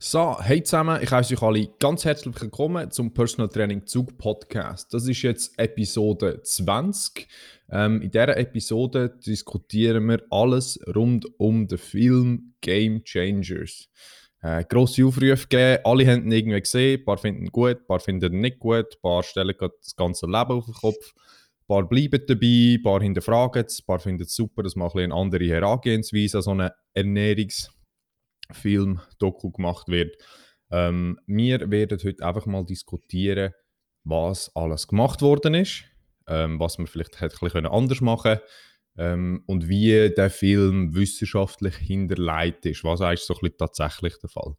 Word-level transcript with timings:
So, 0.00 0.40
hey 0.40 0.62
zusammen, 0.62 1.02
ich 1.02 1.10
heiße 1.10 1.34
euch 1.34 1.42
alle 1.42 1.68
ganz 1.80 2.04
herzlich 2.04 2.40
willkommen 2.40 2.88
zum 2.92 3.12
Personal 3.12 3.48
Training 3.48 3.84
Zug 3.84 4.16
Podcast. 4.16 4.94
Das 4.94 5.08
ist 5.08 5.22
jetzt 5.22 5.58
Episode 5.58 6.40
20. 6.40 7.26
Ähm, 7.68 8.02
in 8.02 8.08
dieser 8.12 8.36
Episode 8.36 9.10
diskutieren 9.26 10.06
wir 10.06 10.22
alles 10.30 10.78
rund 10.94 11.26
um 11.40 11.66
den 11.66 11.78
Film 11.78 12.54
Game 12.60 13.02
Changers. 13.02 13.88
Äh, 14.40 14.62
grosse 14.68 15.04
Aufrufe 15.04 15.48
gegeben, 15.48 15.82
alle 15.82 16.06
haben 16.06 16.26
ihn 16.26 16.30
irgendwie 16.32 16.60
gesehen, 16.60 17.00
ein 17.00 17.04
paar 17.04 17.18
finden 17.18 17.46
ihn 17.46 17.50
gut, 17.50 17.78
ein 17.80 17.86
paar 17.88 17.98
finden 17.98 18.34
ihn 18.34 18.40
nicht 18.40 18.60
gut, 18.60 18.86
ein 18.94 19.00
paar 19.02 19.24
stellen 19.24 19.56
das 19.58 19.96
ganze 19.96 20.26
Leben 20.26 20.52
auf 20.52 20.64
den 20.66 20.74
Kopf, 20.74 21.12
ein 21.12 21.66
paar 21.66 21.88
bleiben 21.88 22.22
dabei, 22.24 22.76
ein 22.76 22.82
paar 22.84 23.02
hinterfragen 23.02 23.64
es, 23.66 23.80
ein 23.80 23.86
paar 23.86 23.98
finden 23.98 24.22
es 24.22 24.36
super, 24.36 24.62
dass 24.62 24.76
man 24.76 24.90
ein 24.92 25.06
eine 25.06 25.14
andere 25.14 25.46
Herangehensweise 25.46 26.36
an 26.36 26.42
so 26.44 26.50
eine 26.52 26.72
Ernährungs- 26.94 27.70
Film, 28.52 29.00
Doku 29.18 29.50
gemacht 29.50 29.88
wird. 29.88 30.16
Ähm, 30.70 31.18
wir 31.26 31.70
werden 31.70 31.98
heute 32.02 32.24
einfach 32.24 32.46
mal 32.46 32.64
diskutieren, 32.64 33.52
was 34.04 34.54
alles 34.54 34.86
gemacht 34.88 35.22
worden 35.22 35.54
ist, 35.54 35.84
ähm, 36.26 36.58
was 36.60 36.78
man 36.78 36.86
vielleicht 36.86 37.20
hätte 37.20 37.36
ein 37.36 37.44
bisschen 37.44 37.66
anders 37.66 38.00
machen 38.00 38.38
ähm, 38.96 39.42
und 39.46 39.68
wie 39.68 40.10
der 40.10 40.30
Film 40.30 40.94
wissenschaftlich 40.94 41.76
hinterlegt 41.76 42.66
ist, 42.66 42.84
was 42.84 43.00
eigentlich 43.00 43.20
so 43.20 43.34
ein 43.34 43.40
bisschen 43.40 43.58
tatsächlich 43.58 44.14
der 44.18 44.30
Fall. 44.30 44.54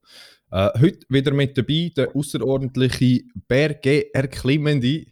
Äh, 0.51 0.79
heute 0.79 0.99
wieder 1.09 1.33
mit 1.33 1.57
dabei 1.57 1.91
der 1.95 2.15
außerordentliche 2.15 3.21
Berge 3.47 4.13
erklimmende 4.13 5.05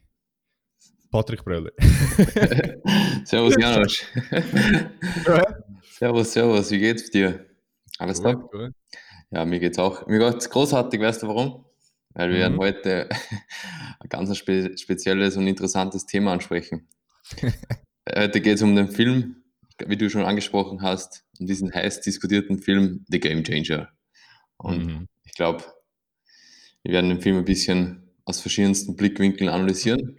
Patrick 1.09 1.43
Bröller. 1.43 1.71
servus 3.23 3.55
Janosch. 3.57 4.03
servus, 5.97 6.33
servus, 6.33 6.71
wie 6.71 6.79
geht's 6.79 7.09
dir? 7.09 7.45
Alles 7.97 8.21
klar? 8.21 8.49
Ja, 9.31 9.45
mir 9.45 9.59
geht's 9.59 9.79
auch. 9.79 10.07
Mir 10.07 10.19
geht's 10.19 10.49
großartig, 10.49 11.01
weißt 11.01 11.23
du 11.23 11.27
warum? 11.27 11.65
Weil 12.13 12.33
wir 12.33 12.49
mhm. 12.49 12.57
heute 12.57 13.09
ein 13.99 14.09
ganz 14.09 14.35
spe 14.37 14.77
spezielles 14.77 15.37
und 15.37 15.47
interessantes 15.47 16.05
Thema 16.05 16.33
ansprechen. 16.33 16.87
heute 18.15 18.41
geht 18.41 18.55
es 18.55 18.61
um 18.61 18.75
den 18.75 18.89
Film, 18.89 19.43
wie 19.85 19.97
du 19.97 20.09
schon 20.09 20.23
angesprochen 20.23 20.81
hast, 20.81 21.25
um 21.39 21.45
diesen 21.47 21.73
heiß 21.73 22.01
diskutierten 22.01 22.59
Film 22.59 23.05
The 23.09 23.19
Game 23.19 23.43
Changer. 23.43 23.89
Und 24.57 24.85
mhm. 24.85 25.07
ich 25.25 25.33
glaube, 25.33 25.63
wir 26.83 26.93
werden 26.93 27.09
den 27.09 27.21
Film 27.21 27.37
ein 27.37 27.45
bisschen 27.45 28.11
aus 28.25 28.39
verschiedensten 28.39 28.95
Blickwinkeln 28.95 29.49
analysieren 29.49 30.17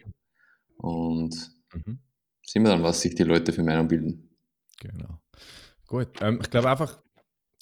und 0.76 1.34
mhm. 1.72 1.98
sehen 2.44 2.62
wir 2.62 2.70
dann, 2.70 2.82
was 2.82 3.00
sich 3.00 3.14
die 3.14 3.24
Leute 3.24 3.52
für 3.52 3.62
Meinung 3.62 3.88
bilden. 3.88 4.30
Genau. 4.80 5.20
Gut, 5.86 6.08
ähm, 6.20 6.38
ich 6.42 6.50
glaube 6.50 6.70
einfach, 6.70 7.02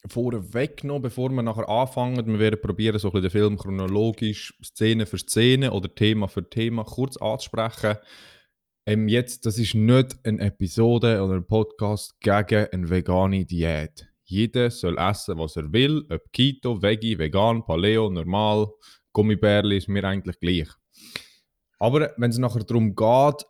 vorweg 0.09 0.85
noch, 0.85 1.01
bevor 1.01 1.31
wir 1.31 1.43
nachher 1.43 1.69
anfangen, 1.69 2.27
wir 2.27 2.39
werden 2.39 2.61
probieren, 2.61 2.99
so 2.99 3.13
ein 3.13 3.23
den 3.23 3.31
Film 3.31 3.57
chronologisch, 3.57 4.57
Szene 4.63 5.07
für 5.07 5.19
Szene 5.19 5.73
oder 5.73 5.95
Thema 5.95 6.29
für 6.29 6.49
Thema 6.49 6.85
kurz 6.85 7.17
anzusprechen. 7.17 7.97
Ähm, 8.87 9.09
jetzt, 9.09 9.47
das 9.47 9.59
ist 9.59 9.75
nicht 9.75 10.17
eine 10.25 10.41
Episode 10.41 11.23
oder 11.23 11.35
ein 11.35 11.47
Podcast 11.47 12.21
gegen 12.21 12.67
eine 12.71 12.89
vegane 12.89 13.45
Diät. 13.45 14.07
Jeder 14.25 14.71
soll 14.71 14.99
essen, 14.99 15.39
was 15.39 15.57
er 15.57 15.73
will, 15.73 16.05
ob 16.11 16.33
Keto, 16.33 16.83
Veggie, 16.83 17.19
Vegan, 17.19 17.65
Paleo, 17.65 18.11
Normal, 18.11 18.69
Gummibärli, 19.13 19.79
ist 19.79 19.89
mir 19.89 20.05
eigentlich 20.05 20.39
gleich. 20.41 20.69
Aber 21.79 22.13
wenn 22.17 22.31
es 22.31 22.39
nachher 22.39 22.65
darum 22.65 22.95
geht, 22.95 23.47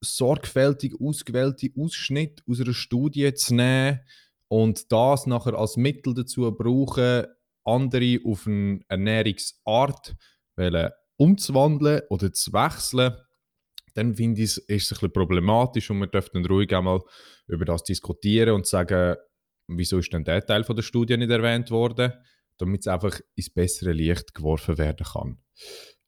sorgfältig 0.00 0.94
ausgewählte 1.00 1.68
Ausschnitte 1.76 2.42
aus 2.48 2.60
einer 2.60 2.74
Studie 2.74 3.32
zu 3.34 3.54
nehmen, 3.54 4.00
und 4.50 4.90
das 4.90 5.26
nachher 5.26 5.54
als 5.54 5.76
Mittel 5.76 6.12
dazu 6.12 6.50
brauchen, 6.50 7.24
andere 7.64 8.18
auf 8.24 8.48
eine 8.48 8.80
Ernährungsart 8.88 10.16
umzuwandeln 11.16 12.02
oder 12.10 12.32
zu 12.32 12.52
wechseln, 12.52 13.14
dann 13.94 14.14
finde 14.16 14.42
ich, 14.42 14.56
es 14.56 14.58
ein 14.58 14.76
bisschen 14.76 15.12
problematisch 15.12 15.90
und 15.90 16.00
wir 16.00 16.08
dürfen 16.08 16.44
ruhig 16.44 16.74
einmal 16.74 17.00
über 17.46 17.64
das 17.64 17.84
diskutieren 17.84 18.54
und 18.54 18.66
sagen, 18.66 19.16
wieso 19.68 19.98
ist 19.98 20.12
denn 20.12 20.24
der 20.24 20.44
Teil 20.44 20.64
von 20.64 20.74
der 20.74 20.82
Studie 20.82 21.16
nicht 21.16 21.30
erwähnt 21.30 21.70
worden, 21.70 22.12
damit 22.58 22.80
es 22.80 22.88
einfach 22.88 23.20
ins 23.36 23.50
bessere 23.50 23.92
Licht 23.92 24.34
geworfen 24.34 24.78
werden 24.78 25.06
kann. 25.06 25.38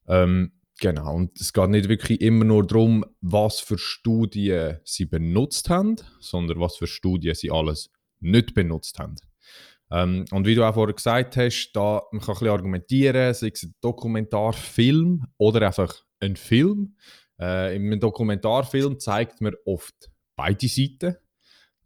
Ähm, 0.07 0.59
genau, 0.79 1.15
und 1.15 1.39
es 1.39 1.53
geht 1.53 1.69
nicht 1.69 1.87
wirklich 1.87 2.19
immer 2.19 2.43
nur 2.43 2.67
darum, 2.67 3.05
was 3.21 3.61
für 3.61 3.77
Studien 3.77 4.79
sie 4.83 5.05
benutzt 5.05 5.69
haben, 5.69 5.95
sondern 6.19 6.59
was 6.59 6.75
für 6.75 6.87
Studien 6.87 7.35
sie 7.35 7.51
alles 7.51 7.89
nicht 8.23 8.53
benutzt 8.53 8.99
haben. 8.99 9.15
Ähm, 9.91 10.25
und 10.31 10.47
wie 10.47 10.55
du 10.55 10.63
auch 10.63 10.73
vorher 10.73 10.95
gesagt 10.95 11.37
hast, 11.37 11.71
da, 11.73 12.01
man 12.11 12.21
kann 12.21 12.29
ein 12.29 12.39
bisschen 12.39 12.49
argumentieren, 12.49 13.33
sei 13.33 13.51
es 13.53 13.63
ein 13.63 13.75
Dokumentarfilm 13.81 15.25
oder 15.37 15.67
einfach 15.67 15.93
ein 16.19 16.35
Film. 16.35 16.95
Äh, 17.39 17.75
in 17.75 17.83
einem 17.85 17.99
Dokumentarfilm 17.99 18.99
zeigt 18.99 19.41
man 19.41 19.53
oft 19.65 20.11
beide 20.35 20.67
Seiten. 20.67 21.17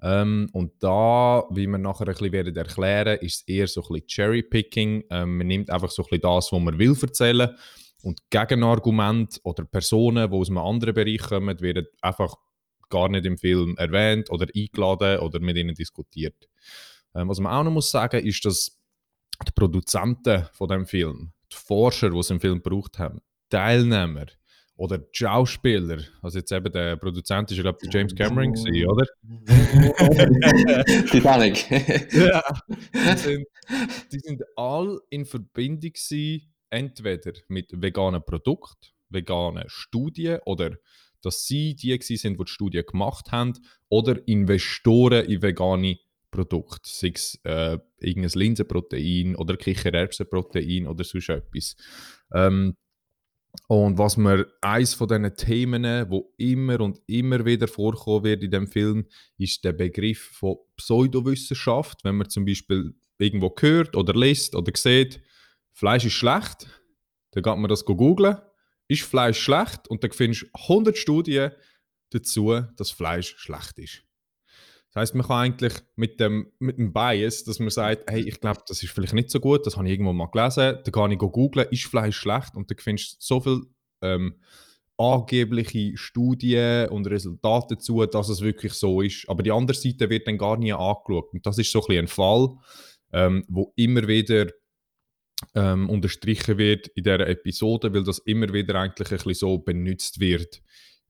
Ähm, 0.01 0.49
und 0.53 0.71
da, 0.79 1.45
wie 1.51 1.67
wir 1.67 1.77
nachher 1.77 2.07
ein 2.07 2.13
bisschen 2.13 2.31
werden 2.31 2.55
erklären, 2.55 3.17
ist 3.19 3.41
es 3.41 3.47
eher 3.47 3.67
so 3.67 3.81
ein 3.81 3.87
bisschen 3.93 4.07
Cherry-Picking. 4.07 5.05
Ähm, 5.09 5.37
man 5.37 5.47
nimmt 5.47 5.69
einfach 5.69 5.89
so 5.89 6.03
ein 6.03 6.05
bisschen 6.05 6.21
das, 6.21 6.51
was 6.51 6.61
man 6.61 6.77
will 6.77 6.95
erzählen 7.01 7.57
und 8.03 8.21
Gegenargumente 8.29 9.39
oder 9.43 9.65
Personen, 9.65 10.29
die 10.29 10.37
aus 10.37 10.49
einem 10.49 10.59
anderen 10.59 10.93
Bereich 10.93 11.21
kommen, 11.21 11.59
werden 11.59 11.87
einfach 12.01 12.35
gar 12.89 13.09
nicht 13.09 13.25
im 13.25 13.37
Film 13.37 13.75
erwähnt 13.77 14.29
oder 14.29 14.47
eingeladen 14.55 15.19
oder 15.19 15.39
mit 15.39 15.57
ihnen 15.57 15.75
diskutiert. 15.75 16.47
Ähm, 17.15 17.29
was 17.29 17.39
man 17.39 17.51
auch 17.51 17.63
noch 17.63 17.71
muss 17.71 17.91
sagen, 17.91 18.25
ist, 18.25 18.45
dass 18.45 18.77
die 19.45 19.51
Produzenten 19.51 20.47
von 20.53 20.67
dem 20.67 20.85
Film, 20.85 21.31
die 21.51 21.57
Forscher, 21.57 22.09
die 22.09 22.19
es 22.19 22.29
im 22.29 22.39
Film 22.39 22.61
gebraucht 22.61 22.99
haben, 22.99 23.21
Teilnehmer 23.49 24.25
oder 24.75 24.99
die 24.99 25.07
Schauspieler, 25.11 26.03
also 26.21 26.37
jetzt 26.37 26.51
eben 26.51 26.71
der 26.71 26.97
Produzent 26.97 27.51
ist, 27.51 27.59
glaube 27.59 27.79
ich, 27.81 27.91
James 27.91 28.13
Cameron 28.13 28.53
gewesen, 28.53 28.87
oder? 28.87 29.05
Titanic. 31.09 31.69
ja, 32.11 32.43
die 32.67 33.17
sind, 33.17 33.47
die 34.11 34.19
sind 34.19 34.43
all 34.55 34.99
in 35.09 35.25
Verbindung 35.25 35.91
gewesen, 35.93 36.53
entweder 36.69 37.33
mit 37.47 37.71
veganen 37.73 38.23
Produkten, 38.23 38.87
veganen 39.09 39.63
Studien 39.67 40.39
oder 40.45 40.77
dass 41.21 41.45
sie 41.45 41.75
die 41.75 41.97
sind, 42.01 42.39
die 42.39 42.43
die 42.45 42.51
Studie 42.51 42.83
gemacht 42.83 43.31
haben, 43.31 43.53
oder 43.89 44.27
Investoren 44.27 45.25
in 45.25 45.41
vegane 45.41 45.97
Produkte, 46.31 46.89
sei 46.89 47.11
es 47.15 47.39
äh, 47.43 47.79
irgendein 47.99 48.39
Linsenprotein 48.39 49.35
oder 49.35 49.55
Kichererbsenprotein 49.55 50.87
oder 50.87 51.03
sonst 51.03 51.29
etwas. 51.29 51.75
Ähm, 52.33 52.75
und 53.67 53.97
was 53.97 54.17
mir 54.17 54.45
eins 54.61 54.93
von 54.93 55.07
diesen 55.07 55.35
Themen, 55.35 56.09
wo 56.09 56.33
immer 56.37 56.79
und 56.81 57.01
immer 57.07 57.45
wieder 57.45 57.67
vorkommen 57.67 58.23
wird 58.23 58.43
in 58.43 58.51
dem 58.51 58.67
Film, 58.67 59.07
ist 59.37 59.63
der 59.63 59.73
Begriff 59.73 60.19
von 60.19 60.57
Pseudowissenschaft. 60.75 62.03
Wenn 62.03 62.17
man 62.17 62.29
zum 62.29 62.45
Beispiel 62.45 62.93
irgendwo 63.17 63.53
hört 63.59 63.95
oder 63.95 64.13
liest 64.13 64.55
oder 64.55 64.71
sieht, 64.75 65.21
Fleisch 65.73 66.05
ist 66.05 66.13
schlecht, 66.13 66.67
dann 67.31 67.43
geht 67.43 67.57
man 67.57 67.69
das 67.69 67.85
googeln 67.85 68.37
ist 68.87 69.03
Fleisch 69.03 69.39
schlecht? 69.39 69.87
Und 69.87 70.03
dann 70.03 70.11
findest 70.11 70.43
du 70.43 70.47
100 70.53 70.97
Studien 70.97 71.51
dazu, 72.09 72.61
dass 72.75 72.91
Fleisch 72.91 73.35
schlecht 73.37 73.79
ist. 73.79 74.03
Das 74.93 75.01
heißt, 75.01 75.15
man 75.15 75.27
kann 75.27 75.37
eigentlich 75.37 75.73
mit 75.95 76.19
dem, 76.19 76.51
mit 76.59 76.77
dem 76.77 76.93
Bias, 76.93 77.43
dass 77.43 77.59
man 77.59 77.69
sagt, 77.69 78.09
hey, 78.09 78.21
ich 78.21 78.39
glaube, 78.39 78.61
das 78.67 78.81
ist 78.81 78.91
vielleicht 78.91 79.13
nicht 79.13 79.29
so 79.29 79.39
gut, 79.39 79.65
das 79.65 79.75
habe 79.77 79.85
ich 79.87 79.93
irgendwo 79.93 80.13
mal 80.13 80.27
gelesen, 80.27 80.79
dann 80.83 80.91
kann 80.91 81.11
ich 81.11 81.19
googeln, 81.19 81.67
ist 81.69 81.85
Fleisch 81.85 82.17
schlecht? 82.17 82.55
Und 82.55 82.71
dann 82.71 82.77
findest 82.79 83.13
du 83.13 83.17
so 83.19 83.39
viele 83.41 83.61
ähm, 84.01 84.35
angebliche 84.97 85.95
Studien 85.97 86.89
und 86.89 87.07
Resultate 87.07 87.75
dazu, 87.75 88.05
dass 88.05 88.29
es 88.29 88.41
wirklich 88.41 88.73
so 88.73 89.01
ist. 89.01 89.29
Aber 89.29 89.43
die 89.43 89.51
andere 89.51 89.77
Seite 89.77 90.09
wird 90.09 90.27
dann 90.27 90.37
gar 90.37 90.57
nie 90.57 90.73
angeschaut. 90.73 91.31
Und 91.33 91.45
das 91.45 91.57
ist 91.59 91.71
so 91.71 91.85
ein, 91.85 91.97
ein 91.99 92.07
Fall, 92.07 92.55
ähm, 93.13 93.45
wo 93.47 93.73
immer 93.75 94.07
wieder 94.07 94.47
ähm, 95.55 95.89
unterstrichen 95.89 96.57
wird 96.57 96.87
in 96.89 97.03
dieser 97.03 97.27
Episode, 97.27 97.93
weil 97.93 98.03
das 98.03 98.19
immer 98.19 98.51
wieder 98.53 98.75
eigentlich 98.75 99.11
ein 99.11 99.17
bisschen 99.17 99.33
so 99.33 99.57
benutzt 99.59 100.19
wird 100.19 100.61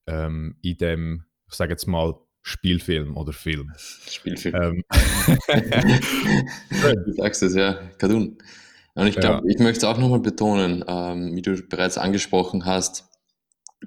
ähm, 0.06 0.58
in 0.62 0.78
dem, 0.78 1.26
ich 1.48 1.56
sage 1.56 1.72
jetzt 1.72 1.88
mal, 1.88 2.16
Spielfilm 2.42 3.18
oder 3.18 3.34
Film. 3.34 3.74
Spielfilm. 4.10 4.56
Ähm. 4.56 4.84
du 7.06 7.14
sagst 7.14 7.44
es, 7.44 7.56
ja, 7.56 7.74
Cartoon. 7.98 8.38
Und 8.94 9.08
ich 9.08 9.18
glaube, 9.18 9.46
ja. 9.46 9.54
ich 9.54 9.60
möchte 9.60 9.80
es 9.80 9.84
auch 9.84 9.98
nochmal 9.98 10.22
betonen, 10.22 10.84
ähm, 10.88 11.36
wie 11.36 11.42
du 11.42 11.62
bereits 11.64 11.98
angesprochen 11.98 12.66
hast, 12.66 13.06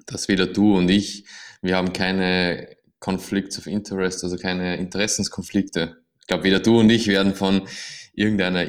dass 0.05 0.27
weder 0.27 0.45
du 0.45 0.77
und 0.77 0.89
ich, 0.89 1.25
wir 1.61 1.75
haben 1.75 1.91
keine 1.91 2.77
Conflicts 2.99 3.57
of 3.57 3.67
Interest, 3.67 4.23
also 4.23 4.37
keine 4.37 4.77
Interessenskonflikte. 4.77 5.97
Ich 6.21 6.27
glaube, 6.27 6.43
weder 6.43 6.59
du 6.59 6.79
und 6.79 6.89
ich 6.89 7.07
werden 7.07 7.33
von 7.33 7.67
irgendeiner 8.13 8.65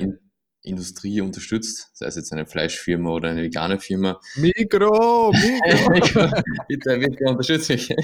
Industrie 0.62 1.20
unterstützt, 1.20 1.91
sei 1.93 2.06
es 2.06 2.17
jetzt 2.17 2.32
eine 2.32 2.47
Fleischfirma 2.47 3.11
oder 3.11 3.31
eine 3.31 3.43
vegane 3.43 3.79
Firma. 3.81 4.20
Mikro, 4.37 5.32
Mikro. 5.32 6.29
bitte, 6.69 6.99
bitte 6.99 7.25
unterstützt 7.25 7.69
mich. 7.69 7.94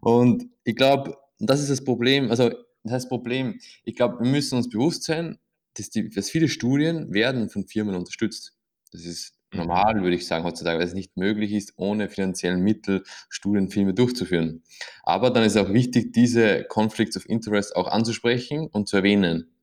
Und 0.00 0.48
ich 0.64 0.74
glaube, 0.74 1.16
das 1.38 1.60
ist 1.60 1.70
das 1.70 1.84
Problem, 1.84 2.30
also 2.30 2.50
das 2.82 2.92
heißt 2.92 3.08
Problem, 3.08 3.58
ich 3.84 3.96
glaube, 3.96 4.22
wir 4.22 4.30
müssen 4.30 4.56
uns 4.56 4.68
bewusst 4.68 5.04
sein, 5.04 5.38
dass, 5.74 5.90
die, 5.90 6.10
dass 6.10 6.30
viele 6.30 6.48
Studien 6.48 7.12
werden 7.12 7.48
von 7.48 7.66
Firmen 7.66 7.94
unterstützt. 7.94 8.56
Das 8.92 9.04
ist 9.04 9.34
mhm. 9.52 9.60
normal, 9.60 10.02
würde 10.02 10.16
ich 10.16 10.26
sagen, 10.26 10.44
heutzutage, 10.44 10.78
weil 10.78 10.86
es 10.86 10.94
nicht 10.94 11.16
möglich 11.16 11.52
ist, 11.52 11.72
ohne 11.76 12.08
finanziellen 12.08 12.60
Mittel 12.62 13.02
Studienfilme 13.28 13.94
durchzuführen. 13.94 14.62
Aber 15.02 15.30
dann 15.30 15.44
ist 15.44 15.56
auch 15.56 15.72
wichtig, 15.72 16.12
diese 16.12 16.64
Conflicts 16.64 17.16
of 17.16 17.28
Interest 17.28 17.74
auch 17.74 17.88
anzusprechen 17.88 18.68
und 18.68 18.88
zu 18.88 18.98
erwähnen. 18.98 19.53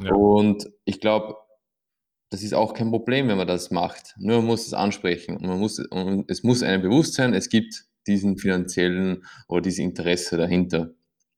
Ja. 0.00 0.12
Und 0.12 0.68
ich 0.84 1.00
glaube, 1.00 1.36
das 2.30 2.42
ist 2.42 2.54
auch 2.54 2.74
kein 2.74 2.90
Problem, 2.90 3.28
wenn 3.28 3.38
man 3.38 3.46
das 3.46 3.70
macht. 3.70 4.14
Nur 4.18 4.36
man 4.38 4.46
muss 4.46 4.66
es 4.66 4.74
ansprechen 4.74 5.36
und, 5.36 5.46
man 5.46 5.58
muss, 5.58 5.78
und 5.78 6.30
es 6.30 6.42
muss 6.42 6.62
einem 6.62 6.82
bewusst 6.82 7.14
sein, 7.14 7.34
es 7.34 7.48
gibt 7.48 7.84
diesen 8.06 8.38
finanziellen 8.38 9.24
oder 9.48 9.62
dieses 9.62 9.78
Interesse 9.78 10.36
dahinter. 10.36 10.90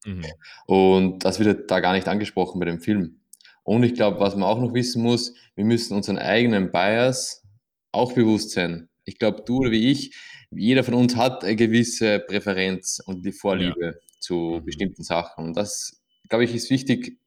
Mhm. 0.04 0.24
Und 0.66 1.24
das 1.24 1.38
wird 1.38 1.70
da 1.70 1.80
gar 1.80 1.92
nicht 1.92 2.08
angesprochen 2.08 2.58
bei 2.58 2.66
dem 2.66 2.80
Film. 2.80 3.20
Und 3.62 3.82
ich 3.82 3.94
glaube, 3.94 4.20
was 4.20 4.34
man 4.34 4.44
auch 4.44 4.60
noch 4.60 4.74
wissen 4.74 5.02
muss, 5.02 5.34
wir 5.54 5.64
müssen 5.64 5.94
unseren 5.94 6.18
eigenen 6.18 6.72
Bias 6.72 7.44
auch 7.92 8.12
bewusst 8.12 8.50
sein. 8.50 8.88
Ich 9.04 9.18
glaube, 9.18 9.42
du 9.44 9.58
oder 9.58 9.70
wie 9.70 9.90
ich, 9.90 10.16
jeder 10.50 10.82
von 10.82 10.94
uns 10.94 11.16
hat 11.16 11.44
eine 11.44 11.56
gewisse 11.56 12.20
Präferenz 12.20 13.00
und 13.04 13.24
die 13.24 13.32
Vorliebe 13.32 13.86
ja. 13.86 13.92
zu 14.18 14.34
mhm. 14.60 14.64
bestimmten 14.64 15.02
Sachen. 15.02 15.44
Und 15.44 15.56
das, 15.56 16.02
glaube 16.28 16.44
ich, 16.44 16.54
ist 16.54 16.70
wichtig 16.70 17.18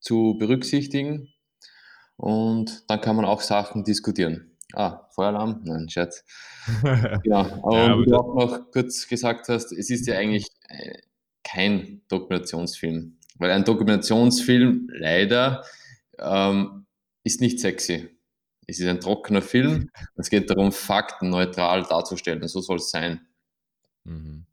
zu 0.00 0.36
berücksichtigen. 0.38 1.32
Und 2.16 2.84
dann 2.88 3.00
kann 3.00 3.16
man 3.16 3.24
auch 3.24 3.40
Sachen 3.40 3.84
diskutieren. 3.84 4.56
Ah, 4.74 5.08
Feueralarm? 5.14 5.62
Nein, 5.64 5.88
Scherz. 5.88 6.24
ja, 7.24 7.40
aber, 7.62 7.76
ja, 7.76 7.98
wie 7.98 8.04
du 8.04 8.16
auch 8.16 8.34
noch 8.34 8.70
kurz 8.70 9.06
gesagt 9.08 9.48
hast, 9.48 9.72
es 9.72 9.88
ist 9.88 10.06
ja 10.06 10.16
eigentlich 10.16 10.48
äh, 10.68 10.98
kein 11.42 12.02
Dokumentationsfilm. 12.08 13.18
Weil 13.38 13.52
ein 13.52 13.64
Dokumentationsfilm 13.64 14.90
leider 14.92 15.64
ähm, 16.18 16.86
ist 17.24 17.40
nicht 17.40 17.60
sexy. 17.60 18.08
Es 18.66 18.80
ist 18.80 18.86
ein 18.88 19.00
trockener 19.00 19.42
Film. 19.42 19.90
Es 20.16 20.28
geht 20.28 20.50
darum, 20.50 20.72
Fakten 20.72 21.30
neutral 21.30 21.84
darzustellen. 21.84 22.42
Und 22.42 22.48
so 22.48 22.60
soll 22.60 22.76
es 22.76 22.90
sein. 22.90 23.26
Mhm. 24.04 24.44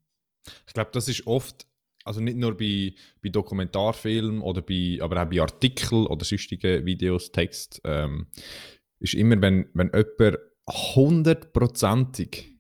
Ich 0.68 0.74
glaube, 0.74 0.92
das 0.94 1.08
ist 1.08 1.28
oft, 1.28 1.66
also 2.06 2.22
nicht 2.22 2.38
nur 2.38 2.56
bei, 2.56 2.94
bei 3.22 3.30
Dokumentarfilmen 3.30 4.42
oder 4.42 4.62
bei, 4.62 5.00
aber 5.02 5.22
auch 5.24 5.30
bei 5.30 5.42
Artikeln 5.42 6.06
oder 6.06 6.24
sonstigen 6.24 6.86
Videos, 6.86 7.32
Text, 7.32 7.82
ähm, 7.84 8.28
ist 9.00 9.16
immer, 9.16 9.42
wenn, 9.42 9.68
wenn 9.74 9.92
jemand 9.94 10.38
hundertprozentig 10.96 12.56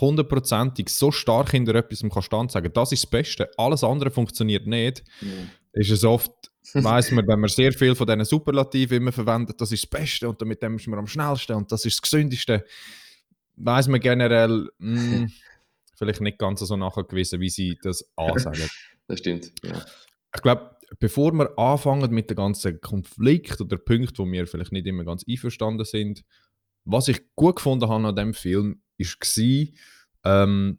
hundertprozentig 0.00 0.88
so 0.88 1.10
stark 1.10 1.50
hinter 1.50 1.74
etwas 1.74 2.00
kann 2.00 2.22
stand 2.22 2.50
sagen, 2.50 2.72
das 2.72 2.92
ist 2.92 3.04
das 3.04 3.10
Beste, 3.10 3.50
alles 3.58 3.84
andere 3.84 4.10
funktioniert 4.10 4.66
nicht, 4.66 5.04
mhm. 5.20 5.50
ist 5.72 5.90
es 5.90 6.02
oft, 6.04 6.32
weiß 6.72 7.10
man, 7.12 7.26
wenn 7.28 7.40
man 7.40 7.50
sehr 7.50 7.72
viel 7.72 7.94
von 7.94 8.06
diesen 8.06 8.24
Superlativen 8.24 8.96
immer 8.96 9.12
verwendet, 9.12 9.60
das 9.60 9.70
ist 9.70 9.84
das 9.84 9.90
Beste 9.90 10.28
und 10.28 10.40
mit 10.42 10.62
dem 10.62 10.76
ist 10.76 10.86
man 10.88 10.98
am 10.98 11.06
schnellsten 11.06 11.54
und 11.56 11.70
das 11.70 11.84
ist 11.84 11.96
das 11.98 12.02
Gesündeste, 12.02 12.64
weiß 13.56 13.88
man 13.88 14.00
generell, 14.00 14.70
mh, 14.78 15.00
hm, 15.00 15.32
vielleicht 16.02 16.20
nicht 16.20 16.38
ganz 16.38 16.60
so 16.60 16.76
nachgewiesen, 16.76 17.40
wie 17.40 17.50
sie 17.50 17.78
das 17.82 18.10
ansagen. 18.16 18.68
Das 19.06 19.18
stimmt, 19.18 19.52
ja. 19.64 19.84
Ich 20.34 20.42
glaube, 20.42 20.76
bevor 20.98 21.32
wir 21.32 21.56
anfangen 21.58 22.12
mit 22.12 22.30
dem 22.30 22.36
ganzen 22.36 22.80
Konflikt 22.80 23.60
oder 23.60 23.76
Punkten, 23.76 24.18
wo 24.18 24.30
wir 24.30 24.46
vielleicht 24.46 24.72
nicht 24.72 24.86
immer 24.86 25.04
ganz 25.04 25.24
einverstanden 25.28 25.84
sind, 25.84 26.24
was 26.84 27.08
ich 27.08 27.20
gut 27.36 27.56
gefunden 27.56 27.88
habe 27.88 28.08
an 28.08 28.16
dem 28.16 28.34
Film, 28.34 28.82
war, 28.98 29.66
ähm, 30.24 30.78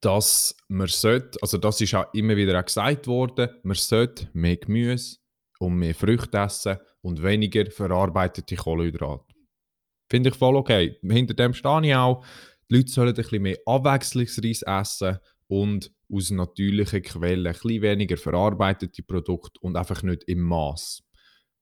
dass 0.00 0.56
man 0.68 0.88
sollte, 0.88 1.38
also 1.40 1.58
das 1.58 1.80
ist 1.80 1.94
auch 1.94 2.12
immer 2.12 2.36
wieder 2.36 2.58
auch 2.58 2.64
gesagt 2.64 3.06
worden, 3.06 3.50
man 3.62 3.76
sollte 3.76 4.28
mehr 4.32 4.56
Gemüse 4.56 5.18
und 5.60 5.76
mehr 5.76 5.94
Früchte 5.94 6.38
essen 6.38 6.78
und 7.00 7.22
weniger 7.22 7.70
verarbeitete 7.70 8.56
Kohlenhydrate. 8.56 9.24
Finde 10.10 10.30
ich 10.30 10.36
voll 10.36 10.56
okay. 10.56 10.96
Hinter 11.02 11.34
dem 11.34 11.54
stehe 11.54 11.86
ich 11.86 11.94
auch. 11.94 12.24
Die 12.70 12.76
Leute 12.76 12.92
sollen 12.92 13.08
ein 13.08 13.14
bisschen 13.14 13.42
mehr 13.42 13.58
Abwechslungsreis 13.66 14.62
essen 14.62 15.18
und 15.46 15.90
aus 16.12 16.30
natürlichen 16.30 17.02
Quellen 17.02 17.46
ein 17.46 17.52
bisschen 17.52 17.82
weniger 17.82 18.16
verarbeitete 18.16 19.02
Produkte 19.02 19.60
und 19.60 19.76
einfach 19.76 20.02
nicht 20.02 20.24
im 20.24 20.40
Maß. 20.40 21.02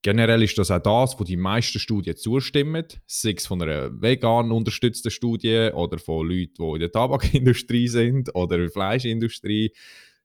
Generell 0.02 0.42
ist 0.42 0.56
das 0.58 0.70
auch 0.70 0.82
das, 0.82 1.18
wo 1.18 1.24
die 1.24 1.36
meisten 1.36 1.80
Studien 1.80 2.16
zustimmen, 2.16 2.86
sei 3.06 3.34
es 3.36 3.46
von 3.46 3.62
einer 3.62 3.90
vegan 4.00 4.52
unterstützten 4.52 5.10
Studie 5.10 5.70
oder 5.74 5.98
von 5.98 6.28
Leuten, 6.28 6.54
die 6.58 6.74
in 6.74 6.80
der 6.80 6.92
Tabakindustrie 6.92 7.88
sind 7.88 8.32
oder 8.34 8.56
in 8.56 8.62
der 8.62 8.70
Fleischindustrie. 8.70 9.72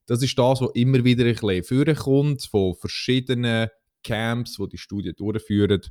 Das 0.06 0.22
ist 0.22 0.38
das, 0.38 0.62
was 0.62 0.70
immer 0.76 1.04
wieder 1.04 1.26
ein 1.26 1.34
bisschen 1.34 1.64
vorkommt, 1.64 2.44
von 2.44 2.76
verschiedenen 2.76 3.70
Camps, 4.04 4.58
die 4.58 4.70
die 4.70 4.78
Studien 4.78 5.16
durchführen, 5.16 5.82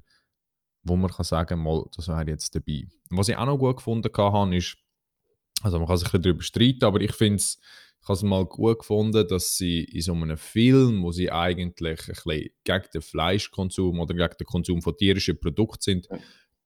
wo 0.82 0.96
man 0.96 1.10
kann 1.10 1.24
sagen 1.24 1.62
mal, 1.62 1.84
das 1.96 2.08
wäre 2.08 2.26
jetzt 2.26 2.54
dabei. 2.54 2.86
Was 3.10 3.28
ich 3.28 3.36
auch 3.36 3.46
noch 3.46 3.58
gut 3.58 3.76
gefunden 3.76 4.10
habe, 4.16 4.56
ist, 4.56 4.76
also 5.62 5.78
man 5.78 5.86
kann 5.86 5.98
sich 5.98 6.08
ein 6.08 6.10
bisschen 6.12 6.22
darüber 6.22 6.42
streiten, 6.42 6.84
aber 6.84 7.00
ich 7.00 7.12
finde 7.12 7.36
es 7.36 7.58
ich 8.02 8.08
habe 8.08 8.14
es 8.14 8.22
mal 8.22 8.46
gut 8.46 8.78
gefunden, 8.78 9.28
dass 9.28 9.56
sie 9.56 9.84
in 9.84 10.00
so 10.00 10.14
einem 10.14 10.38
Film, 10.38 11.02
wo 11.02 11.12
sie 11.12 11.30
eigentlich 11.30 12.00
ein 12.00 12.14
bisschen 12.14 12.50
gegen 12.64 12.84
den 12.94 13.02
Fleischkonsum 13.02 14.00
oder 14.00 14.14
gegen 14.14 14.38
den 14.38 14.46
Konsum 14.46 14.80
von 14.80 14.96
tierischen 14.96 15.38
Produkten 15.38 15.82
sind, 15.82 16.08
ja. 16.10 16.18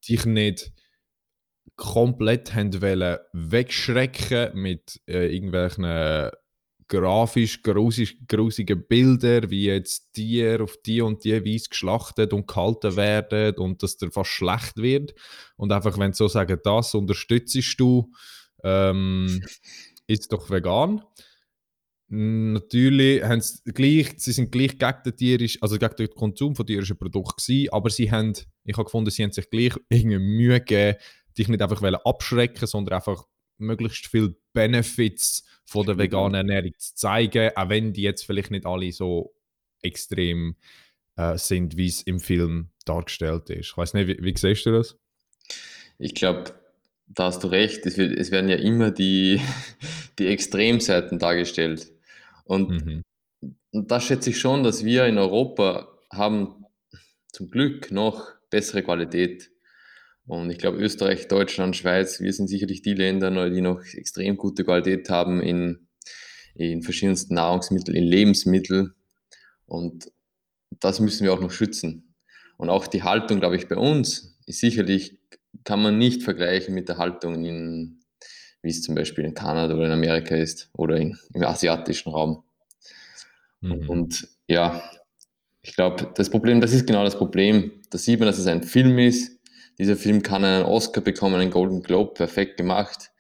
dich 0.09 0.27
nicht 0.27 0.73
komplett 1.77 2.55
haben 2.55 2.81
wollen 2.81 3.19
wegschrecken 3.33 4.55
mit 4.55 5.01
äh, 5.09 5.35
irgendwelchen 5.35 6.31
grafisch 6.89 7.63
grusigen 7.63 8.87
Bildern, 8.87 9.51
wie 9.51 9.67
jetzt 9.67 10.13
Tiere 10.13 10.63
auf 10.63 10.77
die 10.85 11.01
und 11.01 11.25
die 11.25 11.45
Weise 11.45 11.69
geschlachtet 11.69 12.33
und 12.33 12.47
gehalten 12.47 12.97
werden 12.97 13.57
und 13.57 13.83
dass 13.83 13.97
der 13.97 14.11
fast 14.11 14.31
schlecht 14.31 14.77
wird. 14.77 15.15
Und 15.57 15.73
einfach, 15.73 15.99
wenn 15.99 16.13
sie 16.13 16.19
so 16.19 16.29
sagen, 16.29 16.59
das 16.63 16.95
unterstützt 16.95 17.79
du, 17.79 18.11
ähm, 18.63 19.43
ist 20.07 20.33
doch 20.33 20.51
vegan. 20.51 21.03
Natürlich 22.09 23.23
haben 23.25 23.41
sie 23.41 23.73
gleich, 23.73 24.15
sie 24.19 24.33
sind 24.33 24.53
gleich 24.53 24.79
gegen 24.79 25.03
den, 25.05 25.17
tierisch, 25.17 25.59
also 25.63 25.79
gegen 25.79 25.97
den 25.97 26.11
Konsum 26.11 26.55
von 26.55 26.67
tierischen 26.67 26.99
Produkten 26.99 27.43
gewesen, 27.43 27.73
aber 27.73 27.91
sie 27.91 28.11
haben, 28.11 28.35
ich 28.65 28.77
habe 28.77 28.85
gefunden, 28.85 29.11
sie 29.11 29.23
haben 29.23 29.33
sich 29.33 29.49
gleich 29.49 29.73
irgendwie 29.89 30.19
Mühe 30.19 30.61
gegeben, 30.61 30.99
dich 31.37 31.49
nicht 31.49 31.63
einfach 31.63 31.83
abschrecken, 32.05 32.67
sondern 32.67 32.97
einfach 32.97 33.25
möglichst 33.59 34.07
viele 34.07 34.37
Benefits 34.53 35.45
von 35.65 35.87
der 35.87 35.99
veganen 35.99 36.35
Ernährung 36.35 36.73
zu 36.79 36.95
zeigen, 36.95 37.51
auch 37.57 37.69
wenn 37.69 37.93
die 37.93 38.03
jetzt 38.03 38.25
vielleicht 38.25 38.51
nicht 38.51 38.67
alle 38.67 38.93
so 38.93 39.35
extrem 39.83 40.57
äh, 41.17 41.39
sind, 41.39 41.77
wie 41.77 41.87
es 41.87 42.03
im 42.03 42.21
Film 42.21 42.71
dargestellt 42.85 43.51
ist. 43.51 43.71
Ich 43.71 43.77
weiß 43.77 43.95
nicht, 43.95 44.09
wie, 44.09 44.19
wie 44.23 44.37
siehst 44.37 44.67
du 44.67 44.73
das? 44.73 44.99
Ich 45.99 46.15
glaube, 46.15 46.55
da 47.07 47.25
hast 47.25 47.45
du 47.45 47.49
recht, 47.49 47.87
es, 47.87 47.97
wird, 47.97 48.19
es 48.19 48.31
werden 48.31 48.51
ja 48.51 48.57
immer 48.57 48.91
die, 48.91 49.41
die 50.19 50.27
Extremseiten 50.27 51.19
dargestellt. 51.19 51.93
Und, 52.45 52.71
mhm. 52.71 53.03
da 53.73 54.01
schätze 54.01 54.31
ich 54.31 54.39
schon, 54.39 54.63
dass 54.63 54.85
wir 54.85 55.07
in 55.07 55.19
Europa 55.19 55.89
haben 56.11 56.65
zum 57.33 57.51
Glück 57.51 57.91
noch 57.91 58.33
bessere 58.51 58.83
Qualität. 58.83 59.51
Und 60.27 60.51
ich 60.51 60.59
glaube, 60.59 60.79
Österreich, 60.79 61.29
Deutschland, 61.29 61.77
Schweiz, 61.77 62.21
wir 62.21 62.33
sind 62.33 62.49
sicherlich 62.49 62.83
die 62.83 62.95
Länder, 62.95 63.51
die 63.51 63.61
noch 63.61 63.81
extrem 63.93 64.37
gute 64.37 64.65
Qualität 64.65 65.11
haben 65.11 65.43
in, 65.43 65.89
in 66.55 66.83
verschiedensten 66.83 67.35
Nahrungsmitteln, 67.35 67.97
in 67.97 68.05
Lebensmitteln. 68.05 68.95
Und 69.67 70.11
das 70.81 71.01
müssen 71.01 71.25
wir 71.25 71.33
auch 71.33 71.41
noch 71.41 71.51
schützen. 71.51 72.15
Und 72.57 72.71
auch 72.71 72.87
die 72.87 73.03
Haltung, 73.03 73.41
glaube 73.41 73.57
ich, 73.57 73.69
bei 73.69 73.77
uns 73.77 74.39
ist 74.47 74.61
sicherlich 74.61 75.19
kann 75.65 75.83
man 75.83 75.99
nicht 75.99 76.23
vergleichen 76.23 76.75
mit 76.75 76.89
der 76.89 76.99
Haltung 76.99 77.45
in, 77.45 78.01
wie 78.63 78.71
es 78.71 78.83
zum 78.83 78.95
Beispiel 78.95 79.25
in 79.25 79.35
Kanada 79.35 79.75
oder 79.75 79.87
in 79.87 79.93
Amerika 79.93 80.35
ist 80.35 80.71
oder 80.73 80.97
in, 80.97 81.17
im 81.33 81.43
asiatischen 81.45 82.11
Raum. 82.11 82.43
Mhm. 83.61 83.89
Und 83.89 84.29
ja, 84.49 84.83
ich 85.63 85.75
glaube, 85.75 86.13
das 86.15 86.29
Problem, 86.29 86.61
das 86.61 86.73
ist 86.73 86.87
genau 86.87 87.05
das 87.05 87.17
Problem. 87.17 87.83
Da 87.91 87.99
sieht 87.99 88.19
man, 88.19 88.27
dass 88.27 88.39
es 88.39 88.47
ein 88.47 88.63
Film 88.63 88.99
ist. 88.99 89.34
Dieser 89.79 89.97
Film 89.97 90.23
kann 90.23 90.45
einen 90.45 90.65
Oscar 90.65 91.01
bekommen, 91.01 91.37
einen 91.37 91.51
Golden 91.51 91.83
Globe, 91.83 92.15
perfekt 92.15 92.57
gemacht. 92.57 93.11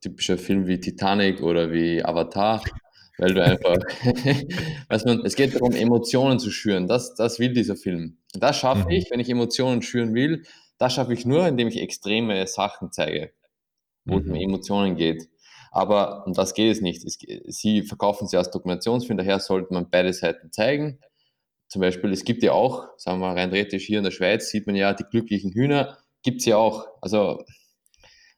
Typischer 0.00 0.38
Film 0.38 0.66
wie 0.66 0.80
Titanic 0.80 1.42
oder 1.42 1.70
wie 1.70 2.04
Avatar, 2.04 2.62
weil 3.18 3.34
du 3.34 3.44
einfach, 3.44 3.76
weiß 4.88 5.04
man, 5.04 5.24
es 5.24 5.36
geht 5.36 5.54
darum, 5.54 5.72
Emotionen 5.72 6.40
zu 6.40 6.50
schüren. 6.50 6.88
Das, 6.88 7.14
das 7.14 7.38
will 7.38 7.52
dieser 7.52 7.76
Film. 7.76 8.18
Das 8.32 8.56
schaffe 8.56 8.86
mhm. 8.86 8.90
ich, 8.90 9.10
wenn 9.10 9.20
ich 9.20 9.28
Emotionen 9.28 9.82
schüren 9.82 10.14
will, 10.14 10.42
das 10.78 10.94
schaffe 10.94 11.12
ich 11.12 11.24
nur, 11.24 11.46
indem 11.46 11.68
ich 11.68 11.80
extreme 11.80 12.44
Sachen 12.48 12.90
zeige, 12.90 13.32
wo 14.04 14.18
es 14.18 14.24
um 14.24 14.30
mhm. 14.30 14.40
Emotionen 14.40 14.96
geht. 14.96 15.28
Aber 15.70 16.26
um 16.26 16.32
das 16.32 16.54
geht 16.54 16.72
es 16.72 16.80
nicht. 16.80 17.04
Es, 17.04 17.18
sie 17.46 17.82
verkaufen 17.82 18.26
sie 18.26 18.36
als 18.36 18.50
Dokumentationsfilm, 18.50 19.18
daher 19.18 19.38
sollte 19.38 19.72
man 19.72 19.88
beide 19.88 20.12
Seiten 20.12 20.50
zeigen. 20.50 20.98
Zum 21.72 21.80
Beispiel, 21.80 22.12
es 22.12 22.24
gibt 22.24 22.42
ja 22.42 22.52
auch, 22.52 22.86
sagen 22.98 23.18
wir 23.20 23.28
mal 23.28 23.38
rein 23.38 23.50
theoretisch 23.50 23.86
hier 23.86 23.96
in 23.96 24.04
der 24.04 24.10
Schweiz, 24.10 24.50
sieht 24.50 24.66
man 24.66 24.76
ja 24.76 24.92
die 24.92 25.04
glücklichen 25.04 25.52
Hühner, 25.52 25.96
gibt 26.22 26.40
es 26.40 26.44
ja 26.44 26.58
auch. 26.58 26.86
Also, 27.00 27.46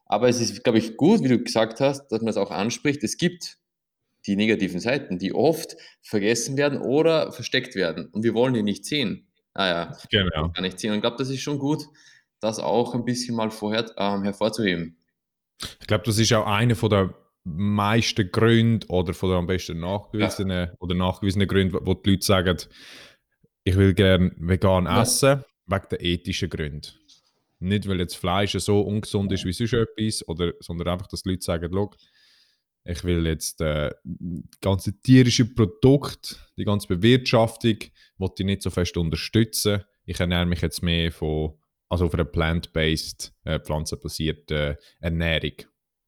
aber 0.06 0.28
es 0.28 0.40
ist, 0.40 0.62
glaube 0.62 0.78
ich, 0.78 0.96
gut, 0.96 1.24
wie 1.24 1.28
du 1.28 1.42
gesagt 1.42 1.80
hast, 1.80 2.06
dass 2.12 2.20
man 2.20 2.28
es 2.28 2.36
auch 2.36 2.52
anspricht. 2.52 3.02
Es 3.02 3.16
gibt 3.16 3.58
die 4.28 4.36
negativen 4.36 4.78
Seiten, 4.78 5.18
die 5.18 5.34
oft 5.34 5.76
vergessen 6.00 6.56
werden 6.56 6.78
oder 6.80 7.32
versteckt 7.32 7.74
werden. 7.74 8.06
Und 8.06 8.22
wir 8.22 8.34
wollen 8.34 8.54
die 8.54 8.62
nicht 8.62 8.84
sehen. 8.84 9.26
Ah 9.52 9.66
ja, 9.66 9.98
genau. 10.12 10.50
Kann 10.50 10.64
ich 10.64 10.76
ziehen. 10.76 10.90
Und 10.90 10.98
ich 10.98 11.02
glaube, 11.02 11.16
das 11.16 11.28
ist 11.28 11.40
schon 11.40 11.58
gut, 11.58 11.82
das 12.38 12.60
auch 12.60 12.94
ein 12.94 13.04
bisschen 13.04 13.34
mal 13.34 13.50
vorher 13.50 13.84
ähm, 13.98 14.22
hervorzuheben. 14.22 14.96
Ich 15.80 15.88
glaube, 15.88 16.04
das 16.04 16.18
ist 16.18 16.32
auch 16.32 16.46
einer 16.46 16.76
von 16.76 16.90
der 16.90 17.14
meisten 17.42 18.30
Gründe 18.30 18.86
oder 18.86 19.12
von 19.12 19.30
der 19.30 19.38
am 19.38 19.48
besten 19.48 19.80
nachgewiesenen 19.80 20.68
ja. 20.68 20.72
oder 20.78 20.94
nachgewiesenen 20.94 21.48
Gründe, 21.48 21.80
wo 21.82 21.94
die 21.94 22.10
Leute 22.10 22.24
sagen, 22.24 22.58
ich 23.64 23.76
will 23.76 23.94
gerne 23.94 24.33
vegan 24.37 24.85
ja. 24.85 25.02
essen, 25.02 25.44
wegen 25.66 25.87
der 25.90 26.00
ethischen 26.02 26.50
Gründe. 26.50 26.88
Nicht, 27.59 27.88
weil 27.88 27.99
jetzt 27.99 28.16
Fleisch 28.16 28.52
so 28.52 28.80
ungesund 28.83 29.33
ist 29.33 29.44
wie 29.44 29.52
sonst 29.52 29.73
etwas, 29.73 30.28
oder, 30.28 30.52
sondern 30.61 30.88
einfach, 30.88 31.06
dass 31.06 31.23
die 31.23 31.30
Leute 31.30 31.44
sagen, 31.44 31.73
ich 32.87 33.02
will 33.02 33.26
jetzt 33.26 33.62
äh, 33.62 33.90
das 34.04 34.61
ganze 34.61 35.00
tierische 35.00 35.47
Produkt, 35.47 36.38
die 36.59 36.64
ganze 36.64 36.87
Bewirtschaftung, 36.88 37.78
wollte 38.18 38.42
ich 38.42 38.47
nicht 38.47 38.62
so 38.62 38.68
fest 38.68 38.97
unterstützen. 38.99 39.83
Ich 40.04 40.21
ernähre 40.21 40.44
mich 40.44 40.61
jetzt 40.61 40.83
mehr 40.83 41.11
von, 41.11 41.54
also 41.88 42.04
auf 42.04 42.14
einer 42.14 42.26
plant-based, 42.26 43.33
äh, 43.44 43.59
pflanzenbasierten 43.59 44.76
Ernährung. 45.00 45.54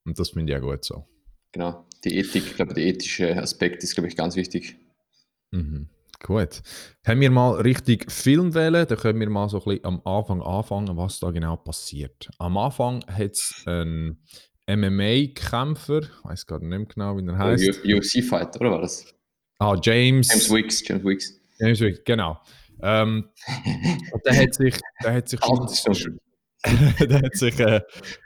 Und 0.04 0.18
das 0.18 0.30
finde 0.30 0.52
ich 0.52 0.58
auch 0.58 0.70
gut 0.70 0.84
so. 0.84 1.06
Genau, 1.52 1.86
die 2.04 2.18
Ethik, 2.18 2.44
ich 2.44 2.56
glaube, 2.56 2.74
der 2.74 2.84
ethische 2.84 3.34
Aspekt 3.40 3.82
ist, 3.82 3.94
glaube 3.94 4.08
ich, 4.08 4.16
ganz 4.16 4.36
wichtig. 4.36 4.76
Mhm. 5.52 5.88
Gut. 6.22 6.62
Haben 7.06 7.20
wir 7.20 7.30
mal 7.30 7.60
richtig 7.60 8.10
Film 8.10 8.54
wählen, 8.54 8.86
dann 8.86 8.98
können 8.98 9.20
wir 9.20 9.30
mal 9.30 9.48
so 9.48 9.58
ein 9.58 9.64
bisschen 9.64 9.84
am 9.84 10.00
Anfang 10.04 10.42
anfangen, 10.42 10.96
was 10.96 11.20
da 11.20 11.30
genau 11.30 11.56
passiert. 11.56 12.28
Am 12.38 12.56
Anfang 12.56 13.04
hat 13.06 13.32
es 13.32 13.62
einen 13.66 14.22
MMA-Kämpfer, 14.68 16.02
ich 16.02 16.24
weiß 16.24 16.46
gerade 16.46 16.66
nicht 16.66 16.96
mehr 16.96 17.14
genau, 17.14 17.16
wie 17.18 17.26
er 17.26 17.38
heißt. 17.38 17.84
UFC-Fighter, 17.84 18.60
oder 18.60 18.70
war 18.72 18.80
das? 18.80 19.14
Ah, 19.58 19.78
James. 19.80 20.28
James 20.28 20.50
Wicks, 20.50 20.88
James 20.88 21.04
Wicks. 21.04 21.40
James 21.58 21.80
Wicks, 21.80 22.00
genau. 22.04 22.40
Ähm, 22.82 23.30
der 24.24 24.36
hat 24.36 24.54
sich, 24.54 24.78
der 25.02 25.14
hat 25.14 25.28
sich, 25.28 25.40
der 27.00 27.22
hat 27.22 27.36
sich, 27.36 27.60
äh, 27.60 27.80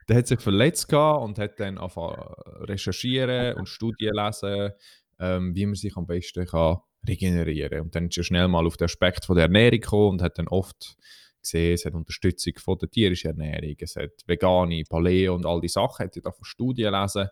der 0.09 0.17
hat 0.17 0.27
sich 0.27 0.41
verletzt 0.41 0.89
gehabt 0.89 1.25
und 1.25 1.39
hat 1.39 1.61
dann 1.61 1.79
angefangen 1.79 2.17
recherchieren 2.63 3.57
und 3.57 3.69
Studien 3.69 4.15
lesen, 4.15 4.71
ähm, 5.19 5.55
wie 5.55 5.67
man 5.67 5.75
sich 5.75 5.97
am 5.97 6.07
besten 6.07 6.47
kann 6.47 6.79
regenerieren. 7.07 7.83
Und 7.83 7.95
dann 7.95 8.09
ist 8.09 8.19
er 8.19 8.25
schnell 8.25 8.49
mal 8.49 8.67
auf 8.67 8.77
den 8.77 8.87
Aspekt 8.87 9.25
von 9.25 9.37
der 9.37 9.45
Ernährung 9.45 9.81
gekommen 9.81 10.11
und 10.11 10.23
hat 10.23 10.39
dann 10.39 10.49
oft 10.49 10.97
gesehen, 11.43 11.75
es 11.75 11.85
hat 11.85 11.95
Unterstützung 11.95 12.55
von 12.59 12.79
der 12.79 12.91
tierischen 12.91 13.31
Ernährung, 13.31 13.77
es 13.79 13.97
hat 13.97 14.11
vegane, 14.27 14.85
Paleo 14.89 15.35
und 15.35 15.47
all 15.47 15.61
die 15.61 15.69
Sachen, 15.69 16.05
hat 16.05 16.17
er 16.17 16.23
da 16.23 16.33
von 16.33 16.45
Studien 16.45 16.93
lesen. 16.93 17.29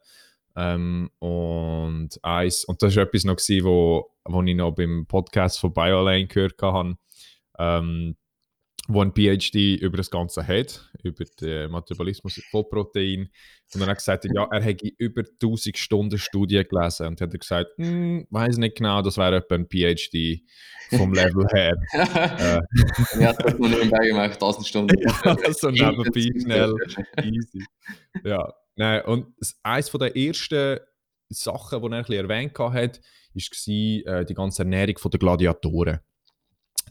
Ähm, 0.57 1.11
und 1.19 2.11
eins, 2.23 2.65
und 2.65 2.83
das 2.83 2.97
war 2.97 3.05
etwas 3.05 3.25
noch, 3.25 3.37
gewesen, 3.37 3.65
wo, 3.65 4.11
wo 4.25 4.43
ich 4.43 4.57
noch 4.57 4.73
beim 4.73 5.07
Podcast 5.07 5.61
von 5.61 5.73
BioLane 5.73 6.27
gehört 6.27 6.61
habe. 6.63 6.97
Ähm, 7.59 8.17
wo 8.91 9.03
ein 9.03 9.13
PhD 9.13 9.77
über 9.81 9.99
das 9.99 10.11
Ganze 10.11 10.47
hat, 10.47 10.91
über 11.03 11.25
den 11.41 11.71
Metabolismus 11.71 12.41
von 12.51 12.65
Protein. 12.71 13.29
Und 13.75 13.75
dann 13.75 13.83
hat 13.83 13.89
er 13.89 13.95
gesagt, 13.97 14.27
ja, 14.35 14.49
er 14.51 14.63
hätte 14.63 14.89
über 14.97 15.21
1000 15.21 15.77
Stunden 15.77 16.19
Studien 16.19 16.65
gelesen. 16.67 17.09
Und 17.09 17.21
hat 17.21 17.31
er 17.31 17.39
gesagt, 17.39 17.71
hm, 17.77 18.27
weiß 18.31 18.57
nicht 18.57 18.79
genau, 18.79 19.03
das 19.03 19.19
wäre 19.19 19.37
etwa 19.37 19.57
ein 19.57 19.69
PhD 19.69 20.41
vom 20.97 21.13
Level 21.13 21.47
her. 21.53 21.77
äh. 21.93 23.27
Hat 23.27 23.45
das 23.45 23.59
nur 23.59 23.69
nebenbei 23.69 24.09
gemacht, 24.09 24.33
1000 24.33 24.67
Stunden. 24.67 24.97
ja, 25.25 25.53
so 25.53 25.71
nebenbei 25.71 26.41
schnell. 26.41 26.75
Easy. 27.23 27.63
Ja, 28.25 28.55
nein, 28.77 29.03
und 29.03 29.27
eines 29.63 29.91
der 29.91 30.17
ersten 30.17 30.81
Sachen, 31.29 31.83
die 31.83 31.89
er 31.89 31.93
ein 31.93 32.05
bisschen 32.05 32.31
erwähnt 32.31 32.59
hat, 32.59 33.01
war 33.35 34.15
äh, 34.15 34.25
die 34.25 34.35
ganze 34.35 34.63
Ernährung 34.63 34.97
der 35.13 35.21
Gladiatoren 35.21 36.01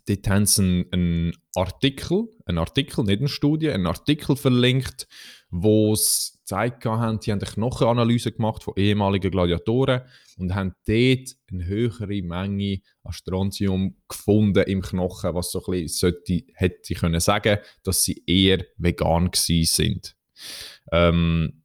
dort 0.07 0.27
haben 0.27 0.45
sie 0.45 0.85
einen, 0.91 1.33
Artikel, 1.55 2.27
einen 2.45 2.57
Artikel, 2.57 3.03
nicht 3.03 3.19
eine 3.19 3.27
Studie, 3.27 3.71
einen 3.71 3.87
Artikel 3.87 4.35
verlinkt, 4.35 5.07
wo 5.49 5.95
sie 5.95 6.37
gezeigt 6.39 6.85
haben, 6.85 7.19
die 7.19 7.31
haben 7.31 7.39
eine 7.41 7.51
Knochenanalyse 7.51 8.31
gemacht 8.31 8.63
von 8.63 8.73
ehemaligen 8.77 9.31
Gladiatoren 9.31 10.01
und 10.37 10.55
haben 10.55 10.73
dort 10.85 11.35
eine 11.51 11.65
höhere 11.65 12.21
Menge 12.21 12.79
an 13.03 13.11
Strontium 13.11 13.97
gefunden 14.07 14.63
im 14.63 14.81
Knochen, 14.81 15.33
was 15.33 15.51
so 15.51 15.63
ein 15.65 15.71
bisschen 15.71 16.11
sollte, 16.11 16.43
hätte 16.53 16.93
können 16.95 17.19
sagen, 17.19 17.59
dass 17.83 18.03
sie 18.03 18.23
eher 18.25 18.65
vegan 18.77 19.31
gewesen 19.31 19.65
sind. 19.65 20.15
Ähm, 20.91 21.63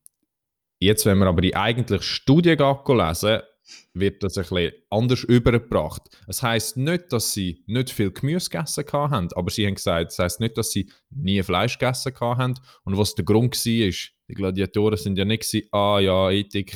jetzt, 0.81 1.07
wenn 1.07 1.19
wir 1.19 1.27
aber 1.27 1.43
die 1.43 1.57
eigentliche 1.57 2.03
Studie 2.03 2.57
lesen, 2.57 3.41
wird 3.95 4.23
das 4.23 4.39
ein 4.39 4.43
bisschen 4.43 4.73
anders 4.91 5.25
übergebracht. 5.25 6.03
Das 6.27 6.43
heißt 6.43 6.77
nicht, 6.77 7.13
dass 7.13 7.33
sie 7.33 7.63
nicht 7.67 7.91
viel 7.91 8.11
Gemüse 8.11 8.51
gegessen 8.51 8.85
haben, 8.93 9.29
aber 9.35 9.51
sie 9.51 9.67
haben 9.67 9.75
gesagt, 9.75 10.13
das 10.13 10.19
heißt 10.19 10.41
nicht, 10.41 10.57
dass 10.57 10.71
sie 10.71 10.91
nie 11.11 11.43
Fleisch 11.43 11.79
gegessen 11.79 12.15
haben. 12.21 12.55
Und 12.85 12.97
was 12.97 13.15
der 13.15 13.25
Grund 13.25 13.55
war, 13.55 13.89
ist, 13.89 14.13
die 14.29 14.35
Gladiatoren 14.35 14.97
sind 14.97 15.19
ja 15.19 15.25
nicht 15.25 15.43
gewesen, 15.43 15.69
ah 15.73 15.99
ja, 16.01 16.31
Ethik, 16.31 16.75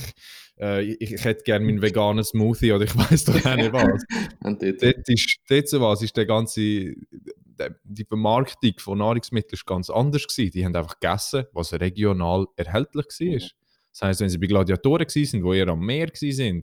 äh, 0.58 0.82
ich, 0.84 1.12
ich, 1.12 1.24
hätte 1.24 1.44
gerne 1.44 1.64
meinen 1.64 1.82
veganen 1.82 2.24
Smoothie 2.24 2.72
oder 2.72 2.84
ich 2.84 2.96
weiß 2.96 3.24
doch 3.26 3.44
auch 3.44 3.56
nicht 3.56 3.72
was. 3.72 4.04
Und 4.44 4.62
dort, 4.62 4.82
dort, 4.82 5.08
ist, 5.08 5.38
dort 5.48 5.68
so 5.68 5.80
was 5.80 6.02
ist 6.02 6.16
der 6.16 6.26
ganze, 6.26 6.60
die 6.60 8.04
Vermarktung 8.06 8.74
von 8.78 8.98
Nahrungsmitteln 8.98 9.60
ganz 9.64 9.90
anders 9.90 10.26
gewesen. 10.26 10.50
Die 10.52 10.64
haben 10.64 10.76
einfach 10.76 10.98
gegessen, 11.00 11.44
was 11.52 11.72
regional 11.72 12.46
erhältlich 12.56 13.06
war. 13.06 13.48
Das 13.98 14.08
heißt, 14.08 14.20
wenn 14.20 14.28
sie 14.28 14.38
bei 14.38 14.46
Gladiatoren 14.46 15.06
waren, 15.06 15.42
die 15.42 15.58
eher 15.58 15.68
am 15.68 15.80
Meer 15.80 16.08
waren, 16.08 16.62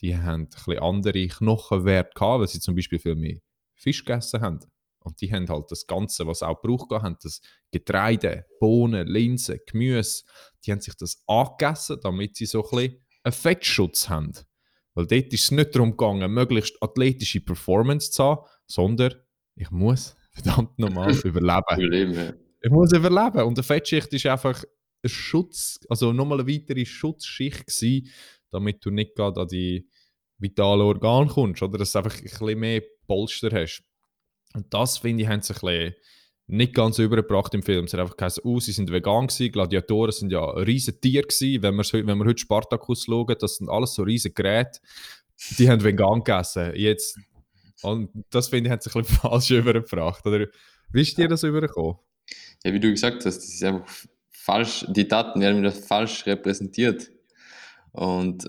die 0.00 0.16
haben 0.16 0.42
ein 0.42 0.48
bisschen 0.48 0.78
andere 0.78 1.28
Knochenwerte 1.28 2.10
gehabt, 2.14 2.40
weil 2.40 2.48
sie 2.48 2.58
zum 2.58 2.74
Beispiel 2.74 2.98
viel 2.98 3.14
mehr 3.14 3.38
Fisch 3.76 4.04
gegessen 4.04 4.40
haben. 4.40 4.58
Und 5.04 5.20
die 5.20 5.32
haben 5.32 5.48
halt 5.48 5.70
das 5.70 5.86
Ganze, 5.86 6.26
was 6.26 6.42
auch 6.42 6.60
gebraucht 6.60 6.90
haben, 6.90 7.16
das 7.22 7.40
Getreide, 7.70 8.46
Bohnen, 8.58 9.06
Linsen, 9.06 9.60
Gemüse, 9.66 10.24
die 10.64 10.72
haben 10.72 10.80
sich 10.80 10.94
das 10.94 11.22
angegessen, 11.28 11.98
damit 12.02 12.36
sie 12.36 12.46
so 12.46 12.64
ein 12.64 12.70
bisschen 12.70 13.04
einen 13.22 13.32
Fettschutz 13.32 14.08
haben. 14.08 14.32
Weil 14.94 15.06
dort 15.06 15.32
ist 15.32 15.44
es 15.44 15.50
nicht 15.52 15.74
darum 15.74 15.92
gegangen, 15.92 16.30
möglichst 16.32 16.76
athletische 16.82 17.40
Performance 17.40 18.10
zu 18.10 18.24
haben, 18.24 18.46
sondern 18.66 19.14
ich 19.54 19.70
muss 19.70 20.16
verdammt 20.32 20.76
normal 20.76 21.14
überleben. 21.24 21.62
überleben 21.76 22.14
ja. 22.14 22.32
Ich 22.62 22.70
muss 22.70 22.92
überleben. 22.92 23.42
Und 23.42 23.58
eine 23.58 23.62
Fettschicht 23.62 24.12
ist 24.12 24.26
einfach 24.26 24.62
ein 25.02 25.08
Schutz, 25.08 25.80
also 25.88 26.12
nochmal 26.12 26.40
eine 26.40 26.48
weitere 26.48 26.84
Schutzschicht 26.84 27.66
gewesen, 27.66 28.08
damit 28.50 28.84
du 28.84 28.90
nicht 28.90 29.14
gerade 29.14 29.40
an 29.40 29.48
die 29.48 29.88
vitalen 30.38 30.82
Organe 30.82 31.28
kommst, 31.28 31.62
oder 31.62 31.78
dass 31.78 31.92
du 31.92 31.98
einfach 31.98 32.16
ein 32.16 32.22
bisschen 32.22 32.58
mehr 32.58 32.82
Polster 33.06 33.50
hast. 33.52 33.82
Und 34.54 34.72
das, 34.72 34.98
finde 34.98 35.24
ich, 35.24 35.28
haben 35.28 35.42
sie 35.42 35.54
ein 35.54 35.60
bisschen 35.60 35.94
nicht 36.48 36.74
ganz 36.74 36.98
übergebracht 36.98 37.54
im 37.54 37.62
Film. 37.62 37.84
Es 37.84 37.92
hat 37.92 38.00
einfach 38.00 38.16
gesagt, 38.16 38.44
oh, 38.44 38.60
sie 38.60 38.72
sind 38.72 38.90
vegan 38.90 39.28
gewesen, 39.28 39.52
Gladiatoren 39.52 40.12
sind 40.12 40.32
ja 40.32 40.44
riesige 40.44 41.00
Tiere 41.00 41.26
gewesen. 41.26 41.62
Wenn 41.62 41.76
wir, 41.76 42.06
wenn 42.06 42.18
wir 42.18 42.26
heute 42.26 42.38
Spartacus 42.38 43.04
schauen, 43.04 43.36
das 43.38 43.56
sind 43.56 43.70
alles 43.70 43.94
so 43.94 44.02
riesige 44.02 44.34
Geräte, 44.34 44.80
die 45.58 45.70
haben 45.70 45.82
vegan 45.82 46.22
gegessen. 46.22 46.72
Jetzt, 46.74 47.18
und 47.82 48.10
das, 48.30 48.48
finde 48.48 48.68
ich, 48.68 48.72
haben 48.72 48.80
sie 48.80 48.90
ein 48.90 49.02
bisschen 49.02 49.18
falsch 49.20 49.50
übergebracht. 49.50 50.26
Oder 50.26 50.48
wie 50.92 51.02
ist 51.02 51.16
dir 51.16 51.28
das 51.28 51.42
übergekommen? 51.42 51.96
Ja, 52.64 52.72
wie 52.72 52.80
du 52.80 52.90
gesagt 52.90 53.24
hast, 53.24 53.36
das 53.36 53.44
ist 53.44 53.64
einfach 53.64 53.86
falsch, 54.42 54.84
die 54.88 55.06
Daten 55.06 55.40
werden 55.40 55.58
wieder 55.58 55.70
falsch 55.70 56.26
repräsentiert. 56.26 57.10
Und 57.92 58.48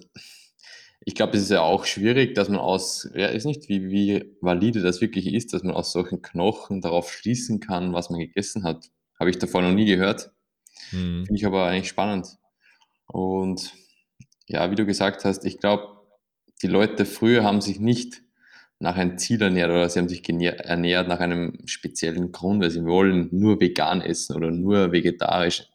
ich 1.06 1.14
glaube, 1.14 1.38
es 1.38 1.44
ist 1.44 1.52
ja 1.52 1.62
auch 1.62 1.86
schwierig, 1.86 2.34
dass 2.34 2.50
man 2.50 2.60
aus, 2.60 3.08
ja, 3.14 3.28
ist 3.28 3.46
nicht, 3.46 3.70
wie, 3.70 3.90
wie 3.90 4.36
valide 4.42 4.82
das 4.82 5.02
wirklich 5.02 5.32
ist, 5.32 5.54
dass 5.54 5.64
man 5.64 5.76
aus 5.76 5.92
solchen 5.92 6.22
Knochen 6.24 6.82
darauf 6.82 7.12
schließen 7.12 7.60
kann, 7.60 7.94
was 7.94 8.10
man 8.10 8.20
gegessen 8.20 8.64
hat. 8.64 8.90
Habe 9.20 9.30
ich 9.30 9.38
davor 9.38 9.62
noch 9.62 9.74
nie 9.74 9.86
gehört. 9.86 10.32
Mhm. 10.92 11.26
Finde 11.26 11.36
ich 11.36 11.46
aber 11.46 11.68
eigentlich 11.68 11.90
spannend. 11.90 12.38
Und 13.06 13.74
ja, 14.48 14.72
wie 14.72 14.76
du 14.76 14.88
gesagt 14.88 15.26
hast, 15.26 15.46
ich 15.46 15.60
glaube, 15.60 16.00
die 16.64 16.68
Leute 16.68 17.06
früher 17.06 17.44
haben 17.44 17.62
sich 17.62 17.80
nicht 17.80 18.24
nach 18.80 18.96
einem 18.96 19.20
Ziel 19.20 19.42
ernährt 19.44 19.70
oder 19.70 19.88
sie 19.88 20.00
haben 20.00 20.10
sich 20.10 20.28
ernährt 20.28 21.08
nach 21.08 21.20
einem 21.20 21.60
speziellen 21.66 22.32
Grund, 22.32 22.64
weil 22.64 22.72
sie 22.72 22.84
wollen 22.84 23.30
nur 23.32 23.62
vegan 23.62 24.02
essen 24.02 24.36
oder 24.36 24.50
nur 24.50 24.92
vegetarisch 24.92 25.68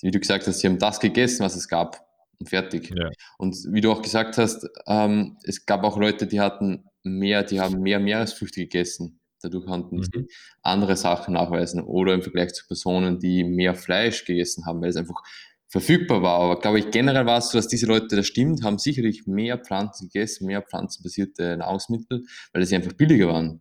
wie 0.00 0.10
du 0.10 0.20
gesagt 0.20 0.46
hast, 0.46 0.60
sie 0.60 0.66
haben 0.66 0.78
das 0.78 1.00
gegessen, 1.00 1.44
was 1.44 1.56
es 1.56 1.68
gab 1.68 2.06
und 2.38 2.48
fertig. 2.48 2.92
Ja. 2.94 3.10
Und 3.36 3.56
wie 3.72 3.80
du 3.80 3.90
auch 3.90 4.02
gesagt 4.02 4.38
hast, 4.38 4.68
ähm, 4.86 5.36
es 5.42 5.66
gab 5.66 5.84
auch 5.84 5.98
Leute, 5.98 6.26
die 6.26 6.40
hatten 6.40 6.84
mehr, 7.02 7.42
die 7.42 7.60
haben 7.60 7.80
mehr 7.80 8.00
Meeresfrüchte 8.00 8.60
gegessen. 8.60 9.20
Dadurch 9.40 9.66
konnten 9.66 9.98
mhm. 9.98 10.02
sie 10.02 10.26
andere 10.62 10.96
Sachen 10.96 11.34
nachweisen 11.34 11.82
oder 11.82 12.14
im 12.14 12.22
Vergleich 12.22 12.52
zu 12.54 12.66
Personen, 12.66 13.18
die 13.18 13.44
mehr 13.44 13.74
Fleisch 13.74 14.24
gegessen 14.24 14.66
haben, 14.66 14.80
weil 14.80 14.90
es 14.90 14.96
einfach 14.96 15.22
verfügbar 15.68 16.22
war. 16.22 16.40
Aber 16.40 16.60
glaube 16.60 16.78
ich, 16.78 16.90
generell 16.90 17.26
war 17.26 17.38
es 17.38 17.50
so, 17.50 17.58
dass 17.58 17.68
diese 17.68 17.86
Leute, 17.86 18.16
das 18.16 18.26
stimmt, 18.26 18.64
haben 18.64 18.78
sicherlich 18.78 19.26
mehr 19.26 19.58
Pflanzen 19.58 20.08
gegessen, 20.08 20.46
mehr 20.46 20.62
pflanzenbasierte 20.62 21.56
Nahrungsmittel, 21.56 22.24
weil 22.52 22.64
sie 22.64 22.74
einfach 22.74 22.94
billiger 22.94 23.28
waren. 23.28 23.60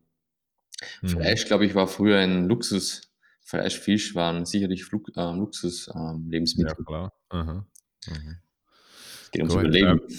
Mhm. 1.01 1.07
Fleisch, 1.07 1.45
glaube 1.45 1.65
ich, 1.65 1.75
war 1.75 1.87
früher 1.87 2.19
ein 2.19 2.47
Luxus, 2.47 3.06
Fleisch, 3.47 3.79
Fisch 3.79 4.13
waren 4.13 4.45
sicherlich 4.45 4.83
Flug, 4.83 5.09
äh, 5.15 5.31
Luxus-Lebensmittel. 5.31 6.75
Ähm, 6.77 6.77
ja, 6.79 6.85
klar. 6.85 7.13
Aha. 7.29 7.65
Aha. 8.09 8.35
Geht 9.31 9.41
ums 9.41 9.53
Überleben. 9.55 10.01
Ähm, 10.01 10.17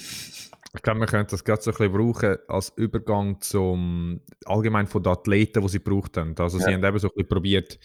Ich 0.74 0.82
glaube, 0.82 1.00
wir 1.00 1.06
können 1.06 1.26
das 1.30 1.44
gerade 1.44 1.62
so 1.62 1.70
ein 1.70 1.76
bisschen 1.76 1.92
brauchen 1.92 2.36
als 2.46 2.72
Übergang 2.76 3.40
zum 3.40 4.20
allgemein 4.44 4.86
von 4.86 5.02
den 5.02 5.12
Athleten, 5.12 5.62
die 5.62 5.68
sie 5.68 5.78
gebraucht 5.78 6.16
haben. 6.16 6.34
Also 6.38 6.58
ja. 6.58 6.66
sie 6.66 6.74
haben 6.74 6.84
eben 6.84 6.98
so 6.98 7.08
ein 7.08 7.14
bisschen 7.14 7.28
probiert, 7.28 7.78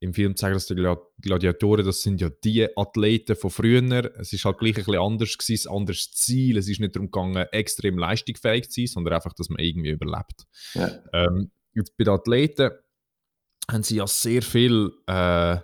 im 0.00 0.12
Film 0.12 0.36
zu 0.36 0.42
sagen, 0.42 0.54
dass 0.54 0.66
die 0.66 0.74
Gladiatoren, 1.22 1.86
das 1.86 2.02
sind 2.02 2.20
ja 2.20 2.30
die 2.30 2.68
Athleten 2.76 3.36
von 3.36 3.50
früher. 3.50 4.12
Es 4.18 4.32
ist 4.32 4.44
halt 4.44 4.58
gleich 4.58 4.76
ein 4.76 4.84
bisschen 4.84 5.00
anders 5.00 5.38
gewesen, 5.38 5.70
ein 5.70 5.76
anderes 5.76 6.10
Ziel. 6.12 6.58
Es 6.58 6.68
ist 6.68 6.80
nicht 6.80 6.94
darum 6.94 7.10
gegangen, 7.10 7.46
extrem 7.52 7.98
leistungsfähig 7.98 8.68
zu 8.70 8.80
sein, 8.80 8.86
sondern 8.88 9.14
einfach, 9.14 9.32
dass 9.32 9.48
man 9.48 9.60
irgendwie 9.60 9.90
überlebt. 9.90 10.46
Ja. 10.74 10.90
Ähm, 11.12 11.50
jetzt 11.72 11.96
bei 11.96 12.04
den 12.04 12.14
Athleten 12.14 12.70
haben 13.70 13.82
sie 13.82 13.96
ja 13.96 14.06
sehr 14.06 14.42
viel, 14.42 14.90
äh, 15.06 15.12
also 15.12 15.62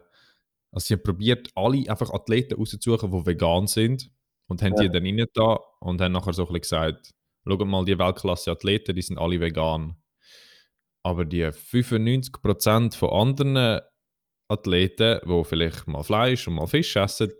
sie 0.78 0.95
haben 0.95 1.02
probiert, 1.02 1.49
alle 1.54 1.88
einfach 1.90 2.11
Athleten 2.11 2.59
auszusuchen, 2.59 3.11
die 3.11 3.26
vegan 3.26 3.66
sind 3.66 4.11
und 4.49 4.62
haben 4.62 4.75
ja. 4.76 4.83
die 4.83 4.90
dann 4.90 5.04
rein 5.04 5.26
da 5.35 5.59
und 5.80 6.00
haben 6.00 6.12
nachher 6.12 6.33
so 6.33 6.42
ein 6.42 6.52
bisschen 6.52 6.61
gesagt, 6.62 7.11
schau 7.47 7.64
mal, 7.64 7.85
die 7.85 7.99
Weltklasse-Athleten, 7.99 8.95
die 8.95 9.02
sind 9.02 9.19
alle 9.19 9.40
vegan. 9.40 9.97
Aber 11.02 11.25
die 11.25 11.45
95% 11.45 12.95
von 12.95 13.11
anderen 13.11 13.80
Athleten, 14.49 15.21
die 15.26 15.45
vielleicht 15.45 15.87
mal 15.87 16.02
Fleisch 16.02 16.47
und 16.47 16.54
mal 16.54 16.66
Fisch 16.66 16.97
essen, 16.97 17.33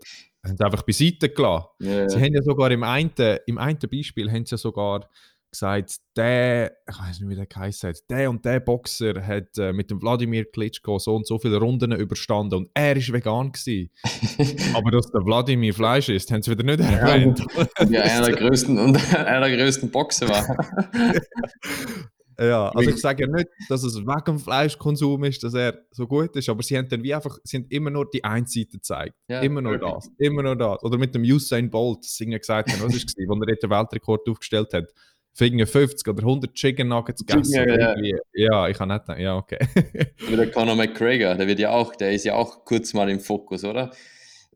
haben 0.43 0.57
sie 0.57 0.65
einfach 0.65 0.83
beiseite 0.83 1.29
gelassen. 1.29 1.67
Yeah. 1.81 2.09
Sie 2.09 2.19
haben 2.19 2.33
ja 2.33 2.41
sogar 2.41 2.71
im 2.71 2.83
einen, 2.83 3.11
im 3.45 3.57
einen 3.57 3.77
Beispiel 3.79 4.31
haben 4.31 4.45
sie 4.45 4.53
ja 4.53 4.57
sogar 4.57 5.07
gesagt, 5.51 5.97
der, 6.15 6.71
ich 6.89 6.99
weiß 6.99 7.19
nicht, 7.19 7.29
wie 7.29 7.35
der 7.35 7.45
geheißen 7.45 7.89
hat, 7.89 7.97
der 8.09 8.29
und 8.29 8.43
der 8.43 8.59
Boxer 8.59 9.25
hat 9.25 9.57
äh, 9.57 9.73
mit 9.73 9.91
dem 9.91 10.01
Wladimir 10.01 10.49
Klitschko 10.49 10.97
so 10.97 11.15
und 11.15 11.27
so 11.27 11.37
viele 11.37 11.57
Runden 11.57 11.91
überstanden 11.91 12.55
und 12.55 12.69
er 12.73 12.95
ist 12.95 13.11
vegan 13.11 13.51
gewesen. 13.51 13.89
Aber 14.73 14.91
dass 14.91 15.11
der 15.11 15.25
Wladimir 15.25 15.73
Fleisch 15.73 16.09
ist, 16.09 16.31
haben 16.31 16.41
sie 16.41 16.51
wieder 16.51 16.63
nicht 16.63 16.79
erwähnt. 16.79 17.43
Ja, 17.89 18.01
einer 18.01 18.27
der 18.27 18.35
größten 18.37 18.79
und 18.79 19.15
einer 19.15 19.47
der 19.47 19.57
größten 19.57 19.91
Boxer 19.91 20.29
war. 20.29 20.45
Ja, 22.39 22.69
also 22.69 22.89
ich 22.89 22.97
sage 22.97 23.25
ja 23.25 23.31
nicht, 23.31 23.47
dass 23.69 23.83
es 23.83 23.97
wegen 23.97 24.39
Fleischkonsum 24.39 25.23
ist, 25.25 25.43
dass 25.43 25.53
er 25.53 25.79
so 25.91 26.07
gut 26.07 26.35
ist, 26.35 26.49
aber 26.49 26.63
sie 26.63 26.75
haben 26.75 26.89
dann 26.89 27.03
wie 27.03 27.13
einfach, 27.13 27.37
haben 27.53 27.65
immer 27.69 27.91
nur 27.91 28.09
die 28.09 28.23
eine 28.23 28.47
Seite 28.47 28.77
gezeigt. 28.77 29.15
Ja, 29.27 29.41
immer 29.41 29.61
nur 29.61 29.77
das, 29.77 30.09
immer 30.17 30.41
nur 30.41 30.55
das. 30.55 30.81
Oder 30.81 30.97
mit 30.97 31.13
dem 31.13 31.21
Usain 31.21 31.69
Bolt, 31.69 31.99
das 31.99 32.15
sie 32.15 32.25
gesagt 32.25 32.71
haben, 32.71 32.81
was 32.81 32.95
ist 32.95 33.09
es, 33.09 33.27
wo 33.27 33.39
er 33.39 33.55
den 33.55 33.69
Weltrekord 33.69 34.27
aufgestellt 34.27 34.73
hat. 34.73 34.91
Für 35.33 35.65
50 35.65 36.07
oder 36.07 36.23
100 36.23 36.53
Chicken 36.53 36.89
Nuggets 36.89 37.25
gegessen. 37.25 37.53
Ja, 37.53 37.97
ja. 37.97 38.17
ja, 38.33 38.67
ich 38.67 38.77
kann 38.77 38.89
nicht, 38.89 39.07
ja, 39.17 39.37
okay. 39.37 39.59
Oder 40.27 40.37
der 40.37 40.51
Conor 40.51 40.75
McGregor, 40.75 41.35
der 41.35 41.47
wird 41.47 41.59
ja 41.59 41.71
auch, 41.71 41.95
der 41.95 42.11
ist 42.11 42.25
ja 42.25 42.35
auch 42.35 42.65
kurz 42.65 42.93
mal 42.93 43.09
im 43.09 43.21
Fokus, 43.21 43.63
oder? 43.63 43.91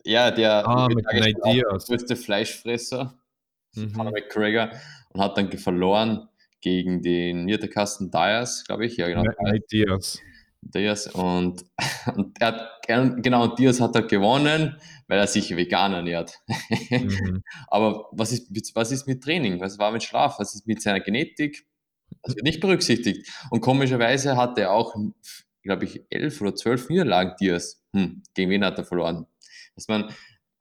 Ja, 0.03 0.32
der 0.32 0.67
ah, 0.67 0.88
mit 0.88 1.05
Ideas. 1.12 1.88
größte 1.88 2.17
Fleischfresser, 2.17 3.17
mhm. 3.74 3.94
Conor 3.94 4.12
McGregor, 4.12 4.70
und 5.13 5.22
hat 5.22 5.38
dann 5.38 5.50
verloren 5.58 6.27
gegen 6.60 7.01
den 7.01 7.46
Niederkasten 7.46 8.12
Dias, 8.12 8.65
glaube 8.65 8.86
ich. 8.86 8.98
Ja, 8.98 9.08
genau. 9.08 9.24
Nein, 9.41 9.62
Diaz. 9.72 10.20
Diaz. 10.62 11.08
Und, 11.08 11.63
und 12.15 12.41
er 12.41 12.48
hat, 12.48 13.22
genau, 13.22 13.48
Diaz 13.55 13.79
hat 13.79 13.96
er 13.96 14.03
gewonnen, 14.03 14.75
weil 15.07 15.19
er 15.19 15.27
sich 15.27 15.55
vegan 15.55 15.93
ernährt. 15.93 16.39
Mhm. 16.89 17.43
Aber 17.67 18.07
was 18.12 18.31
ist, 18.31 18.75
was 18.75 18.91
ist 18.91 19.07
mit 19.07 19.24
Training? 19.24 19.59
Was 19.59 19.77
war 19.77 19.91
mit 19.91 20.03
Schlaf? 20.03 20.39
Was 20.39 20.55
ist 20.55 20.67
mit 20.67 20.81
seiner 20.81 21.00
Genetik? 21.00 21.67
Das 22.24 22.35
wird 22.35 22.45
nicht 22.45 22.59
berücksichtigt. 22.59 23.29
Und 23.50 23.62
komischerweise 23.62 24.35
hat 24.35 24.57
er 24.57 24.71
auch, 24.71 24.95
glaube 25.63 25.85
ich, 25.85 26.03
elf 26.09 26.41
oder 26.41 26.55
zwölf 26.55 26.89
Niederlagen 26.89 27.35
Diaz. 27.39 27.83
Hm, 27.95 28.24
gegen 28.33 28.50
wen 28.50 28.65
hat 28.65 28.77
er 28.77 28.85
verloren? 28.85 29.27
Dass 29.75 29.88
man, 29.88 30.09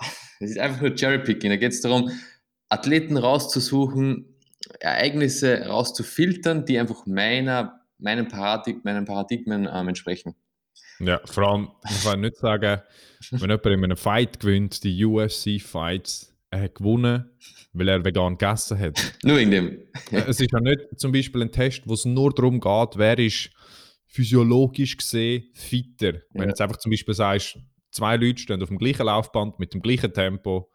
es 0.40 0.50
ist 0.50 0.58
einfach 0.58 0.80
nur 0.80 0.94
Cherrypicking. 0.94 1.50
Da 1.50 1.56
geht 1.56 1.72
es 1.72 1.80
darum, 1.80 2.10
Athleten 2.68 3.16
rauszusuchen, 3.16 4.36
Ereignisse 4.80 5.66
rauszufiltern, 5.66 6.64
die 6.64 6.78
einfach 6.78 7.06
meiner, 7.06 7.80
meinen, 7.98 8.28
Paradig 8.28 8.84
meinen 8.84 9.04
Paradigmen 9.04 9.68
ähm, 9.70 9.88
entsprechen. 9.88 10.34
Ja, 11.06 11.20
vor 11.24 11.48
allem, 11.48 11.68
ich 11.88 12.04
kann 12.04 12.20
nicht 12.20 12.36
sagen, 12.36 12.80
wenn 13.30 13.50
jemand 13.50 13.66
in 13.66 13.84
einem 13.84 13.96
Fight 13.96 14.40
gewinnt, 14.40 14.82
die 14.84 15.04
UFC-Fights, 15.04 16.34
er 16.50 16.62
hat 16.62 16.74
gewonnen, 16.76 17.30
weil 17.72 17.88
er 17.88 18.04
vegan 18.04 18.38
gegessen 18.38 18.78
hat. 18.78 19.18
nur 19.22 19.38
in 19.38 19.50
dem. 19.50 19.78
es 20.10 20.40
ist 20.40 20.52
ja 20.52 20.60
nicht 20.60 20.80
zum 20.96 21.12
Beispiel 21.12 21.42
ein 21.42 21.52
Test, 21.52 21.82
wo 21.86 21.94
es 21.94 22.04
nur 22.04 22.32
darum 22.32 22.60
geht, 22.60 22.96
wer 22.96 23.18
ist 23.18 23.50
physiologisch 24.06 24.96
gesehen 24.96 25.50
fitter. 25.54 26.12
Wenn 26.30 26.42
ja. 26.42 26.42
du 26.42 26.48
jetzt 26.48 26.60
einfach 26.60 26.76
zum 26.76 26.90
Beispiel 26.90 27.14
sagst, 27.14 27.58
zwei 27.90 28.16
Leute 28.16 28.40
stehen 28.40 28.62
auf 28.62 28.68
dem 28.68 28.78
gleichen 28.78 29.06
Laufband 29.06 29.58
mit 29.58 29.74
dem 29.74 29.82
gleichen 29.82 30.12
Tempo, 30.12 30.70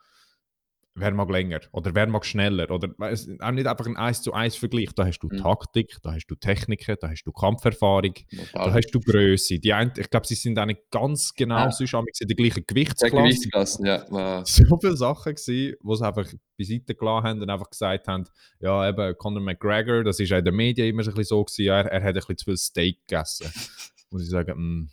wer 1.00 1.14
mag 1.14 1.30
länger 1.30 1.62
oder 1.72 1.94
wer 1.96 2.08
mag 2.08 2.26
schneller 2.26 2.70
oder 2.72 2.90
auch 3.00 3.52
nicht 3.52 3.68
einfach 3.68 3.86
ein 3.86 3.98
1 3.98 4.22
zu 4.22 4.34
1 4.34 4.56
Vergleich. 4.56 4.90
Da 4.96 5.06
hast 5.06 5.20
du 5.20 5.28
mhm. 5.28 5.38
Taktik, 5.38 5.98
da 6.04 6.14
hast 6.14 6.28
du 6.28 6.36
Techniken, 6.36 6.96
da 7.00 7.10
hast 7.10 7.24
du 7.24 7.32
Kampferfahrung, 7.32 8.14
Total. 8.14 8.48
da 8.54 8.74
hast 8.74 8.92
du 8.92 9.00
Größe. 9.00 9.60
Die 9.60 9.74
ein, 9.74 9.92
ich 9.98 10.10
glaube, 10.10 10.28
sie 10.28 10.36
sind 10.36 10.58
auch 10.60 10.66
nicht 10.66 10.82
ganz 10.92 11.34
genau 11.34 11.66
ja. 11.66 11.72
sonst 11.72 11.94
in 12.22 12.28
der 12.28 12.36
gleichen 12.36 12.64
Gewichtsklasse. 12.66 13.16
Der 13.16 13.24
Gewichtsklasse 13.24 13.86
ja. 13.86 14.44
So 14.46 14.78
viele 14.80 14.98
Sachen 14.98 15.36
gewesen, 15.36 15.76
wo 15.82 15.96
sie 15.96 16.06
einfach 16.08 16.28
beiseite 16.58 16.96
gelassen 16.96 17.28
haben 17.28 17.42
und 17.42 17.50
einfach 17.50 17.70
gesagt 17.70 18.08
haben, 18.08 18.26
ja 18.60 18.88
eben 18.90 19.18
Conor 19.18 19.42
McGregor, 19.42 20.04
das 20.04 20.20
ist 20.20 20.30
ja 20.30 20.38
in 20.38 20.46
den 20.46 20.56
Medien 20.56 20.88
immer 20.88 21.04
so 21.04 21.12
ein 21.12 21.16
bisschen 21.16 21.38
so 21.38 21.44
gewesen, 21.44 21.66
ja, 21.66 21.82
er, 21.82 21.92
er 21.92 22.02
hat 22.02 22.08
ein 22.08 22.14
bisschen 22.14 22.38
zu 22.38 22.46
viel 22.46 22.58
Steak 22.58 23.08
gegessen. 23.08 23.52
Muss 24.12 24.24
ich 24.24 24.30
sagen, 24.30 24.58
mm. 24.58 24.90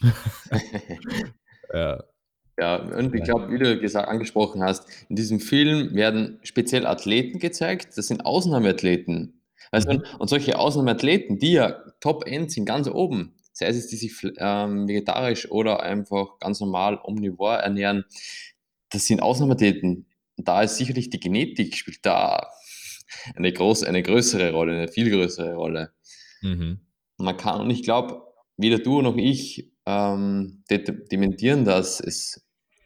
ja. 1.72 2.02
Ja, 2.58 2.76
und 2.76 3.14
ich 3.14 3.24
glaube, 3.24 3.50
wie 3.50 3.58
du 3.58 3.80
gesagt, 3.80 4.08
angesprochen 4.08 4.62
hast, 4.62 4.86
in 5.08 5.16
diesem 5.16 5.40
Film 5.40 5.94
werden 5.94 6.38
speziell 6.44 6.86
Athleten 6.86 7.40
gezeigt. 7.40 7.96
Das 7.96 8.06
sind 8.06 8.24
Ausnahmeathleten. 8.24 9.40
Weißt 9.72 9.88
mhm. 9.88 10.04
und 10.18 10.28
solche 10.28 10.58
Ausnahmeathleten, 10.58 11.38
die 11.38 11.52
ja 11.52 11.82
Top-End 12.00 12.52
sind, 12.52 12.64
ganz 12.64 12.86
oben, 12.88 13.34
sei 13.52 13.66
es, 13.66 13.88
die 13.88 13.96
sich 13.96 14.14
ähm, 14.38 14.86
vegetarisch 14.86 15.50
oder 15.50 15.82
einfach 15.82 16.38
ganz 16.38 16.60
normal 16.60 17.00
omnivor 17.02 17.56
ernähren, 17.56 18.04
das 18.90 19.06
sind 19.06 19.20
Ausnahmeathleten. 19.20 20.06
Da 20.36 20.62
ist 20.62 20.76
sicherlich 20.76 21.10
die 21.10 21.20
Genetik, 21.20 21.76
spielt 21.76 22.06
da 22.06 22.50
eine, 23.34 23.52
groß, 23.52 23.82
eine 23.84 24.02
größere 24.02 24.52
Rolle, 24.52 24.72
eine 24.72 24.88
viel 24.88 25.10
größere 25.10 25.54
Rolle. 25.54 25.92
Mhm. 26.42 26.80
Man 27.16 27.36
kann, 27.36 27.60
und 27.62 27.70
ich 27.70 27.82
glaube, 27.82 28.22
weder 28.56 28.78
du 28.78 29.02
noch 29.02 29.16
ich 29.16 29.72
ähm, 29.86 30.62
dementieren, 30.70 31.64
dass 31.64 32.00
es 32.00 32.43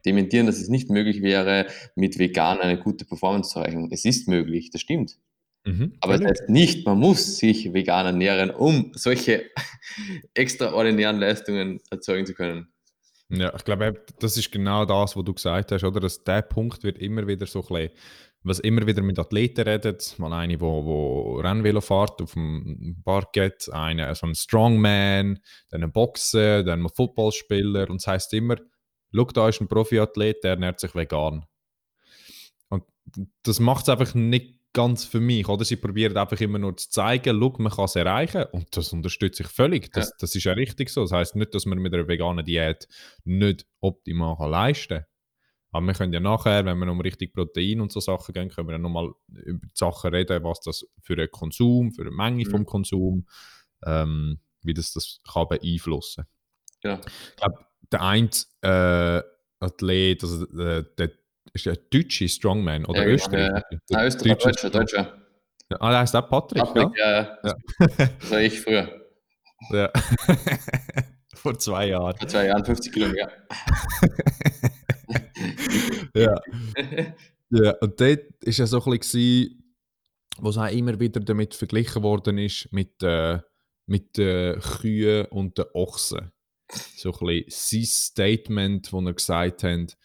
dementieren, 0.09 0.47
dass 0.47 0.59
es 0.59 0.69
nicht 0.69 0.91
möglich 0.91 1.23
wäre, 1.23 1.67
mit 1.95 2.19
vegan 2.19 2.61
eine 2.61 2.79
gute 2.79 3.05
Performance 3.05 3.51
zu 3.51 3.59
erreichen. 3.61 3.89
Es 3.93 4.05
ist 4.05 4.29
möglich, 4.29 4.71
das 4.71 4.81
stimmt. 4.81 5.19
Mhm, 5.65 5.93
Aber 6.01 6.15
es 6.15 6.21
das 6.21 6.31
heißt 6.31 6.49
nicht, 6.49 6.87
man 6.87 6.99
muss 6.99 7.37
sich 7.37 7.73
vegan 7.75 8.07
ernähren, 8.07 8.51
um 8.51 8.93
solche 8.95 9.45
extraordinären 10.35 11.19
Leistungen 11.19 11.81
erzeugen 11.91 12.27
zu 12.27 12.35
können. 12.35 12.69
Ja, 13.31 13.53
ich 13.55 13.65
glaube, 13.65 14.03
das 14.21 14.39
ist 14.39 14.51
genau 14.51 14.87
das, 14.87 15.15
was 15.15 15.25
du 15.25 15.35
gesagt 15.35 15.73
hast, 15.73 15.85
oder? 15.85 16.01
Dass 16.01 16.25
der 16.25 16.41
Punkt 16.43 16.83
wird 16.83 16.99
immer 16.99 17.27
wieder 17.27 17.47
so 17.47 17.61
ein 17.61 17.67
bisschen, 17.67 17.91
was 18.43 18.61
immer 18.61 18.87
wieder 18.87 19.03
mit 19.03 19.19
Athleten 19.19 19.69
redet, 19.69 20.19
mal 20.19 20.33
eine, 20.33 20.59
wo, 20.59 20.85
wo 20.85 21.41
Rennvelo 21.41 21.83
fährt 21.83 22.23
auf 22.23 22.33
dem 22.33 23.03
Parkett, 23.05 23.69
eine, 23.71 24.15
so 24.15 24.27
ein 24.27 24.35
Strongman, 24.35 25.41
dann 25.69 25.83
ein 25.83 25.93
Boxer, 25.93 26.63
dann 26.63 26.85
ein 26.85 26.89
Footballspieler 26.89 27.91
und 27.91 27.97
es 27.97 28.05
das 28.05 28.15
heißt 28.15 28.35
immer, 28.35 28.57
schau, 29.15 29.25
da 29.25 29.49
ist 29.49 29.61
ein 29.61 29.69
Profiathlet, 29.69 30.45
der 30.45 30.53
ernährt 30.53 30.81
sich 30.81 30.95
vegan. 30.95 31.47
Und 32.69 32.85
das 33.43 33.61
macht 33.61 33.85
es 33.85 33.89
einfach 33.89 34.15
nicht 34.15 34.59
ganz 34.73 35.05
für 35.05 35.21
mich, 35.21 35.49
oder? 35.49 35.65
Sie 35.65 35.77
probieren 35.77 36.17
einfach 36.17 36.41
immer 36.41 36.59
nur 36.59 36.77
zu 36.77 36.91
zeigen, 36.91 37.41
schau, 37.41 37.55
man 37.59 37.73
kann 37.73 37.87
es 37.87 37.97
erreichen 37.97 38.45
und 38.53 38.77
das 38.77 38.93
unterstütze 38.93 39.43
ich 39.43 39.49
völlig. 39.49 39.93
Das, 39.93 40.11
ja. 40.11 40.15
das 40.21 40.35
ist 40.35 40.45
ja 40.45 40.53
richtig 40.53 40.91
so. 40.91 41.03
Das 41.03 41.13
heißt 41.13 41.37
nicht, 41.37 41.55
dass 41.55 41.67
man 41.67 41.79
mit 41.79 41.95
einer 41.95 42.07
veganen 42.07 42.45
Diät 42.45 42.87
nicht 43.25 43.67
optimal 43.81 44.37
kann 44.37 44.51
leisten 44.51 44.99
kann. 44.99 45.07
Aber 45.71 45.87
wir 45.87 45.95
können 45.95 46.13
ja 46.13 46.21
nachher, 46.21 46.65
wenn 46.65 46.79
wir 46.79 46.91
um 46.91 47.01
richtig 47.01 47.35
Protein 47.35 47.81
und 47.81 47.93
so 47.93 48.01
Sachen 48.01 48.33
gehen, 48.33 48.49
können 48.49 48.69
wir 48.69 48.73
ja 48.73 48.79
nochmal 48.79 49.13
über 49.29 49.67
die 49.67 49.75
Sachen 49.75 50.15
reden, 50.15 50.43
was 50.45 50.61
das 50.61 50.87
für 51.03 51.15
einen 51.15 51.31
Konsum, 51.31 51.93
für 51.93 52.03
eine 52.03 52.11
Menge 52.11 52.45
mhm. 52.47 52.51
vom 52.51 52.67
Konsum, 52.67 53.27
ähm, 53.85 54.41
wie 54.63 54.75
das 54.75 54.93
das 54.93 55.21
kann 55.31 55.49
beeinflussen. 55.49 56.25
Ja. 56.83 57.01
Ich 57.05 57.37
glaube, 57.37 57.68
der 57.93 58.03
eine 58.03 58.31
äh, 58.63 59.23
Athlet, 59.61 60.23
also 60.23 60.47
der, 60.47 60.83
der 60.83 61.11
ist 61.53 61.67
der 61.67 61.77
deutsche 61.77 62.29
Strongman 62.29 62.85
oder 62.85 62.99
ja, 62.99 63.05
genau, 63.05 63.15
Österreicher? 63.15 63.63
Ja, 63.91 64.01
ja. 64.01 64.07
Österreicher, 64.07 64.51
Deutscher, 64.51 64.71
Deutscher. 64.71 65.19
Ja, 65.71 65.77
ah, 65.81 65.91
der 65.91 65.99
heißt 66.01 66.17
auch 66.17 66.29
Patrick, 66.29 66.63
Patrick 66.63 66.99
ja? 66.99 67.39
ja. 67.45 67.55
Das 68.19 68.31
war 68.31 68.41
ich 68.41 68.61
früher. 68.61 68.89
Ja. 69.71 69.91
Vor 71.35 71.59
zwei 71.59 71.89
Jahren. 71.89 72.17
Vor 72.17 72.29
zwei 72.29 72.47
Jahren, 72.47 72.65
50 72.65 72.93
Kilometer. 72.93 73.31
ja. 76.15 76.41
ja, 77.51 77.71
und 77.81 78.01
dort 78.01 78.03
war 78.21 78.53
ja 78.53 78.67
so 78.67 78.83
ein 78.83 78.99
bisschen, 78.99 79.75
wo 80.39 80.49
es 80.49 80.57
auch 80.57 80.71
immer 80.71 80.99
wieder 80.99 81.21
damit 81.21 81.55
verglichen 81.55 82.03
worden 82.03 82.39
ist 82.39 82.73
mit, 82.73 83.03
äh, 83.03 83.39
mit 83.87 84.17
den 84.17 84.59
Kühen 84.61 85.27
und 85.27 85.59
den 85.59 85.67
Ochsen 85.75 86.33
so 86.97 87.13
ein 87.13 87.27
bisschen 87.27 87.45
sein 87.49 87.85
Statement, 87.85 88.93
wo 88.93 89.01
er 89.01 89.15
gesagt 89.15 89.63
hat, 89.63 89.97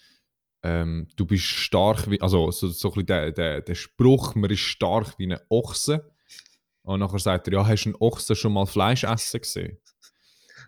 ähm, 0.64 1.08
du 1.16 1.26
bist 1.26 1.44
stark 1.44 2.10
wie, 2.10 2.22
also 2.22 2.50
so, 2.52 2.70
so 2.70 2.90
ein 2.90 2.94
bisschen 2.94 3.06
der, 3.08 3.32
der, 3.32 3.62
der 3.62 3.76
Spruch, 3.76 4.36
man 4.36 4.50
ist 4.50 4.62
stark 4.62 5.18
wie 5.18 5.32
ein 5.32 5.40
Ochse. 5.50 6.10
Und 6.84 7.00
nachher 7.00 7.20
sagt 7.20 7.48
er, 7.48 7.54
ja, 7.54 7.68
hast 7.68 7.84
du 7.84 7.90
einen 7.90 7.96
Ochsen 8.00 8.36
schon 8.36 8.54
mal 8.54 8.66
Fleisch 8.66 9.04
essen 9.04 9.42
gesehen? 9.42 9.78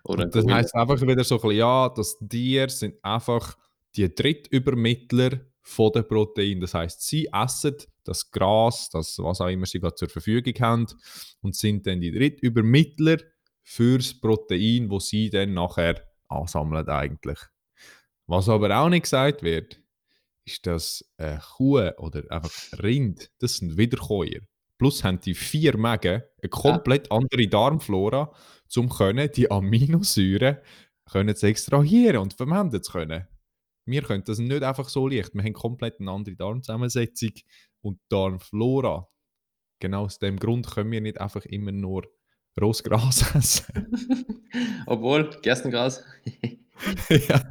Oder 0.04 0.28
das 0.28 0.46
heißt 0.46 0.76
einfach 0.76 1.02
wieder 1.02 1.24
so 1.24 1.36
ein 1.36 1.42
bisschen, 1.42 1.58
ja, 1.58 1.90
dass 1.90 2.18
Tiere 2.20 2.70
sind 2.70 3.04
einfach 3.04 3.58
die 3.96 4.14
Drittübermittler 4.14 5.42
von 5.62 5.92
den 5.92 6.08
Proteinen. 6.08 6.62
Das 6.62 6.74
heißt, 6.74 7.02
sie 7.02 7.28
essen 7.34 7.76
das 8.04 8.30
Gras, 8.30 8.90
das 8.90 9.18
was 9.18 9.42
auch 9.42 9.48
immer 9.48 9.66
sie 9.66 9.80
gerade 9.80 9.96
zur 9.96 10.10
Verfügung 10.10 10.54
haben 10.60 10.86
und 11.42 11.56
sind 11.56 11.88
dann 11.88 12.02
die 12.02 12.12
Drittübermittler 12.12 13.18
fürs 13.66 14.14
Protein, 14.14 14.90
wo 14.90 15.00
sie 15.00 15.30
dann 15.30 15.54
nachher 15.54 16.02
ansammeln 16.30 16.88
eigentlich. 16.88 17.40
Was 18.28 18.48
aber 18.48 18.78
auch 18.78 18.90
nicht 18.90 19.04
gesagt 19.04 19.44
wird, 19.44 19.82
ist, 20.46 20.66
dass 20.66 21.04
eine 21.18 21.42
Kuh 21.58 21.90
oder 21.98 22.24
einfach 22.30 22.52
Rind, 22.82 23.32
das 23.40 23.58
sind 23.58 23.78
Wiederkäuer. 23.78 24.42
Plus 24.78 25.04
haben 25.04 25.20
die 25.20 25.34
vier 25.34 25.78
Mägen 25.78 26.22
eine 26.42 26.50
komplett 26.50 27.08
ja. 27.10 27.18
andere 27.18 27.48
Darmflora, 27.48 28.32
um 28.76 28.90
können 28.90 29.30
die 29.36 29.50
Aminosäuren 29.50 30.58
können 31.10 31.36
zu 31.36 31.48
extrahieren 31.48 32.18
und 32.18 32.34
verwenden 32.34 32.82
zu 32.84 32.92
können. 32.92 33.28
Wir 33.86 34.02
können 34.02 34.24
das 34.26 34.40
nicht 34.40 34.64
einfach 34.64 34.90
so 34.90 35.08
leicht. 35.08 35.34
Wir 35.34 35.44
haben 35.44 35.54
komplett 35.54 36.00
eine 36.00 36.12
andere 36.12 36.36
Darmzusammensetzung 36.36 37.32
und 37.82 38.00
Darmflora. 38.10 39.08
Genau 39.80 40.06
aus 40.06 40.20
dem 40.20 40.38
Grund 40.38 40.70
können 40.70 40.92
wir 40.92 41.02
nicht 41.02 41.22
einfach 41.22 41.46
immer 41.46 41.72
nur 41.72 42.04
rohes 42.60 42.84
Gras 42.84 43.36
essen. 43.36 43.88
Obwohl, 44.86 45.30
Gerstengras. 45.42 46.04
ja. 47.10 47.42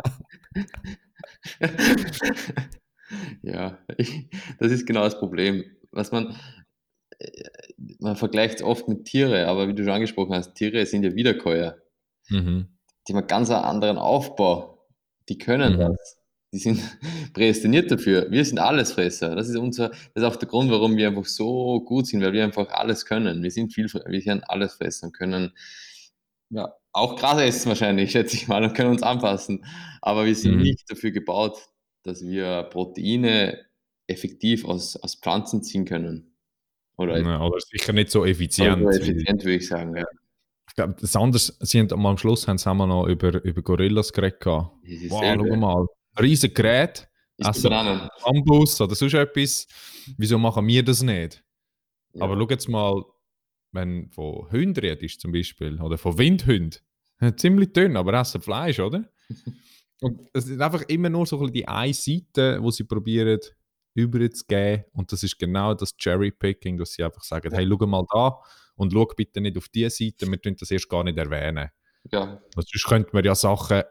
ja, 3.43 3.79
das 4.59 4.73
ist 4.73 4.87
genau 4.87 5.03
das 5.03 5.19
Problem. 5.19 5.65
Was 5.91 6.11
man, 6.13 6.37
äh, 7.19 7.43
man 7.99 8.17
vergleicht 8.17 8.57
es 8.57 8.63
oft 8.63 8.89
mit 8.89 9.05
Tiere, 9.05 9.47
aber 9.47 9.69
wie 9.69 9.75
du 9.75 9.85
schon 9.85 9.93
angesprochen 9.93 10.35
hast, 10.35 10.55
Tiere 10.55 10.85
sind 10.87 11.05
ja 11.05 11.15
Wiederkäuer. 11.15 11.77
Mhm. 12.29 12.69
Die 13.07 13.13
haben 13.13 13.19
einen 13.19 13.27
ganz 13.27 13.51
anderen 13.51 13.99
Aufbau. 13.99 14.87
Die 15.29 15.39
können 15.39 15.75
mhm. 15.75 15.79
das. 15.79 16.24
Die 16.55 16.61
sind 16.61 16.81
prädestiniert 17.35 17.91
dafür. 17.91 18.31
Wir 18.31 18.45
sind 18.45 18.61
Allesfresser. 18.61 19.35
Das 19.35 19.49
ist 19.49 19.57
unser, 19.57 19.89
das 19.89 20.01
ist 20.15 20.23
auch 20.23 20.37
der 20.37 20.49
Grund, 20.49 20.71
warum 20.71 20.97
wir 20.97 21.09
einfach 21.09 21.25
so 21.25 21.81
gut 21.81 22.07
sind, 22.07 22.23
weil 22.23 22.33
wir 22.33 22.45
einfach 22.45 22.69
alles 22.71 23.05
können. 23.05 23.43
Wir 23.43 23.51
sind 23.51 23.75
viel, 23.75 23.87
wir 23.87 24.21
sind 24.21 24.49
Allesfresser 24.49 25.09
und 25.09 25.13
können 25.13 25.53
ja, 26.51 26.73
auch 26.93 27.17
Gras 27.17 27.41
essen 27.41 27.71
wahrscheinlich, 27.71 28.11
schätze 28.13 28.37
ich 28.37 28.47
mal, 28.47 28.63
und 28.63 28.75
können 28.75 28.91
uns 28.91 29.03
anpassen. 29.03 29.65
Aber 30.01 30.27
wir 30.27 30.35
sind 30.37 30.57
mhm. 30.57 30.63
nicht 30.63 30.89
dafür 30.89 31.11
gebaut, 31.11 31.59
dass 32.05 32.23
wir 32.23 32.63
Proteine 32.71 33.59
effektiv 34.07 34.65
aus, 34.65 34.95
aus 34.97 35.17
Pflanzen 35.17 35.65
ziehen 35.65 35.85
können. 35.87 36.37
Oder, 36.97 37.21
ja, 37.21 37.43
oder 37.43 37.59
sicher 37.59 37.93
nicht 37.93 38.11
so 38.11 38.25
effizient. 38.25 38.81
So 38.81 38.91
effizient 38.91 39.43
würde 39.43 39.57
ich 39.57 39.67
sagen, 39.67 39.97
ja. 39.97 40.05
Ich 40.69 40.77
glaube, 40.77 40.95
das 41.01 41.17
anders, 41.17 41.57
sie 41.61 41.81
haben, 41.81 42.07
am 42.07 42.17
Schluss 42.17 42.47
haben, 42.47 42.59
haben 42.59 42.77
wir 42.79 42.87
noch 42.87 43.07
über, 43.07 43.43
über 43.43 43.63
Gorillas 43.63 44.13
geredet. 44.13 44.45
Wow, 44.45 44.71
schau 45.21 45.57
mal. 45.57 45.87
Riesen 46.21 46.55
Gerät, 46.55 47.09
essen 47.39 47.71
Bambus 48.25 48.81
oder 48.81 48.95
sonst 48.95 49.15
etwas. 49.15 49.67
Wieso 50.17 50.39
machen 50.39 50.67
wir 50.67 50.83
das 50.83 51.03
nicht? 51.03 51.43
Ja. 52.13 52.25
Aber 52.25 52.37
schau 52.37 52.49
jetzt 52.49 52.69
mal, 52.69 53.03
wenn 53.73 54.11
von 54.11 54.51
Hunden 54.51 54.79
redest 54.79 55.21
zum 55.21 55.33
Beispiel, 55.33 55.81
oder 55.81 55.99
von 55.99 56.17
Windhunden, 56.19 56.81
ziemlich 57.37 57.73
dünn, 57.73 57.97
aber 57.97 58.15
essen 58.15 58.41
Fleisch, 58.41 58.81
oder? 58.81 59.05
Und 60.01 60.21
es 60.33 60.49
ist 60.49 60.61
einfach 60.61 60.83
immer 60.89 61.09
nur 61.09 61.25
so 61.25 61.41
ein 61.41 61.53
die 61.53 61.67
eine 61.67 61.95
Seite, 61.95 62.59
wo 62.61 62.71
sie 62.71 62.85
probieren 62.85 63.41
überzugeben. 63.95 64.85
Und 64.93 65.11
das 65.13 65.23
ist 65.23 65.39
genau 65.39 65.73
das 65.75 65.97
Cherry-Picking, 65.97 66.77
dass 66.77 66.93
sie 66.93 67.05
einfach 67.05 67.23
sagen, 67.23 67.55
hey, 67.55 67.67
schau 67.67 67.87
mal 67.87 68.05
da 68.13 68.39
und 68.77 68.93
schau 68.93 69.07
bitte 69.07 69.41
nicht 69.41 69.57
auf 69.57 69.69
diese 69.69 69.91
Seite, 69.91 70.27
wir 70.31 70.41
tun 70.41 70.57
das 70.59 70.71
erst 70.71 70.89
gar 70.89 71.05
nicht 71.05 71.17
erwähnen. 71.17 71.71
Ja. 72.13 72.39
sonst 72.55 72.85
könnte 72.87 73.11
man 73.15 73.25
ja 73.25 73.35
Sachen 73.35 73.83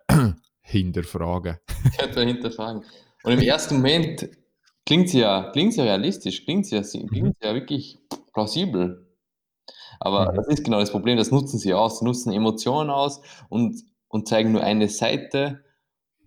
hinterfragen. 0.64 1.58
Könnte 1.98 2.20
man 2.20 2.28
hinterfragen. 2.28 2.84
Und 3.24 3.32
im 3.32 3.40
ersten 3.40 3.76
Moment 3.76 4.30
klingt 4.86 5.10
sie 5.10 5.20
ja, 5.20 5.52
klingt 5.52 5.74
sie 5.74 5.80
ja 5.80 5.86
realistisch, 5.86 6.44
klingt 6.44 6.66
sie 6.66 6.76
ja, 6.76 6.82
klingt 6.82 7.38
sie 7.40 7.48
ja 7.48 7.54
wirklich 7.54 8.00
plausibel. 8.34 9.08
Aber 10.00 10.32
mhm. 10.32 10.36
das 10.36 10.48
ist 10.48 10.64
genau 10.66 10.80
das 10.80 10.92
Problem, 10.92 11.18
das 11.18 11.32
nutzen 11.32 11.60
sie 11.60 11.74
aus, 11.74 12.02
nutzen 12.02 12.34
Emotionen 12.34 12.90
aus 12.90 13.22
und, 13.50 13.82
und 14.08 14.28
zeigen 14.28 14.52
nur 14.52 14.64
eine 14.64 14.90
Seite, 14.90 15.64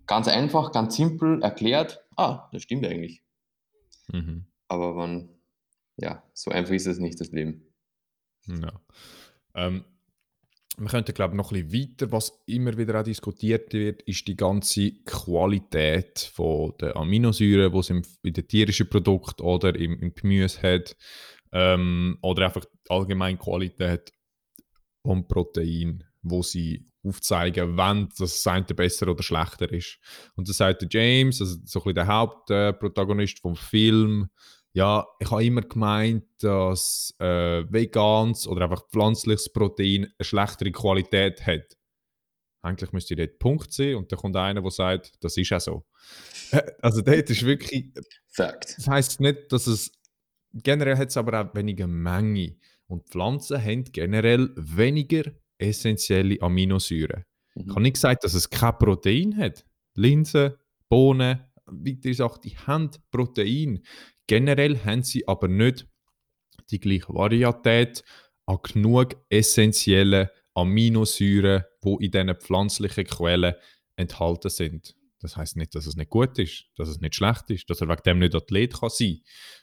ganz 0.07 0.27
einfach, 0.27 0.71
ganz 0.71 0.95
simpel 0.95 1.43
erklärt, 1.43 2.03
ah, 2.15 2.49
das 2.51 2.63
stimmt 2.63 2.85
eigentlich. 2.85 3.23
Mhm. 4.07 4.47
Aber 4.67 4.93
man, 4.93 5.29
ja, 5.97 6.23
so 6.33 6.51
einfach 6.51 6.73
ist 6.73 6.87
es 6.87 6.99
nicht, 6.99 7.19
das 7.19 7.31
Leben. 7.31 7.73
Ja. 8.47 8.81
Ähm, 9.53 9.83
wir 10.79 10.89
könnten, 10.89 11.13
glaube 11.13 11.33
ich, 11.33 11.37
noch 11.37 11.51
ein 11.51 11.67
bisschen 11.67 11.91
weiter, 11.91 12.11
was 12.11 12.39
immer 12.45 12.77
wieder 12.77 12.99
auch 12.99 13.03
diskutiert 13.03 13.73
wird, 13.73 14.03
ist 14.03 14.27
die 14.27 14.35
ganze 14.35 14.91
Qualität 15.05 16.19
von 16.19 16.73
der 16.79 16.95
Aminosäuren, 16.95 17.71
die 17.71 17.79
es 17.79 17.89
im, 17.89 18.03
in 18.21 18.33
den 18.33 18.47
tierischen 18.47 18.87
Produkten 18.87 19.41
oder 19.41 19.75
im, 19.75 19.99
im 19.99 20.13
Gemüse 20.13 20.61
hat 20.61 20.95
ähm, 21.51 22.19
oder 22.21 22.45
einfach 22.45 22.65
allgemein 22.89 23.39
Qualität 23.39 24.11
vom 25.03 25.27
Protein, 25.27 26.03
wo 26.21 26.43
sie 26.43 26.85
aufzeigen, 27.03 27.77
wenn 27.77 28.09
das 28.17 28.45
eine 28.45 28.65
besser 28.65 29.07
oder 29.07 29.23
schlechter 29.23 29.71
ist. 29.71 29.97
Und 30.35 30.47
das 30.47 30.57
sagt 30.57 30.81
der 30.81 30.89
James, 30.91 31.41
also 31.41 31.55
so 31.65 31.79
ein 31.79 31.83
bisschen 31.83 31.95
der 31.95 32.07
Hauptprotagonist 32.07 33.37
äh, 33.37 33.41
vom 33.41 33.55
Film. 33.55 34.29
Ja, 34.77 35.07
ich 35.19 35.31
habe 35.31 35.43
immer 35.43 35.61
gemeint, 35.61 36.25
dass 36.39 37.11
äh, 37.19 37.63
veganes 37.67 38.47
oder 38.47 38.65
einfach 38.65 38.87
pflanzliches 38.89 39.51
Protein 39.51 40.03
eine 40.03 40.13
schlechtere 40.25 40.71
Qualität 40.71 41.47
hat. 41.47 41.75
Eigentlich 42.61 42.91
müsste 42.91 43.15
ich 43.15 43.19
dort 43.19 43.39
Punkt 43.39 43.73
sein 43.73 43.95
und 43.95 44.11
dann 44.11 44.19
kommt 44.19 44.35
einer, 44.35 44.61
der 44.61 44.69
sagt, 44.69 45.13
das 45.21 45.35
ist 45.35 45.51
auch 45.51 45.59
so. 45.59 45.85
Also 46.83 47.01
dort 47.01 47.27
ist 47.27 47.43
wirklich... 47.43 47.91
Fakt. 48.27 48.77
Das 48.77 48.87
heisst 48.87 49.19
nicht, 49.19 49.51
dass 49.51 49.65
es 49.65 49.91
Generell 50.53 50.97
hat 50.97 51.09
es 51.09 51.17
aber 51.17 51.41
auch 51.41 51.55
weniger 51.55 51.87
Menge. 51.87 52.55
Und 52.85 53.09
Pflanzen 53.09 53.59
haben 53.59 53.83
generell 53.85 54.51
weniger 54.55 55.23
essentielle 55.57 56.39
Aminosäuren. 56.39 57.23
Mhm. 57.55 57.63
Ich 57.63 57.69
habe 57.69 57.81
nicht 57.81 57.93
gesagt, 57.93 58.23
dass 58.23 58.35
es 58.35 58.47
kein 58.49 58.77
Protein 58.77 59.35
hat. 59.37 59.65
Linsen, 59.95 60.53
Bohnen, 60.87 61.43
weitere 61.65 62.13
Sachen, 62.13 62.41
die 62.43 62.57
haben 62.57 62.91
Protein. 63.11 63.83
Generell 64.27 64.83
haben 64.83 65.03
sie 65.03 65.27
aber 65.27 65.47
nicht 65.47 65.87
die 66.69 66.79
gleiche 66.79 67.13
Varietät 67.13 68.03
an 68.45 68.59
genug 68.61 69.15
essentiellen 69.29 70.27
Aminosäuren, 70.53 71.63
die 71.83 72.05
in 72.05 72.11
diesen 72.11 72.35
pflanzlichen 72.35 73.05
Quellen 73.05 73.55
enthalten 73.95 74.49
sind. 74.49 74.95
Das 75.19 75.35
heißt 75.35 75.55
nicht, 75.55 75.73
dass 75.75 75.87
es 75.87 75.95
nicht 75.95 76.09
gut 76.09 76.37
ist, 76.37 76.65
dass 76.75 76.89
es 76.89 76.99
nicht 76.99 77.15
schlecht 77.15 77.49
ist, 77.49 77.69
dass 77.69 77.81
er 77.81 77.87
wegen 77.87 78.03
dem 78.05 78.19
nicht 78.19 78.35
Athlet 78.35 78.79
kann 78.79 78.89
sein 78.89 79.21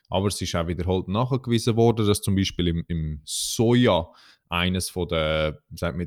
Aber 0.09 0.27
es 0.27 0.41
ist 0.41 0.55
auch 0.55 0.67
wiederholt 0.67 1.09
nachgewiesen 1.09 1.77
worden, 1.77 2.07
dass 2.07 2.23
zum 2.23 2.35
Beispiel 2.35 2.69
im, 2.69 2.85
im 2.89 3.21
Soja 3.25 4.09
eines 4.49 4.91
von 4.91 5.09
der 5.09 5.63
sagt 5.75 5.97
man 5.97 6.07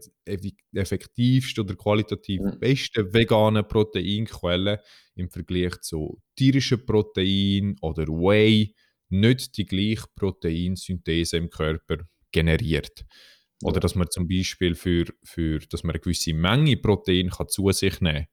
effektivsten 0.74 1.64
oder 1.64 1.76
qualitativ 1.76 2.42
mhm. 2.42 2.60
besten 2.60 3.14
veganen 3.14 3.68
Proteinquellen 3.68 4.78
im 5.16 5.30
Vergleich 5.30 5.82
zu 5.82 6.22
tierischen 6.36 6.86
Proteinen 6.86 7.76
oder 7.82 8.08
Whey 8.08 8.76
nicht 9.10 9.58
die 9.58 9.66
gleiche 9.66 10.08
Proteinsynthese 10.16 11.38
im 11.38 11.50
Körper 11.50 11.98
generiert. 12.32 13.06
Oder 13.64 13.80
dass 13.80 13.96
man 13.96 14.12
zum 14.12 14.28
Beispiel 14.28 14.76
für, 14.76 15.06
für 15.24 15.60
dass 15.60 15.84
man 15.84 15.96
eine 15.96 16.00
gewisse 16.00 16.34
Menge 16.34 16.78
Protein 16.78 17.30
kann 17.30 17.50
zu 17.50 17.72
sich 17.72 18.02
nehmen 18.02 18.26
kann 18.26 18.28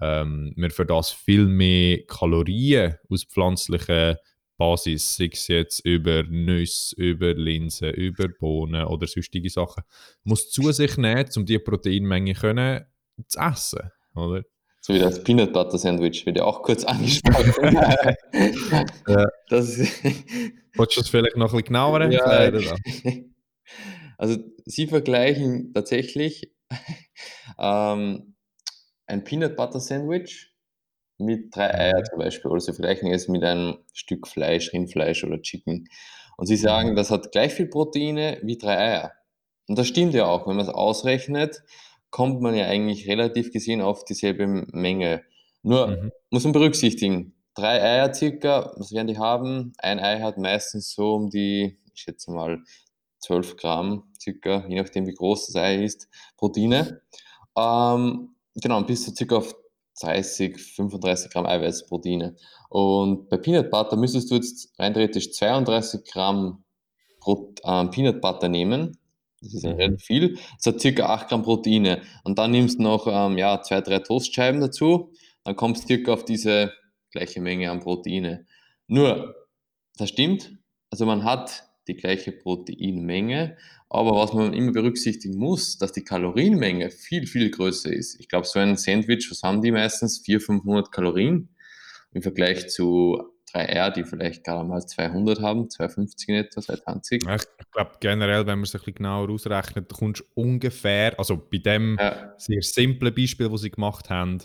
ähm, 0.00 0.52
wir 0.56 0.70
für 0.70 0.86
das 0.86 1.10
viel 1.10 1.46
mehr 1.46 2.04
Kalorien 2.06 2.96
aus 3.08 3.24
pflanzlicher 3.24 4.18
Basis, 4.62 5.16
sei 5.16 5.28
es 5.32 5.48
jetzt 5.48 5.80
über 5.80 6.22
Nüsse, 6.22 6.94
über 6.94 7.34
Linsen, 7.34 7.90
über 7.94 8.28
Bohnen 8.28 8.84
oder 8.84 9.08
sonstige 9.08 9.50
Sachen, 9.50 9.82
muss 10.22 10.50
zu 10.50 10.70
sich 10.70 10.96
nehmen, 10.96 11.28
um 11.34 11.44
diese 11.44 11.58
Proteinmenge 11.58 12.34
können 12.34 12.84
zu 13.26 13.40
essen, 13.40 13.90
oder? 14.14 14.44
So 14.80 14.94
wie 14.94 15.00
das 15.00 15.20
Peanut 15.24 15.52
Butter 15.52 15.78
Sandwich, 15.78 16.24
wird 16.26 16.36
ja 16.36 16.44
auch 16.44 16.62
kurz 16.62 16.84
angesprochen. 16.84 17.74
das 19.48 19.78
Wolltest 20.76 20.96
du 20.96 21.00
das 21.00 21.08
vielleicht 21.08 21.36
noch 21.36 21.52
ein 21.52 21.56
bisschen 21.56 21.64
genauer 21.64 22.00
erklären? 22.00 22.62
Ja. 22.62 23.14
Also, 24.18 24.36
Sie 24.66 24.86
vergleichen 24.86 25.72
tatsächlich 25.74 26.52
ähm, 27.58 28.36
ein 29.06 29.24
Peanut 29.24 29.56
Butter 29.56 29.80
Sandwich 29.80 30.51
mit 31.24 31.54
drei 31.54 31.72
Eier 31.72 32.00
mhm. 32.00 32.04
zum 32.10 32.18
Beispiel. 32.18 32.50
Oder 32.50 32.60
sie 32.60 32.72
vergleichen 32.72 33.10
es 33.12 33.28
mit 33.28 33.42
einem 33.44 33.78
Stück 33.92 34.28
Fleisch, 34.28 34.72
Rindfleisch 34.72 35.24
oder 35.24 35.40
Chicken. 35.40 35.88
Und 36.36 36.46
sie 36.46 36.56
sagen, 36.56 36.90
mhm. 36.90 36.96
das 36.96 37.10
hat 37.10 37.32
gleich 37.32 37.54
viel 37.54 37.66
Proteine 37.66 38.38
wie 38.42 38.58
drei 38.58 38.78
Eier. 38.78 39.12
Und 39.68 39.78
das 39.78 39.86
stimmt 39.86 40.14
ja 40.14 40.26
auch. 40.26 40.46
Wenn 40.46 40.56
man 40.56 40.66
es 40.66 40.72
ausrechnet, 40.72 41.62
kommt 42.10 42.40
man 42.40 42.54
ja 42.54 42.66
eigentlich 42.66 43.08
relativ 43.08 43.52
gesehen 43.52 43.80
auf 43.80 44.04
dieselbe 44.04 44.46
Menge. 44.46 45.22
Nur 45.62 45.88
mhm. 45.88 46.12
muss 46.30 46.44
man 46.44 46.52
berücksichtigen, 46.52 47.34
drei 47.54 47.82
Eier 47.82 48.12
circa, 48.12 48.72
was 48.76 48.92
werden 48.92 49.06
die 49.06 49.18
haben? 49.18 49.72
Ein 49.78 50.00
Ei 50.00 50.20
hat 50.20 50.38
meistens 50.38 50.92
so 50.92 51.14
um 51.14 51.30
die, 51.30 51.78
ich 51.94 52.02
schätze 52.02 52.30
mal, 52.30 52.62
12 53.20 53.56
Gramm 53.56 54.04
circa, 54.20 54.66
je 54.68 54.80
nachdem 54.80 55.06
wie 55.06 55.14
groß 55.14 55.46
das 55.46 55.56
Ei 55.56 55.84
ist, 55.84 56.08
Proteine. 56.36 57.02
Ähm, 57.56 58.34
genau, 58.54 58.82
bis 58.82 59.04
zu 59.04 59.14
circa 59.14 59.36
auf 59.36 59.54
30, 60.02 60.58
35 60.58 61.30
Gramm 61.30 61.46
Eiweißproteine. 61.46 62.36
Und 62.68 63.28
bei 63.28 63.36
Peanut 63.36 63.70
Butter 63.70 63.96
müsstest 63.96 64.30
du 64.30 64.36
jetzt 64.36 64.72
rein 64.78 64.94
theoretisch 64.94 65.32
32 65.32 66.04
Gramm 66.04 66.64
Pro, 67.20 67.54
äh, 67.62 67.86
Peanut 67.86 68.20
Butter 68.20 68.48
nehmen. 68.48 68.98
Das 69.40 69.54
ist 69.54 69.64
ja 69.64 69.72
mhm. 69.72 69.76
relativ 69.76 70.04
viel. 70.04 70.38
Das 70.56 70.74
hat 70.74 70.80
circa 70.80 71.06
8 71.06 71.28
Gramm 71.28 71.42
Proteine. 71.42 72.02
Und 72.24 72.38
dann 72.38 72.50
nimmst 72.50 72.78
du 72.78 72.82
noch 72.82 73.06
ähm, 73.06 73.38
ja, 73.38 73.60
zwei, 73.62 73.80
drei 73.80 73.98
Toastscheiben 73.98 74.60
dazu. 74.60 75.12
Dann 75.44 75.56
kommst 75.56 75.84
du 75.84 75.86
circa 75.88 76.12
auf 76.12 76.24
diese 76.24 76.72
gleiche 77.10 77.40
Menge 77.40 77.70
an 77.70 77.80
Proteine. 77.80 78.46
Nur, 78.86 79.34
das 79.96 80.08
stimmt. 80.08 80.52
Also 80.90 81.06
man 81.06 81.24
hat 81.24 81.64
die 81.92 82.00
gleiche 82.00 82.32
Proteinmenge, 82.32 83.56
aber 83.88 84.12
was 84.12 84.32
man 84.32 84.54
immer 84.54 84.72
berücksichtigen 84.72 85.38
muss, 85.38 85.78
dass 85.78 85.92
die 85.92 86.04
Kalorienmenge 86.04 86.90
viel, 86.90 87.26
viel 87.26 87.50
größer 87.50 87.92
ist. 87.92 88.18
Ich 88.20 88.28
glaube, 88.28 88.46
so 88.46 88.58
ein 88.58 88.76
Sandwich, 88.76 89.30
was 89.30 89.42
haben 89.42 89.60
die 89.60 89.70
meistens? 89.70 90.20
400, 90.24 90.46
500 90.46 90.92
Kalorien 90.92 91.48
im 92.12 92.22
Vergleich 92.22 92.68
zu 92.70 93.22
3R, 93.52 93.90
die 93.90 94.04
vielleicht 94.04 94.44
gerade 94.44 94.66
mal 94.66 94.80
200 94.80 95.40
haben, 95.40 95.68
250 95.68 96.28
in 96.28 96.34
etwa, 96.36 96.62
220. 96.62 97.22
Ich 97.26 97.70
glaube 97.70 97.92
generell, 98.00 98.46
wenn 98.46 98.58
man 98.58 98.64
es 98.64 98.74
ein 98.74 98.78
bisschen 98.78 98.94
genauer 98.94 99.28
ausrechnet, 99.30 99.92
kommst 99.92 100.22
du 100.22 100.24
ungefähr, 100.34 101.18
also 101.18 101.36
bei 101.36 101.58
dem 101.58 101.96
ja. 102.00 102.34
sehr 102.38 102.62
simplen 102.62 103.14
Beispiel, 103.14 103.48
das 103.50 103.60
sie 103.60 103.70
gemacht 103.70 104.08
haben, 104.08 104.38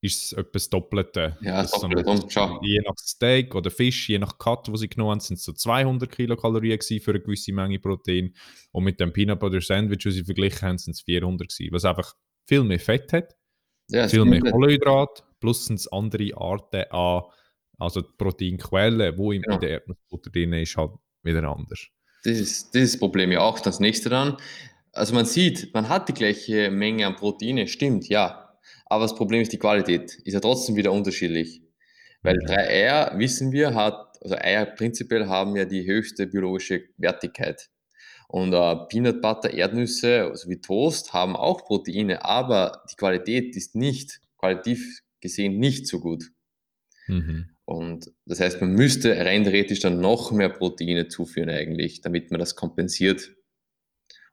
ist 0.00 0.24
es 0.24 0.32
etwas 0.32 0.68
Doppelte. 0.70 1.36
Ja, 1.40 1.62
das 1.62 1.72
Doppelte, 1.72 2.16
so 2.28 2.60
Je 2.62 2.80
nach 2.80 2.94
Steak 2.98 3.54
oder 3.54 3.70
Fisch, 3.70 4.08
je 4.08 4.18
nach 4.18 4.38
Cut, 4.38 4.70
was 4.70 4.80
sie 4.80 4.88
genommen 4.88 5.12
haben, 5.12 5.20
sind 5.20 5.38
es 5.38 5.44
so 5.44 5.52
200 5.52 6.10
Kilokalorien 6.10 6.80
für 6.80 7.10
eine 7.10 7.20
gewisse 7.20 7.52
Menge 7.52 7.78
Protein. 7.78 8.34
Und 8.70 8.84
mit 8.84 9.00
dem 9.00 9.12
Peanut 9.12 9.40
Butter 9.40 9.60
Sandwich, 9.60 10.04
das 10.04 10.14
sie 10.14 10.24
verglichen 10.24 10.68
haben, 10.68 10.78
sind 10.78 10.92
es 10.92 11.00
400 11.00 11.48
gewesen, 11.48 11.72
was 11.72 11.84
einfach 11.84 12.14
viel 12.46 12.62
mehr 12.62 12.80
Fett 12.80 13.12
hat, 13.12 13.36
ja, 13.90 14.06
viel 14.08 14.24
mehr 14.24 14.40
Kohlenhydrat, 14.40 15.24
plus 15.40 15.66
sind 15.66 15.80
es 15.80 15.90
andere 15.90 16.36
Arten 16.36 16.84
an, 16.90 17.22
also 17.78 18.00
die 18.00 18.12
Proteinquellen, 18.16 19.18
wo 19.18 19.30
genau. 19.30 19.54
in 19.54 19.60
der 19.60 19.70
Erdnussbutter 19.70 20.30
drin 20.30 20.52
ist, 20.52 20.76
halt 20.76 20.92
wieder 21.22 21.42
anders. 21.44 21.88
Das 22.24 22.38
ist, 22.38 22.74
das 22.74 22.82
ist 22.82 22.94
das 22.94 23.00
Problem 23.00 23.30
ja 23.32 23.40
auch. 23.40 23.60
Das 23.60 23.80
nächste 23.80 24.08
dann, 24.08 24.36
also 24.92 25.14
man 25.14 25.26
sieht, 25.26 25.72
man 25.74 25.88
hat 25.88 26.08
die 26.08 26.14
gleiche 26.14 26.70
Menge 26.70 27.06
an 27.06 27.16
Proteine, 27.16 27.68
stimmt, 27.68 28.08
ja, 28.08 28.47
aber 28.88 29.04
das 29.04 29.14
Problem 29.14 29.42
ist 29.42 29.52
die 29.52 29.58
Qualität, 29.58 30.14
ist 30.24 30.34
ja 30.34 30.40
trotzdem 30.40 30.76
wieder 30.76 30.92
unterschiedlich. 30.92 31.62
Weil 32.22 32.36
3R, 32.38 33.18
wissen 33.18 33.52
wir, 33.52 33.74
hat, 33.74 34.16
also 34.22 34.34
Eier 34.34 34.66
prinzipiell 34.66 35.26
haben 35.26 35.56
ja 35.56 35.64
die 35.64 35.86
höchste 35.86 36.26
biologische 36.26 36.84
Wertigkeit. 36.96 37.70
Und 38.28 38.52
äh, 38.52 38.76
Peanut 38.88 39.22
Butter, 39.22 39.52
Erdnüsse 39.52 40.30
sowie 40.34 40.56
also 40.56 40.66
Toast 40.66 41.12
haben 41.12 41.36
auch 41.36 41.64
Proteine, 41.64 42.24
aber 42.24 42.82
die 42.90 42.96
Qualität 42.96 43.56
ist 43.56 43.74
nicht, 43.74 44.20
qualitativ 44.36 45.02
gesehen, 45.20 45.58
nicht 45.58 45.86
so 45.86 46.00
gut. 46.00 46.24
Mhm. 47.06 47.50
Und 47.64 48.12
das 48.26 48.40
heißt, 48.40 48.60
man 48.60 48.72
müsste 48.72 49.16
rein 49.16 49.44
theoretisch 49.44 49.80
dann 49.80 50.00
noch 50.00 50.30
mehr 50.30 50.48
Proteine 50.48 51.08
zuführen 51.08 51.50
eigentlich, 51.50 52.00
damit 52.00 52.30
man 52.30 52.40
das 52.40 52.54
kompensiert. 52.54 53.34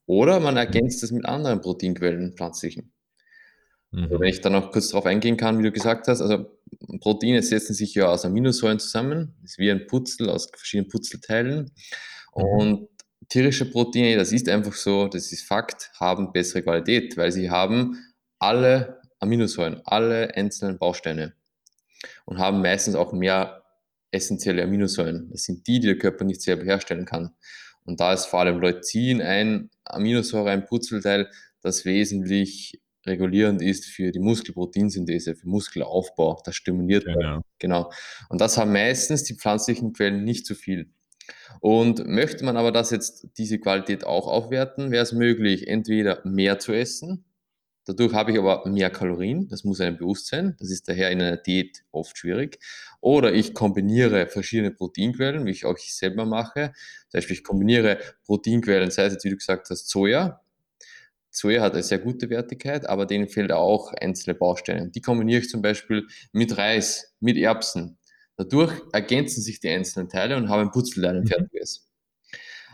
Oder 0.05 0.39
man 0.39 0.57
ergänzt 0.57 1.03
es 1.03 1.11
mit 1.11 1.25
anderen 1.25 1.61
Proteinquellen, 1.61 2.33
pflanzlichen. 2.33 2.94
Also 4.03 4.19
wenn 4.19 4.29
ich 4.29 4.41
dann 4.41 4.53
noch 4.53 4.71
kurz 4.71 4.89
darauf 4.89 5.05
eingehen 5.05 5.37
kann, 5.37 5.59
wie 5.59 5.63
du 5.63 5.71
gesagt 5.71 6.07
hast, 6.07 6.21
also 6.21 6.45
Proteine 6.99 7.41
setzen 7.41 7.73
sich 7.73 7.95
ja 7.95 8.07
aus 8.07 8.25
Aminosäuren 8.25 8.79
zusammen, 8.79 9.35
ist 9.43 9.57
wie 9.57 9.71
ein 9.71 9.87
Putzel 9.87 10.29
aus 10.29 10.47
verschiedenen 10.53 10.89
Putzelteilen. 10.89 11.71
Mhm. 12.35 12.43
Und 12.43 12.87
tierische 13.29 13.69
Proteine, 13.69 14.17
das 14.17 14.31
ist 14.31 14.49
einfach 14.49 14.73
so, 14.73 15.07
das 15.07 15.31
ist 15.31 15.43
Fakt, 15.43 15.91
haben 15.99 16.31
bessere 16.31 16.63
Qualität, 16.63 17.17
weil 17.17 17.31
sie 17.31 17.49
haben 17.49 17.97
alle 18.39 19.01
Aminosäuren, 19.19 19.81
alle 19.85 20.35
einzelnen 20.35 20.77
Bausteine 20.77 21.33
und 22.25 22.37
haben 22.37 22.61
meistens 22.61 22.95
auch 22.95 23.13
mehr 23.13 23.63
essentielle 24.11 24.63
Aminosäuren. 24.63 25.29
Das 25.31 25.43
sind 25.43 25.67
die, 25.67 25.79
die 25.79 25.87
der 25.87 25.97
Körper 25.97 26.25
nicht 26.25 26.41
selber 26.41 26.63
herstellen 26.63 27.05
kann. 27.05 27.31
Und 27.83 27.99
da 27.99 28.13
ist 28.13 28.25
vor 28.25 28.39
allem 28.39 28.59
Leucin 28.59 29.21
ein 29.21 29.69
Aminosäure, 29.83 30.51
ein 30.51 30.65
Putzelteil, 30.65 31.29
das 31.61 31.85
wesentlich 31.85 32.81
regulierend 33.05 33.61
ist 33.61 33.85
für 33.85 34.11
die 34.11 34.19
Muskelproteinsynthese, 34.19 35.35
für 35.35 35.47
Muskelaufbau. 35.47 36.41
Das 36.43 36.55
stimuliert. 36.55 37.05
Genau. 37.05 37.41
genau. 37.59 37.91
Und 38.29 38.41
das 38.41 38.57
haben 38.57 38.73
meistens 38.73 39.23
die 39.23 39.35
pflanzlichen 39.35 39.93
Quellen 39.93 40.23
nicht 40.23 40.45
so 40.45 40.55
viel. 40.55 40.89
Und 41.59 42.05
möchte 42.07 42.45
man 42.45 42.57
aber 42.57 42.71
das 42.71 42.91
jetzt, 42.91 43.27
diese 43.37 43.59
Qualität 43.59 44.05
auch 44.05 44.27
aufwerten, 44.27 44.91
wäre 44.91 45.03
es 45.03 45.13
möglich, 45.13 45.67
entweder 45.67 46.21
mehr 46.23 46.59
zu 46.59 46.73
essen. 46.73 47.25
Dadurch 47.85 48.13
habe 48.13 48.31
ich 48.31 48.39
aber 48.39 48.67
mehr 48.67 48.89
Kalorien, 48.89 49.47
das 49.47 49.63
muss 49.63 49.79
einem 49.79 49.97
bewusst 49.97 50.27
sein. 50.27 50.55
Das 50.59 50.71
ist 50.71 50.89
daher 50.89 51.11
in 51.11 51.21
einer 51.21 51.37
Diät 51.37 51.83
oft 51.91 52.17
schwierig. 52.17 52.59
Oder 52.99 53.33
ich 53.33 53.53
kombiniere 53.53 54.25
verschiedene 54.25 54.71
Proteinquellen, 54.71 55.45
wie 55.45 55.51
ich 55.51 55.65
auch 55.65 55.77
selber 55.77 56.25
mache. 56.25 56.73
Zum 57.09 57.19
Beispiel, 57.19 57.35
ich 57.37 57.43
kombiniere 57.43 57.99
Proteinquellen, 58.25 58.89
sei 58.89 59.05
es 59.05 59.13
jetzt, 59.13 59.25
wie 59.25 59.29
du 59.29 59.37
gesagt 59.37 59.69
hast, 59.69 59.87
Soja, 59.87 60.41
Soja 61.35 61.61
hat 61.61 61.73
eine 61.73 61.83
sehr 61.83 61.99
gute 61.99 62.29
Wertigkeit, 62.29 62.87
aber 62.87 63.05
denen 63.05 63.27
fehlt 63.27 63.51
auch 63.51 63.91
einzelne 63.93 64.35
Bausteine. 64.35 64.89
Die 64.89 65.01
kombiniere 65.01 65.41
ich 65.41 65.49
zum 65.49 65.61
Beispiel 65.61 66.07
mit 66.31 66.57
Reis, 66.57 67.13
mit 67.19 67.37
Erbsen. 67.37 67.97
Dadurch 68.37 68.71
ergänzen 68.93 69.41
sich 69.41 69.59
die 69.59 69.69
einzelnen 69.69 70.07
Teile 70.07 70.37
und 70.37 70.49
habe 70.49 70.61
ein 70.61 70.71
Putzelteil, 70.71 71.17
ein 71.17 71.23
mhm. 71.23 71.27
fertiges. 71.27 71.89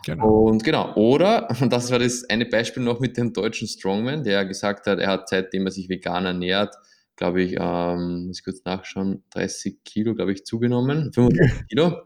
Genau. 0.06 0.41
Und 0.41 0.63
genau, 0.63 0.93
oder, 0.95 1.47
und 1.62 1.74
das 1.74 1.91
war 1.91 2.00
das 2.00 2.30
eine 2.30 2.45
Beispiel 2.45 2.84
noch 2.84 3.00
mit 3.00 3.17
dem 3.17 3.34
deutschen 3.34 3.67
Strongman, 3.67 4.24
der 4.24 4.45
gesagt 4.45 4.88
hat, 4.88 5.00
er 5.00 5.10
hat 5.10 5.30
seitdem 5.30 5.65
er 5.65 5.71
sich 5.71 5.89
vegan 5.89 6.26
ernährt, 6.26 6.76
glaube 7.15 7.41
ich, 7.41 7.56
ähm, 7.60 8.28
muss 8.28 8.39
ich 8.39 8.43
kurz 8.43 8.63
nachschauen, 8.63 9.24
30 9.32 9.84
Kilo, 9.84 10.15
glaube 10.15 10.34
ich, 10.34 10.45
zugenommen, 10.45 11.12
35 11.13 11.67
Kilo. 11.69 11.97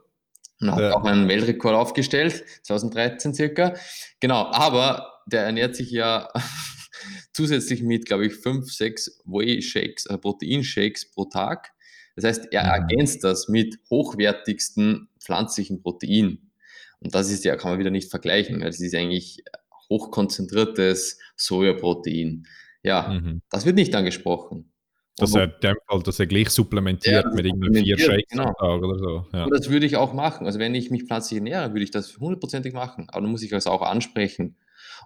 Und 0.61 0.71
hat 0.71 0.79
ja. 0.79 0.93
auch 0.93 1.03
einen 1.03 1.27
Weltrekord 1.27 1.75
aufgestellt, 1.75 2.45
2013 2.63 3.33
circa. 3.33 3.73
Genau, 4.21 4.49
aber 4.51 5.14
der 5.25 5.43
ernährt 5.43 5.75
sich 5.75 5.91
ja 5.91 6.29
zusätzlich 7.33 7.81
mit, 7.83 8.05
glaube 8.05 8.27
ich, 8.27 8.33
fünf, 8.33 8.71
sechs 8.71 9.21
Whey-Shakes, 9.25 10.05
äh, 10.07 10.17
Proteinshakes 10.17 11.11
pro 11.11 11.25
Tag. 11.25 11.71
Das 12.15 12.25
heißt, 12.25 12.47
er 12.51 12.63
mhm. 12.63 12.69
ergänzt 12.69 13.23
das 13.23 13.49
mit 13.49 13.77
hochwertigsten 13.89 15.09
pflanzlichen 15.19 15.81
Protein. 15.81 16.51
Und 16.99 17.13
das 17.13 17.29
ist 17.29 17.43
ja, 17.43 17.55
kann 17.55 17.71
man 17.71 17.79
wieder 17.79 17.91
nicht 17.91 18.09
vergleichen, 18.09 18.61
weil 18.61 18.69
es 18.69 18.79
ist 18.79 18.95
eigentlich 18.95 19.43
hochkonzentriertes 19.89 21.19
Sojaprotein. 21.35 22.47
Ja, 22.83 23.09
mhm. 23.09 23.41
das 23.49 23.65
wird 23.65 23.75
nicht 23.75 23.93
angesprochen. 23.95 24.71
Dass 25.17 25.33
er, 25.33 25.47
dem 25.47 25.75
Fall, 25.87 26.03
dass 26.03 26.19
er 26.19 26.27
gleich 26.27 26.49
supplementiert 26.49 27.23
ja, 27.23 27.31
mit 27.31 27.45
irgendwie 27.45 27.83
vier 27.83 27.97
Shakes 27.97 28.31
genau. 28.31 28.47
am 28.47 28.53
Tag 28.55 28.83
oder 28.83 28.99
so. 28.99 29.25
Ja. 29.31 29.47
das 29.49 29.69
würde 29.69 29.85
ich 29.85 29.95
auch 29.95 30.13
machen. 30.13 30.45
Also 30.45 30.59
wenn 30.59 30.75
ich 30.75 30.91
mich 30.91 31.03
pflanzlich 31.05 31.37
ernähre, 31.37 31.71
würde 31.71 31.83
ich 31.83 31.91
das 31.91 32.17
hundertprozentig 32.17 32.73
machen. 32.73 33.07
Aber 33.09 33.21
dann 33.21 33.31
muss 33.31 33.41
ich 33.41 33.49
das 33.49 33.65
auch 33.65 33.81
ansprechen. 33.81 34.57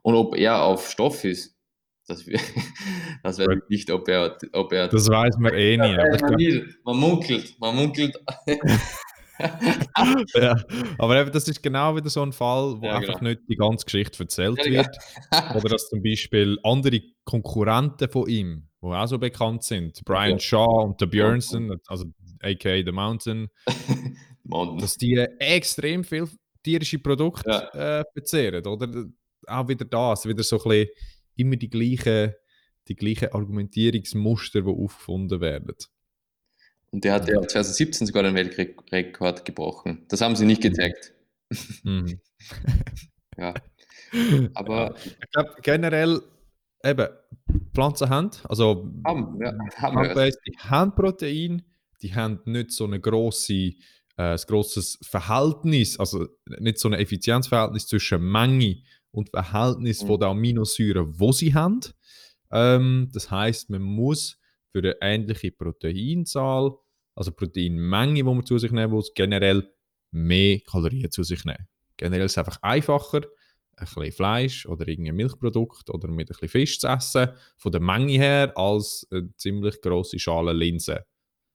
Und 0.04 0.16
ob 0.16 0.36
er 0.36 0.64
auf 0.64 0.90
Stoff 0.90 1.24
ist, 1.24 1.56
das, 2.08 2.26
das 3.24 3.40
weiß 3.40 3.48
ich 3.48 3.70
nicht, 3.70 3.92
ob 3.92 4.08
er, 4.08 4.38
ob 4.54 4.74
er. 4.74 4.88
Das 4.88 5.08
weiß 5.08 5.38
man 5.38 5.54
eh 5.54 5.78
nicht. 5.78 6.22
Man, 6.22 6.36
nicht. 6.36 6.66
man 6.84 6.98
munkelt, 6.98 7.56
man 7.60 7.76
munkelt. 7.76 8.18
ja, 10.36 10.56
aber 10.98 11.22
eben, 11.22 11.32
das 11.32 11.48
ist 11.48 11.62
genau 11.62 11.96
wieder 11.96 12.10
so 12.10 12.24
ein 12.24 12.34
Fall, 12.34 12.82
wo 12.82 12.86
ja, 12.86 12.96
einfach 12.98 13.20
genau. 13.20 13.30
nicht 13.30 13.42
die 13.48 13.56
ganze 13.56 13.86
Geschichte 13.86 14.24
erzählt 14.24 14.58
ja, 14.66 14.72
wird. 14.72 14.98
Oder 15.56 15.70
dass 15.70 15.88
zum 15.90 16.02
Beispiel 16.02 16.58
andere 16.64 17.02
Konkurrenten 17.24 18.10
von 18.10 18.28
ihm, 18.28 18.68
die 18.82 18.88
auch 18.88 19.08
so 19.08 19.18
bekannt 19.18 19.64
sind, 19.64 20.04
Brian 20.04 20.32
ja. 20.32 20.40
Shaw 20.40 20.84
und 20.86 21.00
der 21.00 21.06
Björnson, 21.06 21.80
also 21.88 22.06
aka 22.42 22.82
The 22.84 22.92
Mountain, 22.92 23.50
dass 24.80 24.98
die 24.98 25.16
extrem 25.40 26.04
viel 26.04 26.28
tierische 26.64 27.00
Produkte 27.00 27.70
äh, 27.74 28.04
verzehren. 28.14 28.66
Oder 28.66 29.06
auch 29.50 29.68
wieder 29.68 29.86
das, 29.86 30.26
wieder 30.26 30.44
so 30.44 30.58
ein 30.58 30.70
bisschen 30.70 30.90
immer 31.36 31.56
die 31.56 31.70
gleichen, 31.70 32.34
die 32.88 32.96
gleichen 32.96 33.34
Argumentierungsmuster, 33.34 34.62
die 34.62 34.70
aufgefunden 34.70 35.42
werden. 35.42 35.76
Und 36.92 37.04
der 37.04 37.14
hat 37.14 37.28
ja 37.28 37.40
2017 37.40 38.08
sogar 38.08 38.24
den 38.24 38.34
Weltrekord 38.36 39.46
gebrochen. 39.46 40.06
Das 40.10 40.22
haben 40.22 40.36
sie 40.36 40.46
nicht 40.46 40.62
gezeigt. 40.62 41.14
Mhm. 41.84 42.20
ja. 43.38 43.54
Aber 44.56 44.96
ich 45.06 45.32
glaube 45.32 45.56
generell 45.62 46.22
eben 46.84 47.08
Pflanzen 47.74 48.10
haben, 48.10 48.32
also 48.46 48.92
haben, 49.06 49.40
ja, 49.42 49.54
haben, 49.76 50.16
wir. 50.16 50.32
die 50.48 50.58
haben 50.58 50.96
Protein, 50.96 51.64
die 52.02 52.16
haben 52.16 52.40
nicht 52.46 52.72
so 52.72 52.86
eine 52.86 53.00
grosse 53.00 53.54
äh, 54.20 54.34
ein 54.34 54.40
grosses 54.48 55.00
Verhältnis, 55.02 56.00
also 56.00 56.28
nicht 56.60 56.80
so 56.80 56.90
ein 56.90 56.94
Effizienzverhältnis 56.94 57.88
zwischen 57.88 58.22
Menge 58.22 58.78
und 59.12 59.30
Verhältnis 59.30 60.04
mhm. 60.04 60.08
von 60.08 60.20
der 60.20 60.30
Aminosäuren, 60.30 61.20
wo 61.20 61.32
sie 61.32 61.54
haben. 61.54 61.82
Ähm, 62.52 63.10
das 63.14 63.30
heißt, 63.30 63.70
man 63.70 63.82
muss 63.82 64.40
für 64.72 64.80
eine 64.80 64.96
ähnliche 65.02 65.52
Proteinzahl, 65.52 66.72
also 67.16 67.32
Proteinmenge, 67.32 68.16
die 68.16 68.24
man 68.24 68.46
zu 68.46 68.58
sich 68.58 68.72
nehmen 68.72 68.94
muss, 68.94 69.14
generell 69.14 69.68
mehr 70.12 70.60
Kalorien 70.62 71.12
zu 71.12 71.24
sich 71.24 71.44
nehmen. 71.46 71.68
Generell 71.98 72.26
ist 72.26 72.34
es 72.34 72.38
einfach 72.38 72.62
einfacher, 72.62 73.22
ein 73.76 73.86
bisschen 73.86 74.12
Fleisch 74.12 74.66
oder 74.66 74.88
irgendein 74.88 75.16
Milchprodukt 75.16 75.90
oder 75.90 76.08
mit 76.10 76.28
ein 76.30 76.34
bisschen 76.34 76.50
Fisch 76.50 76.80
zu 76.80 76.88
essen, 76.88 77.30
von 77.58 77.72
der 77.72 77.82
Menge 77.82 78.14
her, 78.14 78.58
als 78.58 79.08
eine 79.12 79.34
ziemlich 79.36 79.82
grosse 79.82 80.20
Schale 80.20 80.54
Linsen. 80.54 81.00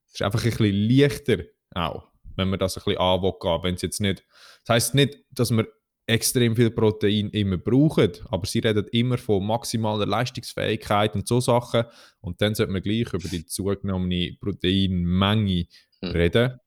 Es 0.06 0.14
ist 0.14 0.22
einfach 0.22 0.44
ein 0.44 0.50
bisschen 0.50 0.88
leichter 0.88 1.44
auch, 1.74 2.08
wenn 2.36 2.48
man 2.48 2.58
das 2.58 2.76
ein 2.76 2.84
bisschen 2.84 3.00
anwogen 3.00 3.62
wenn 3.62 3.74
es 3.74 3.82
jetzt 3.82 4.00
nicht, 4.00 4.24
das 4.64 4.74
heisst 4.74 4.94
nicht, 4.94 5.18
dass 5.30 5.50
man 5.50 5.66
extrem 6.06 6.54
viel 6.54 6.70
Protein 6.70 7.30
immer 7.30 7.56
brauchen, 7.56 8.12
aber 8.30 8.46
sie 8.46 8.58
reden 8.58 8.86
immer 8.92 9.16
von 9.16 9.46
maximaler 9.46 10.06
Leistungsfähigkeit 10.06 11.14
und 11.14 11.26
so 11.26 11.40
Sachen 11.40 11.84
und 12.20 12.40
dann 12.40 12.54
sollte 12.54 12.72
man 12.72 12.82
gleich 12.82 13.12
über 13.12 13.28
die 13.28 13.46
zugenommene 13.46 14.36
Proteinmenge 14.38 15.66
hm. 16.02 16.10
reden, 16.10 16.60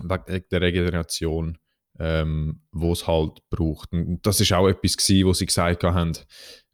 wegen 0.00 0.44
der 0.50 0.60
Regeneration 0.60 1.58
ähm, 1.98 2.60
wo 2.72 2.92
es 2.92 3.06
halt 3.06 3.38
braucht. 3.50 3.92
Und 3.92 4.26
das 4.26 4.40
ist 4.40 4.52
auch 4.52 4.68
etwas 4.68 4.96
gewesen, 4.96 5.26
wo 5.26 5.32
sie 5.32 5.46
gesagt 5.46 5.84
haben, 5.84 6.12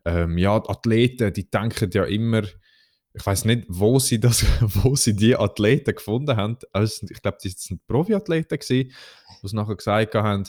ähm, 0.05 0.39
ja, 0.39 0.59
die 0.59 0.69
Athleten, 0.69 1.33
die 1.33 1.51
denken 1.51 1.91
ja 1.93 2.05
immer, 2.05 2.43
ich 3.13 3.27
weiß 3.27 3.47
nicht, 3.47 3.65
wo 3.69 3.99
sie 3.99 4.21
das, 4.21 4.45
wo 4.61 4.95
sie 4.95 5.15
die 5.15 5.37
Athleten 5.37 5.95
gefunden 5.95 6.37
haben. 6.37 6.57
Also, 6.73 7.07
ich 7.11 7.21
glaube, 7.21 7.39
das 7.43 7.53
sind 7.53 7.87
Profiathleten 7.87 8.59
gewesen, 8.59 8.93
die 9.43 9.57
nachher 9.57 9.77
gesagt 9.77 10.15
haben, 10.15 10.45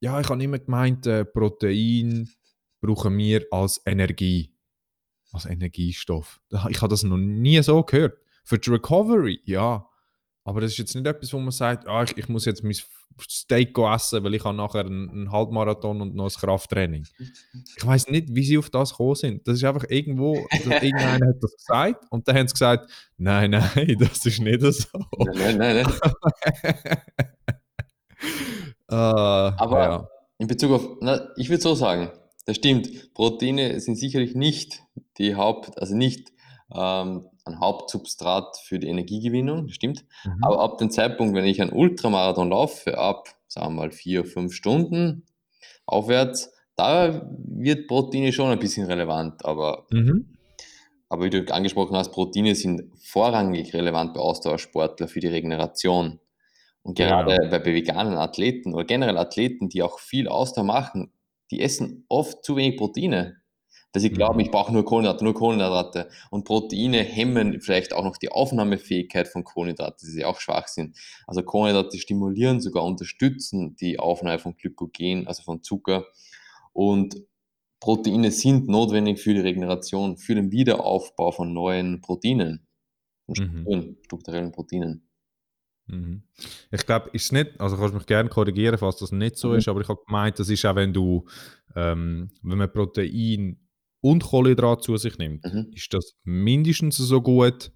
ja, 0.00 0.20
ich 0.20 0.28
habe 0.28 0.42
immer 0.42 0.58
gemeint, 0.58 1.06
äh, 1.06 1.24
Protein 1.24 2.28
brauchen 2.80 3.16
wir 3.16 3.46
als 3.50 3.80
Energie, 3.86 4.52
als 5.32 5.46
Energiestoff. 5.46 6.40
Ich 6.70 6.80
habe 6.80 6.90
das 6.90 7.02
noch 7.02 7.16
nie 7.16 7.62
so 7.62 7.82
gehört. 7.82 8.18
Für 8.44 8.58
die 8.58 8.70
Recovery, 8.70 9.40
ja. 9.44 9.88
Aber 10.44 10.60
das 10.60 10.72
ist 10.72 10.78
jetzt 10.78 10.94
nicht 10.94 11.06
etwas, 11.06 11.32
wo 11.32 11.40
man 11.40 11.50
sagt, 11.50 11.88
ah, 11.88 12.04
ich, 12.04 12.16
ich 12.16 12.28
muss 12.28 12.44
jetzt 12.44 12.62
mein 12.62 12.76
Steak 13.20 13.76
essen, 13.78 14.22
weil 14.22 14.34
ich 14.34 14.44
habe 14.44 14.56
nachher 14.56 14.84
einen, 14.84 15.10
einen 15.10 15.32
Halbmarathon 15.32 16.00
und 16.00 16.14
noch 16.14 16.26
ein 16.26 16.40
Krafttraining. 16.40 17.06
Ich 17.76 17.84
weiß 17.84 18.08
nicht, 18.08 18.28
wie 18.30 18.44
sie 18.44 18.58
auf 18.58 18.70
das 18.70 18.90
gekommen 18.90 19.14
sind. 19.16 19.48
Das 19.48 19.56
ist 19.56 19.64
einfach 19.64 19.84
irgendwo, 19.88 20.46
irgendeiner 20.52 21.26
hat 21.26 21.42
das 21.42 21.56
gesagt 21.56 22.04
und 22.10 22.28
dann 22.28 22.36
haben 22.36 22.48
sie 22.48 22.52
gesagt, 22.52 22.90
nein, 23.16 23.50
nein, 23.50 23.96
das 23.98 24.24
ist 24.24 24.40
nicht 24.40 24.60
so. 24.60 24.98
Nein, 25.34 25.56
nein, 25.56 25.84
nein. 25.84 26.98
uh, 28.90 28.94
Aber 28.94 29.80
ja. 29.80 30.08
in 30.38 30.46
Bezug 30.46 30.72
auf, 30.72 30.88
na, 31.00 31.28
ich 31.36 31.48
würde 31.48 31.62
so 31.62 31.74
sagen, 31.74 32.10
das 32.46 32.56
stimmt, 32.56 33.12
Proteine 33.14 33.80
sind 33.80 33.96
sicherlich 33.96 34.34
nicht 34.34 34.82
die 35.18 35.34
Haupt, 35.34 35.78
also 35.80 35.96
nicht 35.96 36.32
ähm, 36.74 37.26
ein 37.44 37.60
Hauptsubstrat 37.60 38.56
für 38.58 38.78
die 38.78 38.88
Energiegewinnung, 38.88 39.66
das 39.66 39.76
stimmt. 39.76 40.04
Mhm. 40.24 40.44
Aber 40.44 40.60
ab 40.60 40.78
dem 40.78 40.90
Zeitpunkt, 40.90 41.34
wenn 41.34 41.44
ich 41.44 41.62
einen 41.62 41.72
Ultramarathon 41.72 42.50
laufe, 42.50 42.98
ab, 42.98 43.28
sagen 43.46 43.74
wir 43.74 43.82
mal, 43.82 43.90
vier, 43.90 44.24
fünf 44.24 44.52
Stunden 44.52 45.24
aufwärts, 45.86 46.52
da 46.74 47.28
wird 47.38 47.86
Proteine 47.86 48.32
schon 48.32 48.50
ein 48.50 48.58
bisschen 48.58 48.86
relevant. 48.86 49.44
Aber, 49.44 49.86
mhm. 49.90 50.36
aber 51.08 51.24
wie 51.24 51.30
du 51.30 51.52
angesprochen 51.52 51.96
hast, 51.96 52.12
Proteine 52.12 52.54
sind 52.54 52.92
vorrangig 53.00 53.72
relevant 53.74 54.14
bei 54.14 54.20
Ausdauersportlern 54.20 55.08
für 55.08 55.20
die 55.20 55.28
Regeneration. 55.28 56.20
Und 56.86 56.96
gerade 56.96 57.36
ja. 57.42 57.58
bei 57.58 57.64
veganen 57.64 58.14
Athleten 58.14 58.74
oder 58.74 58.84
generell 58.84 59.18
Athleten, 59.18 59.68
die 59.68 59.82
auch 59.82 59.98
viel 59.98 60.28
Ausdauer 60.28 60.64
machen, 60.64 61.12
die 61.50 61.60
essen 61.60 62.04
oft 62.08 62.44
zu 62.44 62.56
wenig 62.56 62.76
Proteine 62.76 63.42
dass 63.96 64.12
glaube, 64.12 64.34
mhm. 64.34 64.40
ich 64.40 64.50
brauche 64.50 64.74
nur 64.74 64.84
Kohlenhydrate, 64.84 65.24
nur 65.24 65.32
Kohlenhydrate. 65.32 66.10
Und 66.30 66.44
Proteine 66.44 66.98
hemmen 66.98 67.62
vielleicht 67.62 67.94
auch 67.94 68.04
noch 68.04 68.18
die 68.18 68.30
Aufnahmefähigkeit 68.30 69.26
von 69.26 69.42
Kohlenhydraten, 69.42 70.06
die 70.06 70.12
sie 70.12 70.26
auch 70.26 70.38
schwach 70.38 70.68
sind. 70.68 70.98
Also 71.26 71.42
Kohlenhydrate 71.42 71.96
stimulieren, 71.96 72.60
sogar 72.60 72.84
unterstützen 72.84 73.74
die 73.76 73.98
Aufnahme 73.98 74.38
von 74.38 74.54
Glykogen, 74.54 75.26
also 75.26 75.42
von 75.42 75.62
Zucker. 75.62 76.04
Und 76.74 77.22
Proteine 77.80 78.32
sind 78.32 78.68
notwendig 78.68 79.18
für 79.18 79.32
die 79.32 79.40
Regeneration, 79.40 80.18
für 80.18 80.34
den 80.34 80.52
Wiederaufbau 80.52 81.30
von 81.30 81.54
neuen 81.54 82.02
Proteinen, 82.02 82.66
mhm. 83.28 83.96
strukturellen 84.02 84.52
Proteinen. 84.52 85.05
Mhm. 85.86 86.22
Ich 86.70 86.84
glaube, 86.84 87.10
ist 87.12 87.32
nicht, 87.32 87.60
also 87.60 87.76
kannst 87.76 87.92
du 87.92 87.98
mich 87.98 88.06
gerne 88.06 88.28
korrigieren, 88.28 88.78
falls 88.78 88.96
das 88.96 89.12
nicht 89.12 89.36
so 89.36 89.50
mhm. 89.50 89.56
ist, 89.56 89.68
aber 89.68 89.80
ich 89.80 89.88
habe 89.88 90.00
gemeint, 90.04 90.38
das 90.38 90.48
ist 90.48 90.64
auch, 90.64 90.74
wenn 90.74 90.92
du, 90.92 91.24
ähm, 91.74 92.30
wenn 92.42 92.58
man 92.58 92.72
Protein 92.72 93.58
und 94.00 94.24
Kohlenhydrat 94.24 94.82
zu 94.82 94.96
sich 94.96 95.16
nimmt, 95.18 95.44
mhm. 95.44 95.70
ist 95.74 95.92
das 95.94 96.16
mindestens 96.24 96.96
so 96.96 97.20
gut 97.20 97.70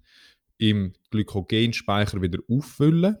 im 0.57 0.93
Glykogenspeicher 1.09 2.21
wieder 2.21 2.39
auffüllen 2.49 3.17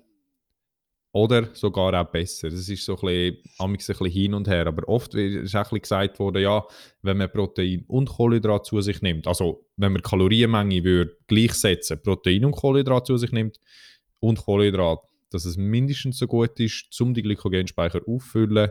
oder 1.13 1.49
sogar 1.53 1.99
auch 1.99 2.09
besser. 2.09 2.49
Das 2.49 2.69
ist 2.69 2.85
so 2.85 2.95
ein 2.97 3.01
bisschen, 3.01 3.37
ein 3.59 3.73
bisschen 3.73 4.05
hin 4.07 4.33
und 4.33 4.47
her. 4.47 4.67
Aber 4.67 4.87
oft 4.87 5.13
ist 5.15 5.55
auch 5.55 5.71
ein 5.71 5.81
gesagt 5.81 6.19
worden, 6.19 6.41
ja, 6.41 6.63
wenn 7.01 7.17
man 7.17 7.31
Protein 7.31 7.83
und 7.87 8.09
Kohlenhydrat 8.09 8.65
zu 8.65 8.79
sich 8.81 9.01
nimmt, 9.01 9.27
also 9.27 9.65
wenn 9.75 9.91
man 9.91 10.01
Kalorienmenge 10.01 10.83
würde 10.83 11.17
gleichsetzen, 11.27 12.01
Protein 12.01 12.45
und 12.45 12.55
Kohlenhydrat 12.55 13.07
zu 13.07 13.17
sich 13.17 13.31
nimmt 13.31 13.57
und 14.21 14.39
Kohlenhydrat, 14.39 14.99
dass 15.29 15.43
es 15.43 15.57
mindestens 15.57 16.17
so 16.17 16.27
gut 16.27 16.57
ist, 16.61 16.99
um 17.01 17.13
die 17.13 17.21
Glykogenspeicher 17.21 18.01
auffüllen 18.07 18.69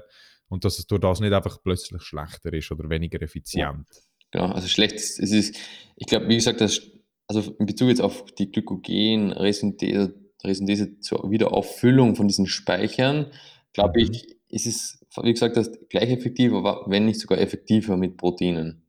und 0.48 0.64
dass 0.64 0.78
es 0.78 0.86
durch 0.86 1.02
das 1.02 1.20
nicht 1.20 1.32
einfach 1.32 1.62
plötzlich 1.62 2.02
schlechter 2.02 2.52
ist 2.54 2.72
oder 2.72 2.88
weniger 2.88 3.20
effizient. 3.20 3.86
Ja. 3.92 4.00
Genau, 4.32 4.46
also 4.46 4.68
schlecht, 4.68 4.94
es 4.94 5.18
ist, 5.18 5.58
ich 5.96 6.06
glaube, 6.06 6.28
wie 6.28 6.36
gesagt, 6.36 6.60
das, 6.60 6.80
also 7.26 7.54
in 7.58 7.66
Bezug 7.66 7.88
jetzt 7.88 8.00
auf 8.00 8.24
die 8.36 8.50
Glykogen-Resynthese 8.50 10.14
Resynthese 10.44 11.00
zur 11.00 11.30
Wiederauffüllung 11.30 12.16
von 12.16 12.28
diesen 12.28 12.46
Speichern, 12.46 13.26
glaube 13.72 14.00
mhm. 14.00 14.10
ich, 14.10 14.36
ist 14.48 14.66
es, 14.66 15.06
wie 15.22 15.32
gesagt, 15.32 15.56
das 15.56 15.70
gleich 15.88 16.10
effektiv, 16.10 16.52
aber 16.52 16.84
wenn 16.86 17.04
nicht 17.04 17.20
sogar 17.20 17.38
effektiver 17.38 17.96
mit 17.96 18.16
Proteinen. 18.16 18.82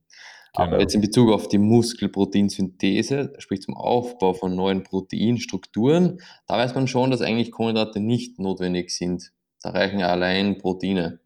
Genau. 0.53 0.67
Aber 0.67 0.79
jetzt 0.81 0.95
in 0.95 1.01
Bezug 1.01 1.31
auf 1.31 1.47
die 1.47 1.57
Muskelproteinsynthese, 1.57 3.33
sprich 3.37 3.61
zum 3.61 3.75
Aufbau 3.75 4.33
von 4.33 4.53
neuen 4.55 4.83
Proteinstrukturen, 4.83 6.19
da 6.47 6.57
weiß 6.57 6.75
man 6.75 6.87
schon, 6.87 7.09
dass 7.09 7.21
eigentlich 7.21 7.51
Kohlenhydrate 7.51 8.01
nicht 8.01 8.37
notwendig 8.37 8.91
sind. 8.91 9.31
Da 9.61 9.69
reichen 9.69 9.99
ja 9.99 10.07
allein 10.07 10.57
Proteine. 10.57 11.19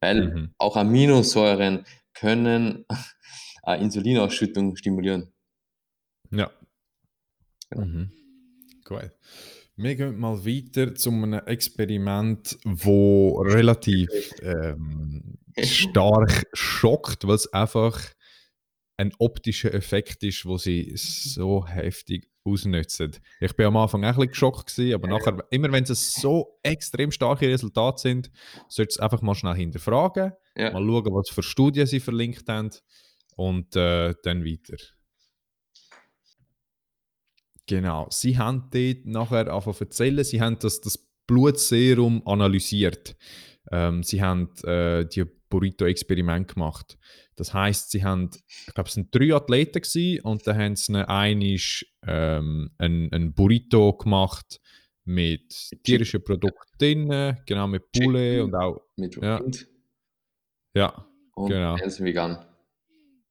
Weil 0.00 0.28
mhm. 0.28 0.54
auch 0.56 0.76
Aminosäuren 0.76 1.84
können 2.14 2.86
äh, 3.66 3.80
Insulinausschüttung 3.82 4.76
stimulieren. 4.76 5.30
Ja. 6.30 6.50
Genau. 7.68 7.84
Mhm. 7.84 8.12
Cool. 8.88 9.12
Wir 9.76 9.94
gehen 9.94 10.18
mal 10.18 10.44
weiter 10.44 10.94
zu 10.94 11.10
einem 11.10 11.40
Experiment, 11.46 12.58
wo 12.64 13.40
relativ 13.40 14.08
ähm, 14.42 15.38
stark 15.58 16.46
schockt, 16.52 17.26
weil 17.26 17.36
es 17.36 17.52
einfach 17.52 17.98
ein 19.00 19.12
optischer 19.18 19.72
Effekt 19.72 20.22
ist, 20.24 20.44
wo 20.44 20.58
sie 20.58 20.92
so 20.94 21.66
heftig 21.66 22.28
ausnutzen. 22.44 23.16
Ich 23.40 23.56
bin 23.56 23.64
am 23.64 23.78
Anfang 23.78 24.04
auch 24.04 24.08
ein 24.08 24.14
bisschen 24.14 24.28
geschockt 24.28 24.66
gewesen, 24.66 24.94
aber 24.94 25.08
nachher, 25.08 25.42
immer 25.50 25.72
wenn 25.72 25.84
es 25.84 26.14
so 26.14 26.58
extrem 26.62 27.10
starke 27.10 27.48
Resultate 27.48 27.98
sind, 27.98 28.30
solltest 28.68 28.98
du 28.98 29.00
es 29.00 29.02
einfach 29.02 29.22
mal 29.22 29.34
schnell 29.34 29.54
hinterfragen, 29.54 30.32
ja. 30.54 30.72
mal 30.72 30.84
schauen, 30.84 31.14
was 31.14 31.30
für 31.30 31.42
Studien 31.42 31.86
sie 31.86 32.00
verlinkt 32.00 32.46
haben 32.46 32.70
und 33.36 33.74
äh, 33.74 34.14
dann 34.22 34.44
weiter. 34.44 34.76
Genau, 37.66 38.06
sie 38.10 38.36
haben 38.36 38.68
dort 38.70 39.06
nachher 39.06 39.54
einfach 39.54 39.80
erzählen, 39.80 40.24
sie 40.24 40.42
haben 40.42 40.58
das, 40.58 40.82
das 40.82 40.98
Blutserum 41.26 42.26
analysiert. 42.26 43.16
Ähm, 43.70 44.02
sie 44.02 44.20
haben 44.20 44.50
äh, 44.64 45.06
die 45.06 45.24
Burrito-Experiment 45.50 46.54
gemacht. 46.54 46.96
Das 47.36 47.52
heißt, 47.52 47.90
sie 47.90 48.02
haben, 48.04 48.30
ich 48.46 48.74
glaube, 48.74 48.88
es 48.88 48.94
sind 48.94 49.14
drei 49.14 49.34
Athleten 49.34 49.82
gewesen, 49.82 50.22
und 50.22 50.46
dann 50.46 50.58
haben 50.58 50.76
sie 50.76 51.08
einisch 51.08 51.86
ähm, 52.06 52.70
ein, 52.78 53.12
ein 53.12 53.34
Burrito 53.34 53.92
gemacht 53.94 54.60
mit 55.04 55.70
tierischen 55.82 56.22
Produkten 56.22 57.36
genau 57.46 57.66
mit 57.66 57.90
Poulet 57.92 58.42
und 58.42 58.54
auch 58.54 58.80
mit 58.96 59.16
ja, 59.16 59.40
ja 60.74 61.06
und 61.34 61.48
genau. 61.48 61.76
vegan. 61.76 62.44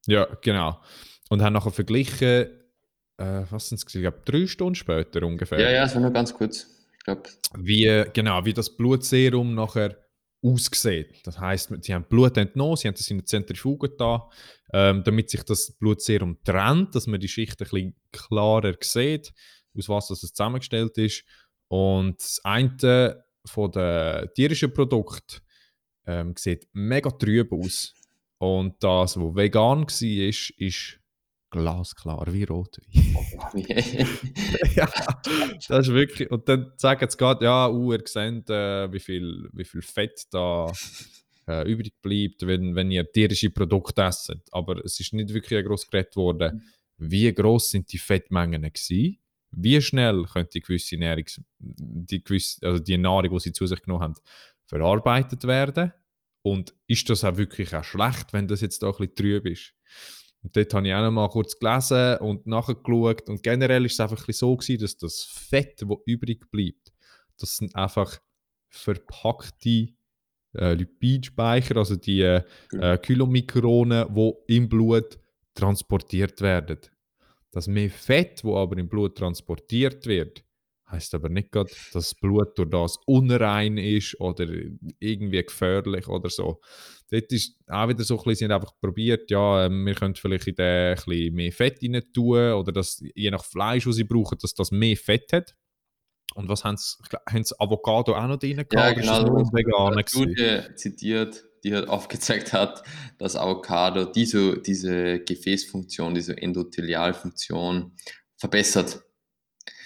Ja, 0.07 0.25
genau. 0.41 0.81
Und 1.29 1.41
haben 1.41 1.53
nachher 1.53 1.71
verglichen, 1.71 2.47
äh, 3.17 3.43
was 3.49 3.69
sind 3.69 3.83
es, 3.83 3.95
ich 3.95 4.01
glaube, 4.01 4.21
drei 4.25 4.47
Stunden 4.47 4.75
später 4.75 5.23
ungefähr. 5.23 5.59
Ja, 5.59 5.71
ja, 5.71 5.87
so 5.87 5.99
nur 5.99 6.11
ganz 6.11 6.33
kurz. 6.33 6.67
Ich 6.97 7.03
glaube. 7.03 7.23
Wie, 7.55 8.05
genau, 8.13 8.43
wie 8.45 8.53
das 8.53 8.75
Blutserum 8.75 9.53
nachher 9.53 9.95
aussieht. 10.41 11.21
Das 11.23 11.39
heißt, 11.39 11.71
sie 11.81 11.93
haben 11.93 12.05
Blut 12.07 12.37
entnommen, 12.37 12.77
sie 12.77 12.87
haben 12.87 12.95
das 12.95 13.09
in 13.09 13.17
eine 13.17 13.25
Zentrifuge 13.25 13.89
da, 13.89 14.29
ähm, 14.73 15.03
damit 15.03 15.29
sich 15.29 15.43
das 15.43 15.71
Blutserum 15.71 16.37
trennt, 16.43 16.95
dass 16.95 17.07
man 17.07 17.19
die 17.19 17.27
Schicht 17.27 17.61
ein 17.61 17.65
bisschen 17.65 17.95
klarer 18.11 18.75
sieht, 18.81 19.33
aus 19.77 19.89
was 19.89 20.07
das 20.07 20.21
zusammengestellt 20.21 20.97
ist. 20.97 21.23
Und 21.67 22.19
das 22.19 22.39
eine 22.43 23.23
von 23.45 23.71
den 23.71 24.29
tierischen 24.35 24.73
Produkten 24.73 25.41
ähm, 26.05 26.33
sieht 26.37 26.67
mega 26.73 27.11
trüb 27.11 27.51
aus. 27.51 27.93
Und 28.37 28.81
das, 28.81 29.17
was 29.17 29.35
vegan 29.35 29.83
war, 29.83 30.27
ist 30.57 30.98
glasklar, 31.49 32.31
wie 32.31 32.43
Rotwein. 32.43 32.85
Ja, 34.75 34.89
das 35.67 35.87
ist 35.87 35.93
wirklich. 35.93 36.29
Und 36.31 36.47
dann 36.47 36.71
sagen 36.77 37.09
sie 37.09 37.17
gerade, 37.17 37.45
ja, 37.45 37.67
uh, 37.69 37.93
ihr 37.93 38.03
seht, 38.05 38.49
äh, 38.49 38.91
wie, 38.91 38.99
viel, 38.99 39.49
wie 39.53 39.65
viel 39.65 39.81
Fett 39.81 40.25
da 40.31 40.71
äh, 41.47 41.69
übrig 41.69 41.93
bleibt, 42.01 42.45
wenn, 42.45 42.75
wenn 42.75 42.91
ihr 42.91 43.11
tierische 43.11 43.49
Produkte 43.49 44.03
esst. 44.03 44.35
Aber 44.51 44.83
es 44.83 44.99
ist 44.99 45.13
nicht 45.13 45.33
wirklich 45.33 45.65
groß 45.65 45.89
geredet 45.89 46.15
worden, 46.15 46.63
wie 46.97 47.33
groß 47.33 47.71
sind 47.71 47.91
die 47.91 47.97
Fettmengen 47.97 48.61
gewesen, 48.61 49.17
wie 49.51 49.81
schnell 49.81 50.25
könnte 50.31 50.51
die 50.53 50.61
gewisse 50.61 50.97
Nahrung, 50.97 51.25
die, 51.57 52.23
gewisse, 52.23 52.65
also 52.65 52.83
die 52.83 52.97
Nahrung, 52.97 53.31
die 53.31 53.39
sie 53.39 53.53
zu 53.53 53.65
sich 53.65 53.81
genommen 53.81 54.03
haben, 54.03 54.15
verarbeitet 54.65 55.45
werden. 55.45 55.93
Und 56.41 56.73
ist 56.87 57.09
das 57.09 57.23
auch 57.23 57.37
wirklich 57.37 57.75
auch 57.75 57.83
schlecht, 57.83 58.31
wenn 58.31 58.47
das 58.47 58.61
jetzt 58.61 58.83
da 58.83 58.87
ein 58.87 58.91
bisschen 58.93 59.15
trüb 59.15 59.45
ist? 59.45 59.73
Und 60.41 60.55
dort 60.55 60.73
habe 60.73 60.87
ich 60.87 60.93
auch 60.93 61.01
noch 61.01 61.11
mal 61.11 61.29
kurz 61.29 61.59
gelesen 61.59 62.17
und 62.19 62.47
nachgeschaut. 62.47 63.29
Und 63.29 63.43
generell 63.43 63.85
ist 63.85 63.93
es 63.93 63.99
einfach 63.99 64.27
ein 64.27 64.33
so 64.33 64.55
gewesen, 64.55 64.81
dass 64.81 64.97
das 64.97 65.23
Fett, 65.23 65.81
das 65.81 65.97
übrig 66.05 66.49
bleibt, 66.49 66.93
das 67.37 67.57
sind 67.57 67.75
einfach 67.75 68.19
verpackte 68.69 69.89
äh, 70.55 70.73
Lipidspeicher, 70.73 71.77
also 71.77 71.95
die 71.95 72.21
äh, 72.21 72.43
genau. 72.69 72.97
Kilomikronen, 72.97 74.13
die 74.13 74.55
im 74.55 74.69
Blut 74.69 75.19
transportiert 75.53 76.41
werden. 76.41 76.79
Das 77.51 77.67
mehr 77.67 77.89
Fett, 77.89 78.43
wo 78.43 78.57
aber 78.57 78.77
im 78.77 78.87
Blut 78.87 79.17
transportiert 79.17 80.05
wird, 80.05 80.43
heißt 80.89 81.13
aber 81.15 81.29
nicht 81.29 81.51
gerade, 81.51 81.69
dass 81.69 81.89
das 81.91 82.15
Blut 82.15 82.57
durch 82.57 82.69
das 82.69 82.97
unrein 83.05 83.77
ist 83.77 84.19
oder 84.19 84.45
irgendwie 84.99 85.43
gefährlich 85.43 86.07
oder 86.07 86.29
so. 86.29 86.61
Dort 87.11 87.31
ist 87.31 87.55
auch 87.67 87.87
wieder 87.89 88.03
so 88.03 88.17
ein 88.17 88.23
bisschen, 88.23 88.35
sie 88.35 88.45
haben 88.45 88.61
einfach 88.61 88.79
probiert, 88.79 89.31
ja, 89.31 89.65
ähm, 89.65 89.85
wir 89.85 89.95
können 89.95 90.15
vielleicht 90.15 90.47
in 90.47 90.55
den 90.55 90.65
ein 90.65 90.95
bisschen 90.95 91.35
mehr 91.35 91.51
Fett 91.51 91.79
rein 91.81 92.03
tun 92.13 92.53
oder 92.53 92.71
dass, 92.71 93.01
je 93.15 93.31
nach 93.31 93.43
Fleisch, 93.43 93.85
das 93.85 93.95
sie 93.95 94.03
brauchen, 94.03 94.37
dass 94.39 94.53
das 94.53 94.71
mehr 94.71 94.95
Fett 94.95 95.33
hat. 95.33 95.55
Und 96.35 96.47
was 96.47 96.63
haben 96.63 96.77
sie, 96.77 96.97
haben 97.27 97.43
sie 97.43 97.59
Avocado 97.59 98.15
auch 98.15 98.27
noch 98.27 98.37
drin 98.37 98.57
gehabt? 98.57 98.73
Ja, 98.73 98.93
genau. 98.93 99.23
Das 99.23 99.51
eine 99.53 100.03
Studie 100.07 100.59
zitiert, 100.75 101.43
die 101.63 101.73
halt 101.73 101.89
aufgezeigt 101.89 102.53
hat, 102.53 102.83
dass 103.17 103.35
Avocado 103.35 104.05
diese, 104.05 104.59
diese 104.61 105.19
Gefäßfunktion, 105.19 106.13
diese 106.13 106.37
Endothelialfunktion 106.37 107.93
verbessert. 108.37 109.03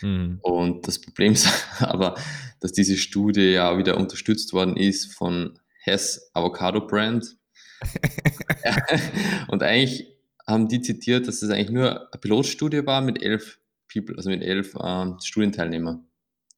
Mhm. 0.01 0.39
Und 0.41 0.87
das 0.87 0.99
Problem 0.99 1.33
ist 1.33 1.47
aber, 1.79 2.15
dass 2.59 2.73
diese 2.73 2.97
Studie 2.97 3.51
ja 3.53 3.77
wieder 3.77 3.97
unterstützt 3.97 4.53
worden 4.53 4.75
ist 4.75 5.13
von 5.13 5.57
Hess 5.83 6.31
Avocado 6.33 6.87
Brand. 6.87 7.35
und 9.49 9.61
eigentlich 9.61 10.07
haben 10.47 10.69
die 10.69 10.81
zitiert, 10.81 11.27
dass 11.27 11.41
es 11.41 11.49
eigentlich 11.49 11.71
nur 11.71 12.11
eine 12.11 12.21
Pilotstudie 12.21 12.85
war 12.85 13.01
mit 13.01 13.21
elf 13.21 13.59
People, 13.91 14.15
also 14.15 14.29
mit 14.29 14.41
elf 14.41 14.75
ähm, 14.81 15.17
Studienteilnehmern. 15.21 16.05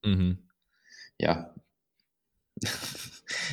Mhm. 0.04 0.38
Ja. 1.20 1.56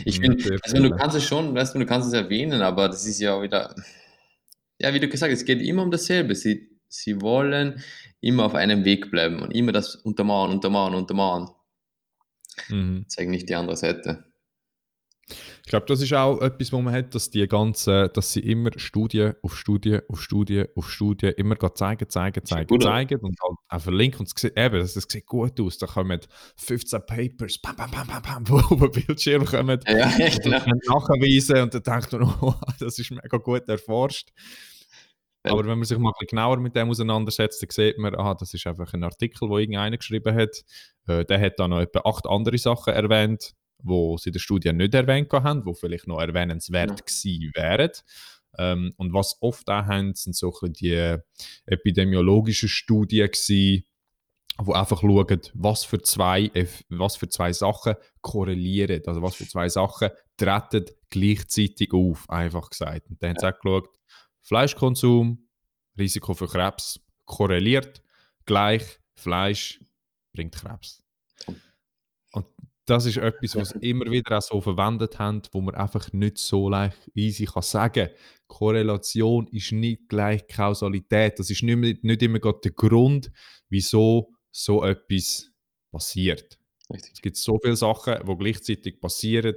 ich 0.04 0.20
finde, 0.20 0.58
also 0.62 0.76
du 0.76 0.90
kannst 0.90 1.16
es 1.16 1.24
schon, 1.24 1.54
weißt 1.54 1.74
du, 1.74 1.78
du 1.78 1.86
kannst 1.86 2.08
es 2.08 2.14
erwähnen, 2.14 2.60
aber 2.60 2.88
das 2.88 3.06
ist 3.06 3.18
ja 3.18 3.40
wieder, 3.42 3.74
ja, 4.78 4.92
wie 4.92 5.00
du 5.00 5.08
gesagt 5.08 5.32
hast, 5.32 5.40
es 5.40 5.46
geht 5.46 5.62
immer 5.62 5.82
um 5.82 5.90
dasselbe. 5.90 6.34
Sie, 6.34 6.78
sie 6.88 7.22
wollen 7.22 7.82
immer 8.20 8.44
auf 8.44 8.54
einem 8.54 8.84
Weg 8.84 9.10
bleiben 9.10 9.40
und 9.40 9.52
immer 9.52 9.72
das 9.72 9.96
untermauern, 9.96 10.50
untermauern, 10.50 10.94
untermauern. 10.94 11.48
Mhm. 12.68 13.08
Zeigen 13.08 13.30
nicht 13.30 13.48
die 13.48 13.54
andere 13.54 13.76
Seite. 13.76 14.31
Ich 15.64 15.70
glaube, 15.70 15.86
das 15.86 16.02
ist 16.02 16.12
auch 16.12 16.40
etwas, 16.40 16.72
wo 16.72 16.80
man 16.80 16.92
hat, 16.92 17.14
dass 17.14 17.30
die 17.30 17.46
ganzen, 17.46 18.10
dass 18.12 18.32
sie 18.32 18.40
immer 18.40 18.70
Studien 18.76 19.34
auf 19.42 19.56
Studien 19.56 20.02
auf 20.08 20.20
Studien 20.20 20.66
auf 20.74 20.90
Studien 20.90 21.32
immer 21.36 21.56
zeigen, 21.74 22.08
zeigen, 22.08 22.44
zeigen, 22.44 22.80
zeigen 22.80 23.20
und 23.20 23.36
halt 23.40 23.58
auch 23.68 23.80
verlinken 23.80 24.20
und 24.20 24.26
es 24.26 24.40
sieht, 24.40 24.58
eben, 24.58 24.80
das, 24.80 24.94
das 24.94 25.06
sieht 25.08 25.26
gut 25.26 25.58
aus. 25.60 25.78
Da 25.78 25.86
kommen 25.86 26.20
15 26.56 27.06
Papers, 27.06 27.58
bam, 27.58 27.76
bam, 27.76 27.90
bam, 27.90 28.06
bam, 28.06 28.22
bam, 28.22 28.48
wo 28.48 28.56
auf 28.56 28.90
den 28.90 29.04
Bildschirm 29.04 29.44
kommen 29.44 29.80
ja, 29.86 30.10
echt, 30.18 30.44
und 30.44 30.52
genau. 30.52 30.98
nachweisen 31.00 31.62
und 31.62 31.74
dann 31.74 31.82
denkt 31.82 32.12
man, 32.12 32.22
oh, 32.40 32.54
das 32.78 32.98
ist 32.98 33.10
mega 33.10 33.38
gut 33.38 33.68
erforscht. 33.68 34.30
Aber 35.44 35.66
wenn 35.66 35.78
man 35.78 35.84
sich 35.84 35.98
mal 35.98 36.10
ein 36.10 36.14
bisschen 36.20 36.36
genauer 36.36 36.58
mit 36.58 36.76
dem 36.76 36.90
auseinandersetzt, 36.90 37.62
dann 37.62 37.70
sieht 37.70 37.98
man, 37.98 38.14
aha, 38.14 38.34
das 38.34 38.54
ist 38.54 38.64
einfach 38.66 38.92
ein 38.92 39.02
Artikel, 39.02 39.48
wo 39.48 39.58
irgendeiner 39.58 39.96
geschrieben 39.96 40.36
hat. 40.36 40.62
Äh, 41.08 41.24
der 41.24 41.40
hat 41.40 41.58
da 41.58 41.66
noch 41.66 41.80
etwa 41.80 42.00
acht 42.04 42.28
andere 42.28 42.58
Sachen 42.58 42.92
erwähnt, 42.92 43.52
wo 43.82 44.16
sie 44.16 44.30
in 44.30 44.32
der 44.34 44.40
Studie 44.40 44.72
nicht 44.72 44.94
erwähnt 44.94 45.32
haben, 45.32 45.64
wo 45.64 45.74
vielleicht 45.74 46.06
noch 46.06 46.20
erwähnenswert 46.20 46.90
ja. 46.90 46.96
gewesen 46.96 47.52
wären. 47.54 47.90
Ähm, 48.58 48.94
und 48.96 49.12
was 49.12 49.36
oft 49.40 49.68
auch 49.68 49.86
haben, 49.86 50.14
sind 50.14 50.36
so 50.36 50.52
die 50.62 51.16
epidemiologischen 51.66 52.68
Studien 52.68 53.26
gewesen, 53.28 53.84
wo 54.58 54.72
einfach 54.72 55.00
schauen, 55.00 55.40
was 55.54 55.84
für 55.84 56.00
zwei, 56.02 56.50
was 56.88 57.16
für 57.16 57.28
zwei 57.28 57.52
Sachen 57.52 57.94
korrelieren, 58.20 59.02
also 59.06 59.22
was 59.22 59.34
für 59.34 59.48
zwei 59.48 59.68
Sachen 59.68 60.10
treten 60.36 60.84
gleichzeitig 61.08 61.92
auf, 61.92 62.28
einfach 62.28 62.68
gesagt. 62.70 63.08
Und 63.08 63.22
dann 63.22 63.30
haben 63.30 63.38
sie 63.38 63.48
auch 63.48 63.58
geschaut, 63.58 63.88
Fleischkonsum, 64.42 65.48
Risiko 65.98 66.34
für 66.34 66.48
Krebs 66.48 67.00
korreliert, 67.24 68.02
gleich 68.44 68.82
Fleisch 69.14 69.80
bringt 70.32 70.54
Krebs. 70.54 71.01
Das 72.84 73.06
ist 73.06 73.16
etwas, 73.18 73.56
was 73.56 73.72
immer 73.80 74.10
wieder 74.10 74.38
auch 74.38 74.42
so 74.42 74.60
verwendet 74.60 75.18
haben, 75.18 75.42
wo 75.52 75.60
man 75.60 75.74
einfach 75.74 76.12
nicht 76.12 76.38
so 76.38 76.68
leicht 76.68 77.10
easy 77.14 77.44
kann 77.44 77.62
sagen. 77.62 78.08
Korrelation 78.46 79.46
ist 79.48 79.72
nicht 79.72 80.08
gleich 80.08 80.46
Kausalität. 80.46 81.38
Das 81.38 81.50
ist 81.50 81.62
nicht, 81.62 81.76
mehr, 81.76 81.94
nicht 82.02 82.22
immer 82.22 82.38
der 82.38 82.72
Grund, 82.72 83.30
wieso 83.68 84.32
so 84.50 84.84
etwas 84.84 85.50
passiert. 85.90 86.58
Richtig. 86.92 87.12
Es 87.14 87.22
gibt 87.22 87.36
so 87.36 87.58
viele 87.62 87.76
Sachen, 87.76 88.16
die 88.26 88.36
gleichzeitig 88.36 89.00
passieren 89.00 89.54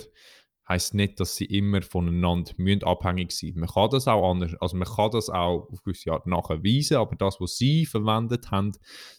heißt 0.67 0.95
nicht, 0.95 1.19
dass 1.19 1.35
sie 1.35 1.45
immer 1.45 1.81
voneinander 1.81 2.51
müssen 2.57 2.83
abhängig 2.83 3.31
sind. 3.31 3.55
Man 3.55 3.69
kann 3.69 3.89
das 3.91 4.07
auch 4.07 4.31
anders, 4.31 4.55
also 4.59 4.75
man 4.77 4.87
kann 4.87 5.11
das 5.11 5.29
auch 5.29 5.69
auf 5.71 5.83
gewisse 5.83 6.11
Art 6.11 6.25
nachweisen, 6.25 6.97
aber 6.97 7.15
das, 7.15 7.39
was 7.39 7.57
sie 7.57 7.85
verwendet 7.85 8.49
haben, 8.51 8.71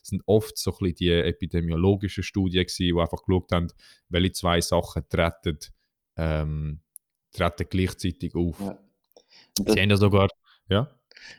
sind 0.02 0.22
oft 0.26 0.58
so 0.58 0.72
ein 0.72 0.78
bisschen 0.78 0.94
die 0.96 1.10
epidemiologischen 1.10 2.24
Studien 2.24 2.64
gewesen, 2.64 2.82
die 2.82 3.00
einfach 3.00 3.22
geschaut 3.24 3.52
haben, 3.52 3.68
welche 4.08 4.32
zwei 4.32 4.60
Sachen 4.60 5.04
treten, 5.08 5.58
ähm, 6.16 6.80
treten 7.32 7.66
gleichzeitig 7.70 8.34
auf. 8.34 8.58
Ja. 8.60 8.78
Sie 9.56 9.80
haben 9.80 9.90
ja 9.90 9.96
sogar, 9.96 10.28
ja. 10.68 10.90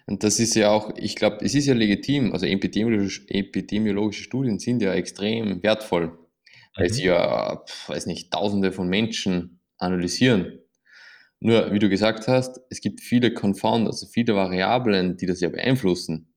Und 0.05 0.23
das 0.23 0.39
ist 0.39 0.55
ja 0.55 0.71
auch, 0.71 0.91
ich 0.95 1.15
glaube, 1.15 1.37
es 1.41 1.53
ist 1.53 1.65
ja 1.65 1.73
legitim, 1.73 2.33
also 2.33 2.45
epidemiologische, 2.45 3.29
epidemiologische 3.29 4.23
Studien 4.23 4.59
sind 4.59 4.81
ja 4.81 4.93
extrem 4.93 5.61
wertvoll, 5.63 6.17
weil 6.75 6.87
mhm. 6.87 6.93
sie 6.93 7.05
ja, 7.05 7.63
weiß 7.87 8.05
nicht, 8.05 8.31
tausende 8.31 8.71
von 8.71 8.87
Menschen 8.87 9.56
analysieren. 9.77 10.59
Nur, 11.39 11.71
wie 11.71 11.79
du 11.79 11.89
gesagt 11.89 12.27
hast, 12.27 12.61
es 12.69 12.81
gibt 12.81 13.01
viele 13.01 13.33
Confound, 13.33 13.87
also 13.87 14.07
viele 14.07 14.35
Variablen, 14.35 15.17
die 15.17 15.27
das 15.27 15.39
ja 15.39 15.49
beeinflussen. 15.49 16.33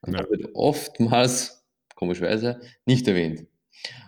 Und 0.00 0.14
ja. 0.14 0.20
das 0.20 0.30
wird 0.30 0.48
oftmals, 0.54 1.66
komischerweise, 1.94 2.60
nicht 2.86 3.06
erwähnt. 3.06 3.46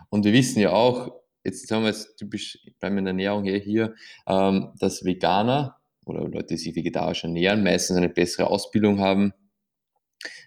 Und 0.09 0.25
wir 0.25 0.33
wissen 0.33 0.59
ja 0.59 0.71
auch, 0.71 1.21
jetzt 1.43 1.69
haben 1.71 1.83
wir 1.83 1.89
jetzt 1.89 2.17
typisch 2.17 2.59
in 2.65 2.73
der 2.79 3.07
Ernährung 3.07 3.43
hier, 3.43 3.57
hier 3.57 3.95
ähm, 4.27 4.71
dass 4.79 5.05
Veganer 5.05 5.77
oder 6.05 6.27
Leute, 6.27 6.47
die 6.47 6.57
sich 6.57 6.75
vegetarisch 6.75 7.23
ernähren, 7.23 7.63
meistens 7.63 7.97
eine 7.97 8.09
bessere 8.09 8.47
Ausbildung 8.47 8.99
haben, 8.99 9.33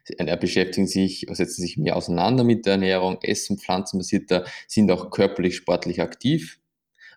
er 0.06 0.36
beschäftigen 0.36 0.86
sich, 0.86 1.26
setzen 1.30 1.62
sich 1.62 1.78
mehr 1.78 1.96
auseinander 1.96 2.44
mit 2.44 2.66
der 2.66 2.74
Ernährung, 2.74 3.18
essen 3.22 3.58
pflanzenbasierter, 3.58 4.44
sind 4.68 4.90
auch 4.90 5.10
körperlich, 5.10 5.56
sportlich 5.56 6.02
aktiv 6.02 6.60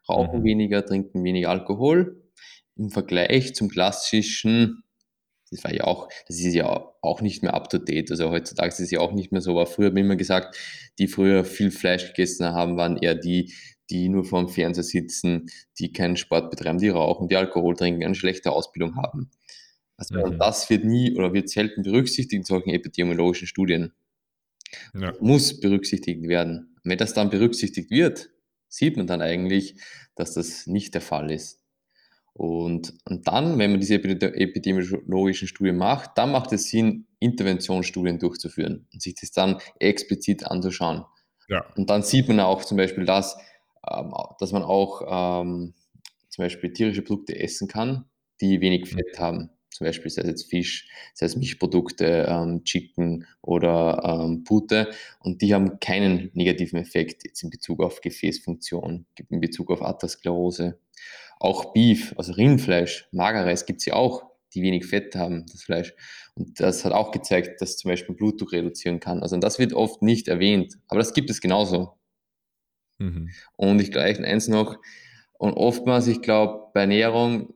rauchen 0.10 0.39
mhm. 0.39 0.43
weniger, 0.43 0.86
trinken 0.86 1.24
weniger 1.24 1.49
Alkohol. 1.49 2.22
Im 2.76 2.89
Vergleich 2.89 3.55
zum 3.55 3.70
klassischen, 3.70 4.84
das 5.49 5.64
war 5.64 5.74
ja 5.74 5.86
auch, 5.86 6.10
das 6.28 6.39
ist 6.39 6.53
ja 6.53 6.93
auch 7.01 7.22
nicht 7.22 7.41
mehr 7.43 7.53
up 7.53 7.70
to 7.70 7.78
date. 7.78 8.12
Also 8.12 8.30
heutzutage 8.30 8.70
ist 8.70 8.80
es 8.80 8.91
ja 8.91 8.99
auch 8.99 9.14
nicht 9.14 9.32
mehr 9.32 9.41
so. 9.41 9.51
Aber 9.51 9.66
früher 9.66 9.88
habe 9.88 9.99
ich 9.99 10.05
immer 10.05 10.16
gesagt, 10.16 10.58
die 10.99 11.08
früher 11.08 11.43
viel 11.43 11.72
Fleisch 11.72 12.08
gegessen 12.08 12.47
haben, 12.47 12.78
waren 12.78 12.97
eher 12.97 13.16
die, 13.16 13.53
die 13.89 14.10
nur 14.10 14.26
vorm 14.26 14.49
Fernseher 14.49 14.84
sitzen, 14.84 15.49
die 15.80 15.93
keinen 15.93 16.18
Sport 16.18 16.51
betreiben, 16.51 16.80
die 16.80 16.89
rauchen, 16.89 17.28
die 17.28 17.36
Alkohol 17.36 17.76
trinken, 17.76 18.03
eine 18.03 18.16
schlechte 18.16 18.51
Ausbildung 18.51 18.97
haben. 18.97 19.32
Also 19.95 20.16
mhm. 20.16 20.38
das 20.38 20.70
wird 20.70 20.84
nie 20.84 21.16
oder 21.16 21.34
wird 21.34 21.49
selten 21.49 21.82
berücksichtigt 21.82 22.34
in 22.34 22.43
solchen 22.43 22.70
epidemiologischen 22.70 23.47
Studien. 23.47 23.93
Ja. 24.93 25.14
Muss 25.20 25.60
berücksichtigt 25.60 26.28
werden. 26.28 26.76
wenn 26.84 26.97
das 26.97 27.14
dann 27.14 27.30
berücksichtigt 27.30 27.89
wird, 27.89 28.30
sieht 28.68 28.97
man 28.97 29.07
dann 29.07 29.22
eigentlich, 29.22 29.76
dass 30.15 30.34
das 30.34 30.68
nicht 30.68 30.93
der 30.93 31.01
Fall 31.01 31.32
ist. 31.32 31.61
Und, 32.34 32.93
und 33.05 33.28
dann, 33.28 33.57
wenn 33.57 33.72
man 33.72 33.80
diese 33.80 33.95
epidemiologischen 33.95 35.47
Studien 35.47 35.78
macht, 35.78 36.11
dann 36.18 36.32
macht 36.32 36.53
es 36.53 36.70
Sinn, 36.70 37.07
Interventionsstudien 37.20 38.20
durchzuführen 38.20 38.88
und 38.93 39.01
sich 39.01 39.15
das 39.15 39.32
dann 39.32 39.57
explizit 39.80 40.45
anzuschauen. 40.45 41.03
Ja. 41.49 41.65
Und 41.76 41.89
dann 41.89 42.03
sieht 42.03 42.28
man 42.28 42.39
auch 42.39 42.63
zum 42.63 42.78
Beispiel 42.78 43.05
das, 43.05 43.38
ähm, 43.89 44.13
dass 44.39 44.51
man 44.51 44.63
auch 44.63 45.01
ähm, 45.41 45.74
zum 46.30 46.43
Beispiel 46.43 46.72
tierische 46.74 47.01
Produkte 47.01 47.39
essen 47.39 47.68
kann, 47.68 48.05
die 48.39 48.61
wenig. 48.61 48.88
Fett 48.89 49.18
haben. 49.18 49.49
Zum 49.78 49.86
Beispiel 49.86 50.10
sei 50.10 50.24
es 50.24 50.28
jetzt 50.28 50.50
Fisch, 50.50 50.90
sei 51.14 51.28
es 51.28 51.36
Milchprodukte, 51.36 52.26
ähm, 52.28 52.64
Chicken 52.64 53.28
oder 53.44 54.02
ähm, 54.04 54.44
Pute 54.44 54.90
und 55.20 55.44
die 55.44 55.54
haben 55.54 55.80
keinen 55.80 56.32
negativen 56.34 56.80
Effekt 56.80 57.24
jetzt 57.26 57.44
in 57.44 57.52
Bezug 57.52 57.84
auf 57.84 58.02
Gefäßfunktion, 58.02 59.06
in 59.30 59.40
Bezug 59.40 59.70
auf 59.70 59.84
Atherosklerose. 59.84 60.80
Auch 61.40 61.74
Beef, 61.74 62.16
also 62.18 62.34
Rindfleisch, 62.34 63.08
Magerreis 63.12 63.68
gibt 63.68 63.82
es 63.82 63.86
ja 63.86 63.94
auch, 63.94 64.26
die 64.56 64.64
wenig 64.64 64.88
Fett 64.88 65.16
haben, 65.16 65.46
das 65.52 65.62
Fleisch. 65.62 65.94
Und 66.34 66.60
das 66.60 66.84
hat 66.84 66.94
auch 66.94 67.12
gezeigt, 67.12 67.62
dass 67.62 67.78
zum 67.78 67.90
Beispiel 67.90 68.16
Blutdruck 68.16 68.54
reduzieren 68.54 69.00
kann. 69.00 69.22
Also 69.22 69.38
das 69.38 69.60
wird 69.60 69.74
oft 69.74 70.02
nicht 70.02 70.28
erwähnt, 70.28 70.80
aber 70.88 71.02
das 71.02 71.14
gibt 71.14 71.30
es 71.30 71.40
genauso. 71.40 72.00
Mhm. 72.98 73.30
Und 73.56 73.80
ich 73.80 73.92
gleich 73.92 74.20
eins 74.20 74.48
noch, 74.48 74.80
und 75.34 75.54
oftmals, 75.54 76.08
ich 76.08 76.24
glaube, 76.24 76.72
bei 76.74 76.82
Ernährung 76.82 77.54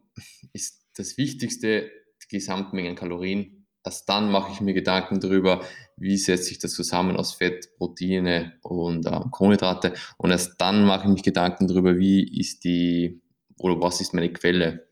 ist 0.53 0.85
das 0.95 1.17
Wichtigste 1.17 1.89
Gesamtmengen 2.31 2.95
Kalorien. 2.95 3.67
Erst 3.83 4.07
dann 4.09 4.31
mache 4.31 4.51
ich 4.51 4.61
mir 4.61 4.73
Gedanken 4.73 5.19
darüber, 5.19 5.63
wie 5.97 6.17
setzt 6.17 6.45
sich 6.45 6.59
das 6.59 6.73
zusammen 6.73 7.17
aus 7.17 7.33
Fett, 7.33 7.69
Proteine 7.77 8.53
und 8.61 9.05
äh, 9.05 9.19
Kohlenhydrate. 9.31 9.93
Und 10.17 10.31
erst 10.31 10.59
dann 10.59 10.85
mache 10.85 11.07
ich 11.07 11.13
mir 11.13 11.21
Gedanken 11.21 11.67
darüber, 11.67 11.97
wie 11.97 12.39
ist 12.39 12.63
die 12.63 13.21
oder 13.57 13.81
was 13.81 14.01
ist 14.01 14.13
meine 14.13 14.31
Quelle. 14.31 14.87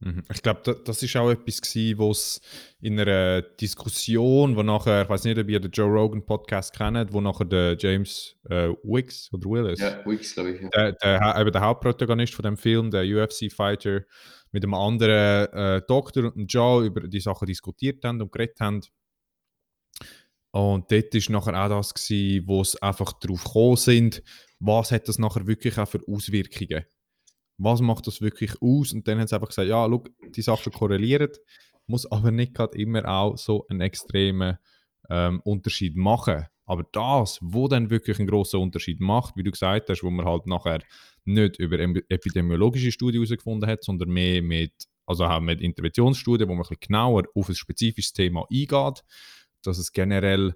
Mhm. 0.00 0.22
Ich 0.32 0.42
glaube, 0.42 0.82
das 0.84 1.02
ist 1.02 1.16
auch 1.16 1.30
etwas 1.30 1.62
gewesen, 1.62 1.98
was 1.98 2.40
in 2.80 3.00
einer 3.00 3.40
Diskussion, 3.40 4.54
wo 4.56 4.62
nachher, 4.62 5.02
ich 5.02 5.08
weiß 5.08 5.24
nicht, 5.24 5.38
ob 5.38 5.48
ihr 5.48 5.60
den 5.60 5.70
Joe 5.70 5.88
Rogan 5.88 6.24
Podcast 6.24 6.76
kennt, 6.76 7.12
wo 7.12 7.20
nachher 7.22 7.46
der 7.46 7.76
James 7.78 8.36
äh, 8.50 8.68
Wicks 8.82 9.32
oder 9.32 9.48
Willis, 9.48 9.80
ja, 9.80 10.04
Wicks, 10.04 10.34
glaube 10.34 10.50
ich, 10.50 10.60
ja. 10.60 10.68
der, 10.68 10.92
der, 10.92 11.50
der 11.50 11.60
Hauptprotagonist 11.60 12.34
von 12.34 12.42
dem 12.42 12.56
Film, 12.58 12.90
der 12.90 13.04
UFC-Fighter, 13.04 14.02
mit 14.54 14.62
einem 14.62 14.74
anderen 14.74 15.52
äh, 15.52 15.82
Doktor 15.86 16.34
und 16.34 16.46
Joe 16.46 16.86
über 16.86 17.08
die 17.08 17.20
Sachen 17.20 17.46
diskutiert 17.46 18.04
haben 18.04 18.22
und 18.22 18.30
geredet 18.30 18.60
haben. 18.60 18.80
Und 20.52 20.90
dort 20.92 21.12
war 21.12 21.32
nachher 21.32 21.64
auch 21.64 21.78
das, 21.78 21.92
gewesen, 21.92 22.46
wo 22.46 22.60
es 22.60 22.80
einfach 22.80 23.12
darauf 23.14 23.42
gekommen 23.42 23.76
sind, 23.76 24.22
was 24.60 24.92
hat 24.92 25.08
das 25.08 25.18
nachher 25.18 25.48
wirklich 25.48 25.76
auch 25.76 25.88
für 25.88 26.00
Auswirkungen 26.06 26.84
was 27.58 27.80
macht 27.80 28.06
das 28.06 28.20
wirklich 28.20 28.60
aus? 28.60 28.92
Und 28.92 29.06
dann 29.06 29.18
haben 29.18 29.26
sie 29.26 29.34
einfach 29.34 29.48
gesagt, 29.48 29.68
ja, 29.68 29.86
schau, 29.88 30.04
die 30.28 30.42
Sachen 30.42 30.72
korrelieren, 30.72 31.30
muss 31.86 32.10
aber 32.10 32.30
nicht 32.30 32.54
gerade 32.54 32.78
immer 32.78 33.06
auch 33.06 33.36
so 33.36 33.66
einen 33.68 33.80
extremen 33.80 34.58
ähm, 35.10 35.40
Unterschied 35.44 35.96
machen. 35.96 36.46
Aber 36.66 36.84
das, 36.92 37.38
wo 37.42 37.68
dann 37.68 37.90
wirklich 37.90 38.18
einen 38.18 38.28
großen 38.28 38.58
Unterschied 38.58 39.00
macht, 39.00 39.36
wie 39.36 39.42
du 39.42 39.50
gesagt 39.50 39.88
hast, 39.90 40.02
wo 40.02 40.10
man 40.10 40.24
halt 40.24 40.46
nachher 40.46 40.80
nicht 41.24 41.58
über 41.58 41.78
epidemiologische 41.78 42.92
Studien 42.92 43.22
herausgefunden 43.22 43.68
hat, 43.68 43.84
sondern 43.84 44.10
mehr 44.10 44.42
mit, 44.42 44.72
also 45.06 45.28
mit 45.40 45.60
Interventionsstudien, 45.60 46.48
wo 46.48 46.54
man 46.54 46.62
ein 46.62 46.68
bisschen 46.68 46.88
genauer 46.88 47.24
auf 47.34 47.48
ein 47.48 47.54
spezifisches 47.54 48.12
Thema 48.12 48.46
eingeht, 48.50 49.04
dass 49.62 49.78
es 49.78 49.92
generell 49.92 50.54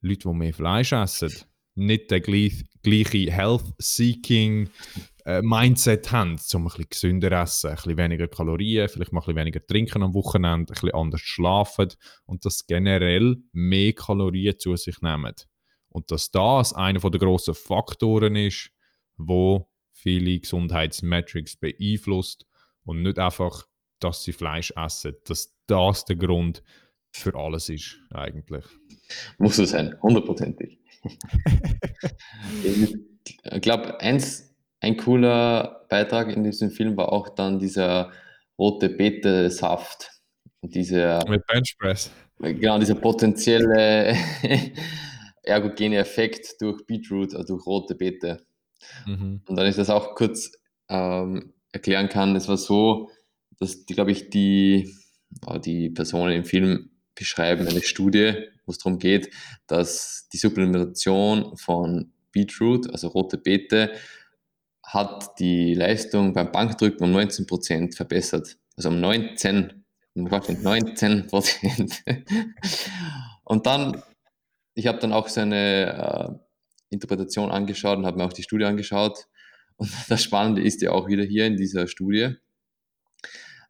Leute, 0.00 0.28
die 0.28 0.34
mehr 0.34 0.54
Fleisch 0.54 0.92
essen, 0.92 1.32
nicht 1.74 2.10
der 2.10 2.20
gleiche 2.20 3.32
Health-Seeking 3.32 4.68
äh, 5.24 5.42
Mindset 5.42 6.12
haben, 6.12 6.38
um 6.54 6.62
ein 6.62 6.64
bisschen 6.64 6.88
gesünder 6.90 7.32
essen, 7.42 7.70
ein 7.70 7.76
bisschen 7.76 7.96
weniger 7.96 8.28
Kalorien, 8.28 8.88
vielleicht 8.88 9.12
mal 9.12 9.20
ein 9.20 9.24
bisschen 9.24 9.36
weniger 9.36 9.66
trinken 9.66 10.02
am 10.02 10.14
Wochenende, 10.14 10.72
ein 10.72 10.74
bisschen 10.74 10.94
anders 10.94 11.20
schlafen 11.22 11.88
und 12.26 12.44
dass 12.44 12.66
generell 12.66 13.36
mehr 13.52 13.92
Kalorien 13.92 14.58
zu 14.58 14.76
sich 14.76 15.00
nehmen. 15.00 15.34
Und 15.88 16.10
dass 16.10 16.30
das 16.30 16.72
einer 16.72 16.98
der 16.98 17.20
grossen 17.20 17.54
Faktoren 17.54 18.36
ist, 18.36 18.70
wo 19.16 19.70
viele 19.92 20.38
Gesundheitsmetrics 20.40 21.56
beeinflusst 21.56 22.46
und 22.84 23.02
nicht 23.02 23.18
einfach, 23.18 23.64
dass 24.00 24.24
sie 24.24 24.32
Fleisch 24.32 24.72
essen. 24.76 25.14
Dass 25.24 25.56
das 25.66 26.04
der 26.04 26.16
Grund 26.16 26.62
für 27.12 27.34
alles 27.36 27.68
ist, 27.68 27.96
eigentlich. 28.10 28.64
Muss 29.38 29.58
es 29.58 29.70
sein, 29.70 29.96
hundertprozentig. 30.02 30.80
ich 32.64 33.60
glaube, 33.60 34.00
eins 34.00 34.53
ein 34.84 34.96
cooler 34.98 35.86
Beitrag 35.88 36.36
in 36.36 36.44
diesem 36.44 36.70
Film 36.70 36.96
war 36.96 37.10
auch 37.10 37.30
dann 37.30 37.58
dieser 37.58 38.12
rote 38.58 38.90
Beete-Saft. 38.90 40.10
Dieser, 40.62 41.26
Mit 41.28 41.46
Benchpress. 41.46 42.10
Genau, 42.38 42.78
dieser 42.78 42.94
potenzielle 42.94 44.14
ergogene 45.42 45.96
Effekt 45.96 46.60
durch 46.60 46.84
Beetroot, 46.86 47.34
also 47.34 47.54
durch 47.54 47.66
rote 47.66 47.94
Beete. 47.94 48.44
Mhm. 49.06 49.40
Und 49.46 49.56
dann 49.56 49.66
ist 49.66 49.78
das 49.78 49.90
auch 49.90 50.14
kurz 50.14 50.52
ähm, 50.88 51.54
erklären 51.72 52.08
kann, 52.08 52.36
es 52.36 52.48
war 52.48 52.56
so, 52.58 53.10
dass, 53.58 53.86
die, 53.86 53.94
glaube 53.94 54.12
ich, 54.12 54.30
die, 54.30 54.94
die 55.64 55.90
Personen 55.90 56.32
im 56.32 56.44
Film 56.44 56.90
beschreiben 57.14 57.66
eine 57.66 57.82
Studie, 57.82 58.34
wo 58.66 58.72
es 58.72 58.78
darum 58.78 58.98
geht, 58.98 59.30
dass 59.66 60.28
die 60.32 60.38
Supplementation 60.38 61.56
von 61.56 62.12
Beetroot, 62.32 62.90
also 62.90 63.08
rote 63.08 63.38
Beete, 63.38 63.92
hat 64.86 65.38
die 65.38 65.74
Leistung 65.74 66.32
beim 66.32 66.52
Bankdrücken 66.52 67.04
um 67.04 67.12
19 67.12 67.46
Prozent 67.46 67.94
verbessert. 67.96 68.56
Also 68.76 68.90
um 68.90 69.00
19, 69.00 69.84
um 70.14 70.24
19 70.24 71.26
Prozent. 71.26 72.02
und 73.44 73.66
dann, 73.66 74.02
ich 74.74 74.86
habe 74.86 74.98
dann 74.98 75.12
auch 75.12 75.28
seine 75.28 76.38
äh, 76.38 76.44
Interpretation 76.90 77.50
angeschaut 77.50 77.98
und 77.98 78.06
habe 78.06 78.18
mir 78.18 78.24
auch 78.24 78.32
die 78.32 78.42
Studie 78.42 78.64
angeschaut. 78.64 79.26
Und 79.76 79.90
das 80.08 80.22
Spannende 80.22 80.62
ist 80.62 80.82
ja 80.82 80.92
auch 80.92 81.08
wieder 81.08 81.24
hier 81.24 81.46
in 81.46 81.56
dieser 81.56 81.88
Studie, 81.88 82.36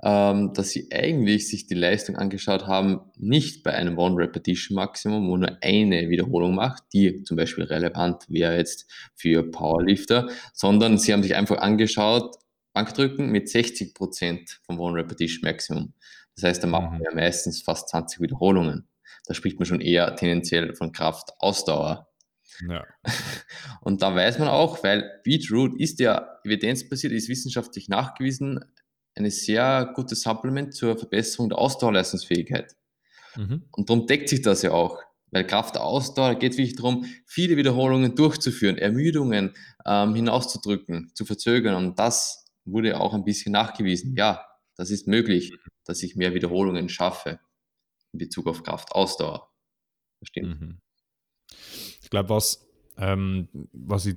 ähm, 0.03 0.53
dass 0.55 0.71
sie 0.71 0.89
eigentlich 0.93 1.49
sich 1.49 1.67
die 1.67 1.75
Leistung 1.75 2.17
angeschaut 2.17 2.67
haben, 2.67 3.01
nicht 3.17 3.63
bei 3.63 3.73
einem 3.73 3.99
One-Repetition-Maximum, 3.99 5.29
wo 5.29 5.37
nur 5.37 5.57
eine 5.63 6.09
Wiederholung 6.09 6.55
macht, 6.55 6.83
die 6.93 7.23
zum 7.23 7.37
Beispiel 7.37 7.65
relevant 7.65 8.25
wäre 8.29 8.57
jetzt 8.57 8.91
für 9.15 9.43
Powerlifter, 9.51 10.29
sondern 10.53 10.99
sie 10.99 11.13
haben 11.13 11.23
sich 11.23 11.35
einfach 11.35 11.59
angeschaut, 11.59 12.37
Bankdrücken 12.73 13.31
mit 13.31 13.49
60% 13.49 14.59
vom 14.67 14.81
One-Repetition-Maximum. 14.81 15.95
Das 16.35 16.45
heißt, 16.45 16.63
da 16.63 16.67
machen 16.67 16.99
mhm. 16.99 17.03
wir 17.03 17.15
meistens 17.15 17.63
fast 17.63 17.89
20 17.91 18.21
Wiederholungen. 18.21 18.89
Da 19.27 19.35
spricht 19.35 19.59
man 19.59 19.67
schon 19.67 19.81
eher 19.81 20.17
tendenziell 20.17 20.75
von 20.75 20.93
Kraftausdauer. 20.93 22.09
Ja. 22.69 22.85
Und 23.81 24.03
da 24.03 24.15
weiß 24.15 24.39
man 24.39 24.49
auch, 24.49 24.83
weil 24.83 25.21
Beetroot 25.25 25.79
ist 25.81 26.01
ja 26.01 26.39
evidenzbasiert, 26.45 27.13
ist 27.13 27.29
wissenschaftlich 27.29 27.89
nachgewiesen, 27.89 28.61
eine 29.15 29.31
sehr 29.31 29.93
gute 29.95 30.15
Supplement 30.15 30.75
zur 30.75 30.97
Verbesserung 30.97 31.49
der 31.49 31.59
Ausdauerleistungsfähigkeit. 31.59 32.75
Mhm. 33.37 33.65
Und 33.73 33.89
darum 33.89 34.07
deckt 34.07 34.29
sich 34.29 34.43
das 34.43 34.63
ja 34.63 34.73
auch. 34.73 35.01
Weil 35.31 35.47
Kraft 35.47 35.75
der 35.75 35.83
Ausdauer 35.83 36.37
geht 36.37 36.53
wirklich 36.53 36.77
darum, 36.77 37.07
viele 37.27 37.57
Wiederholungen 37.57 38.15
durchzuführen, 38.15 38.79
Ermüdungen 38.79 39.55
ähm, 39.85 40.15
hinauszudrücken, 40.15 41.11
zu 41.15 41.25
verzögern. 41.25 41.75
Und 41.75 41.99
das 41.99 42.47
wurde 42.65 43.01
auch 43.01 43.15
ein 43.15 43.25
bisschen 43.25 43.53
nachgewiesen. 43.53 44.15
Ja, 44.17 44.47
das 44.77 44.91
ist 44.91 45.09
möglich, 45.09 45.53
dass 45.85 46.03
ich 46.03 46.15
mehr 46.15 46.35
Wiederholungen 46.35 46.89
schaffe 46.89 47.41
in 48.13 48.19
Bezug 48.19 48.47
auf 48.47 48.63
Kraft, 48.63 48.93
Ausdauer. 48.93 49.53
Das 50.21 50.29
stimmt. 50.29 50.61
Mhm. 50.61 50.81
Ich 52.01 52.11
glaube, 52.11 52.29
was, 52.29 52.65
ähm, 52.97 53.49
was 53.73 54.07
ich 54.07 54.15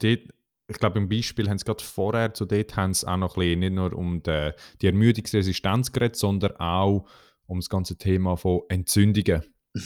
ich 0.70 0.80
glaube, 0.80 1.00
im 1.00 1.08
Beispiel 1.08 1.50
haben 1.50 1.58
sie 1.58 1.64
gerade 1.66 1.84
vorher 1.84 2.34
zu 2.34 2.46
dort 2.46 2.76
haben 2.76 2.94
sie 2.94 3.08
auch 3.08 3.18
noch 3.18 3.38
ein 3.38 3.40
bisschen, 3.40 3.60
nicht 3.60 3.74
nur 3.74 3.94
um 3.94 4.22
die, 4.22 4.52
die 4.82 4.88
Ermüdungsresistenz 4.88 5.94
geredet, 5.94 6.18
sondern 6.18 6.58
auch 6.58 7.08
um 7.46 7.60
das 7.60 7.70
ganze 7.70 7.98
Thema 7.98 8.36
von 8.36 8.64
Entzündungen. 8.70 9.44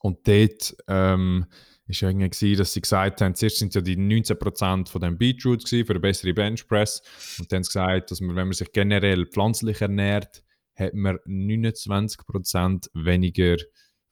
Und 0.00 0.28
dort 0.28 0.76
ähm, 0.86 1.46
ist 1.86 2.00
ja 2.00 2.08
irgendwie 2.08 2.30
gewesen, 2.30 2.58
dass 2.58 2.72
sie 2.72 2.80
gesagt 2.80 3.20
haben, 3.20 3.34
zuerst 3.34 3.58
sind 3.58 3.74
ja 3.74 3.80
die 3.80 3.96
19% 3.96 4.88
von 4.88 5.00
dem 5.00 5.18
Beetroot 5.18 5.64
gewesen, 5.64 5.86
für 5.86 5.92
eine 5.92 5.98
bessere 6.00 6.32
Benchpress. 6.32 7.02
Und 7.38 7.50
dann 7.50 7.58
haben 7.58 7.64
sie 7.64 7.68
gesagt, 7.68 8.10
dass 8.10 8.20
man, 8.20 8.36
wenn 8.36 8.46
man 8.46 8.54
sich 8.54 8.70
generell 8.72 9.26
pflanzlich 9.26 9.80
ernährt, 9.80 10.44
hat 10.76 10.94
man 10.94 11.16
29% 11.26 12.88
weniger 12.94 13.56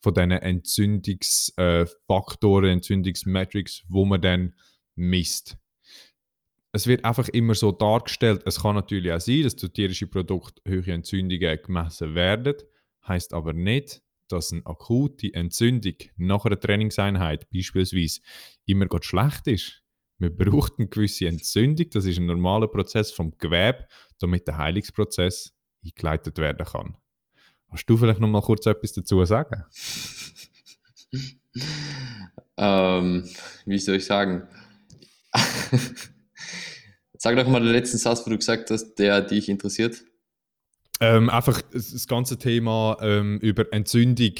von 0.01 0.13
diesen 0.13 0.31
Entzündungsfaktoren, 0.31 2.69
äh, 2.69 2.73
Entzündungsmetrics, 2.73 3.83
wo 3.87 4.05
man 4.05 4.21
dann 4.21 4.53
misst 4.95 5.57
es 6.71 6.87
wird 6.87 7.05
einfach 7.05 7.27
immer 7.29 7.55
so 7.55 7.71
dargestellt, 7.71 8.41
es 8.45 8.61
kann 8.61 8.75
natürlich 8.75 9.11
auch 9.11 9.19
sein, 9.19 9.43
dass 9.43 9.55
durch 9.55 9.73
tierische 9.73 10.07
Produkte 10.07 10.61
höhere 10.65 10.91
Entzündungen 10.91 11.59
gemessen 11.61 12.15
werden, 12.15 12.55
heißt 13.07 13.33
aber 13.33 13.53
nicht, 13.53 14.01
dass 14.27 14.51
eine 14.51 14.65
akute 14.65 15.33
Entzündung 15.33 15.95
nach 16.17 16.45
einer 16.45 16.59
Trainingseinheit 16.59 17.49
beispielsweise 17.49 18.19
immer 18.65 18.87
schlecht 19.01 19.47
ist. 19.47 19.83
Man 20.19 20.35
braucht 20.35 20.73
eine 20.77 20.87
gewisse 20.87 21.27
Entzündung, 21.27 21.89
das 21.91 22.05
ist 22.05 22.17
ein 22.17 22.25
normaler 22.25 22.67
Prozess 22.67 23.11
vom 23.11 23.37
Gewebe, 23.37 23.87
damit 24.19 24.47
der 24.47 24.57
Heilungsprozess 24.57 25.53
eingeleitet 25.85 26.37
werden 26.37 26.65
kann. 26.65 26.97
Hast 27.69 27.85
du 27.85 27.97
vielleicht 27.97 28.19
noch 28.19 28.27
mal 28.27 28.41
kurz 28.41 28.65
etwas 28.65 28.93
dazu 28.93 29.23
sagen? 29.25 29.63
ähm, 32.57 33.29
wie 33.65 33.77
soll 33.77 33.97
ich 33.97 34.05
sagen? 34.05 34.47
Sag 37.17 37.35
doch 37.35 37.47
mal 37.47 37.59
den 37.59 37.71
letzten 37.71 37.97
Satz, 37.97 38.25
wo 38.25 38.29
du 38.29 38.37
gesagt 38.37 38.69
hast, 38.69 38.95
der 38.95 39.21
dich 39.21 39.49
interessiert. 39.49 40.03
Ähm, 40.99 41.29
einfach 41.29 41.61
das 41.71 42.07
ganze 42.07 42.37
Thema 42.37 42.97
ähm, 43.01 43.37
über 43.39 43.71
Entzündung, 43.71 44.33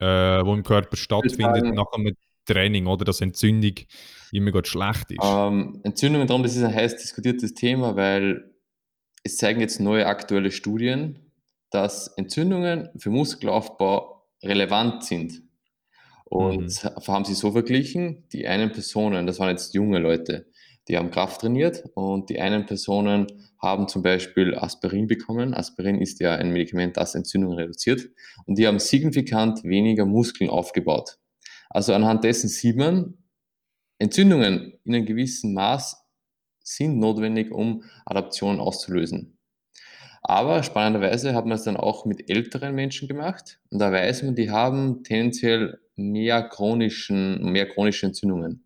äh, 0.00 0.06
wo 0.44 0.54
im 0.54 0.62
Körper 0.62 0.96
stattfindet 0.96 1.74
nach 1.74 1.92
einem 1.92 2.14
Training, 2.46 2.86
oder 2.86 3.04
dass 3.04 3.20
Entzündung 3.20 3.74
immer 4.32 4.52
gut 4.52 4.68
schlecht 4.68 5.10
ist. 5.10 5.18
Ähm, 5.22 5.80
Entzündungen, 5.82 6.26
darum, 6.26 6.42
das 6.42 6.56
ist 6.56 6.62
ein 6.62 6.74
heiß 6.74 6.96
diskutiertes 6.96 7.54
Thema, 7.54 7.96
weil 7.96 8.52
es 9.24 9.38
zeigen 9.38 9.60
jetzt 9.60 9.80
neue 9.80 10.06
aktuelle 10.06 10.50
Studien, 10.50 11.32
dass 11.70 12.08
Entzündungen 12.08 12.90
für 12.96 13.10
Muskelaufbau 13.10 14.24
relevant 14.42 15.04
sind. 15.04 15.42
Und 16.24 16.84
mhm. 16.84 17.06
haben 17.06 17.24
sie 17.24 17.34
so 17.34 17.52
verglichen, 17.52 18.28
die 18.32 18.46
einen 18.46 18.72
Personen, 18.72 19.26
das 19.26 19.38
waren 19.38 19.50
jetzt 19.50 19.74
junge 19.74 19.98
Leute, 19.98 20.46
die 20.88 20.98
haben 20.98 21.10
Kraft 21.10 21.40
trainiert 21.40 21.84
und 21.94 22.28
die 22.28 22.40
einen 22.40 22.66
Personen 22.66 23.26
haben 23.58 23.88
zum 23.88 24.02
Beispiel 24.02 24.54
Aspirin 24.54 25.06
bekommen. 25.06 25.54
Aspirin 25.54 26.00
ist 26.00 26.20
ja 26.20 26.34
ein 26.34 26.52
Medikament, 26.52 26.96
das 26.96 27.14
Entzündungen 27.14 27.58
reduziert. 27.58 28.10
Und 28.46 28.58
die 28.58 28.66
haben 28.66 28.78
signifikant 28.78 29.64
weniger 29.64 30.04
Muskeln 30.04 30.50
aufgebaut. 30.50 31.18
Also 31.70 31.94
anhand 31.94 32.24
dessen 32.24 32.48
sieht 32.48 32.76
man, 32.76 33.16
Entzündungen 33.98 34.74
in 34.84 34.94
einem 34.94 35.06
gewissen 35.06 35.54
Maß 35.54 36.04
sind 36.62 36.98
notwendig, 36.98 37.50
um 37.50 37.84
Adaptionen 38.04 38.60
auszulösen. 38.60 39.38
Aber 40.22 40.62
spannenderweise 40.62 41.34
hat 41.34 41.44
man 41.44 41.56
es 41.56 41.64
dann 41.64 41.76
auch 41.76 42.06
mit 42.06 42.30
älteren 42.30 42.74
Menschen 42.74 43.08
gemacht. 43.08 43.60
Und 43.70 43.78
da 43.78 43.92
weiß 43.92 44.22
man, 44.22 44.34
die 44.34 44.50
haben 44.50 45.04
tendenziell 45.04 45.80
mehr, 45.96 46.42
chronischen, 46.48 47.52
mehr 47.52 47.68
chronische 47.68 48.06
Entzündungen. 48.06 48.63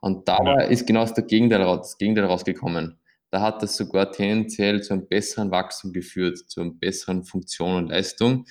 Und 0.00 0.28
dabei 0.28 0.68
ist 0.68 0.86
genau 0.86 1.04
das 1.04 1.14
Gegenteil, 1.26 1.60
das 1.60 1.98
Gegenteil 1.98 2.24
rausgekommen. 2.24 2.98
Da 3.30 3.42
hat 3.42 3.62
das 3.62 3.76
sogar 3.76 4.10
tendenziell 4.10 4.82
zu 4.82 4.94
einem 4.94 5.06
besseren 5.06 5.50
Wachstum 5.50 5.92
geführt, 5.92 6.38
zu 6.48 6.60
einer 6.60 6.72
besseren 6.72 7.22
Funktion 7.22 7.76
und 7.76 7.88
Leistung. 7.90 8.46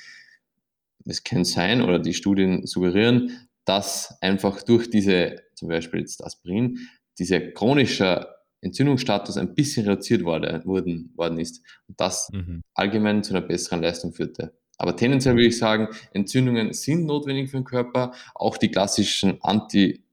Es 1.05 1.23
kann 1.23 1.43
sein, 1.43 1.81
oder 1.81 1.99
die 1.99 2.13
Studien 2.13 2.65
suggerieren, 2.65 3.49
dass 3.65 4.17
einfach 4.21 4.63
durch 4.63 4.89
diese, 4.89 5.43
zum 5.55 5.69
Beispiel 5.69 5.99
jetzt 5.99 6.23
Aspirin, 6.23 6.79
dieser 7.17 7.39
chronische 7.39 8.27
Entzündungsstatus 8.61 9.37
ein 9.37 9.53
bisschen 9.53 9.87
reduziert 9.87 10.23
wurde, 10.23 10.61
worden, 10.65 11.13
worden 11.15 11.39
ist 11.39 11.63
und 11.87 11.99
das 11.99 12.29
mhm. 12.31 12.61
allgemein 12.73 13.23
zu 13.23 13.33
einer 13.33 13.45
besseren 13.45 13.81
Leistung 13.81 14.13
führte. 14.13 14.53
Aber 14.77 14.95
tendenziell 14.95 15.35
würde 15.35 15.47
ich 15.47 15.57
sagen, 15.57 15.89
Entzündungen 16.13 16.73
sind 16.73 17.05
notwendig 17.05 17.49
für 17.49 17.57
den 17.57 17.65
Körper. 17.65 18.13
Auch 18.33 18.57
die 18.57 18.71
klassischen 18.71 19.37
Anti, 19.41 20.05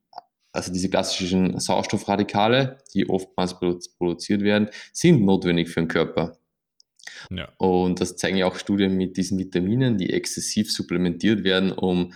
also 0.57 0.73
diese 0.73 0.89
klassischen 0.91 1.59
Sauerstoffradikale, 1.61 2.79
die 2.95 3.09
oftmals 3.09 3.59
produziert 3.99 4.43
werden, 4.43 4.69
sind 4.93 5.25
notwendig 5.25 5.69
für 5.69 5.81
den 5.81 5.89
Körper. 5.89 6.39
Ja. 7.31 7.49
Und 7.59 8.01
das 8.01 8.17
zeigen 8.17 8.37
ja 8.37 8.47
auch 8.47 8.57
Studien 8.57 8.97
mit 8.97 9.17
diesen 9.17 9.39
Vitaminen, 9.39 9.99
die 9.99 10.13
exzessiv 10.13 10.73
supplementiert 10.73 11.45
werden, 11.45 11.73
um 11.73 12.13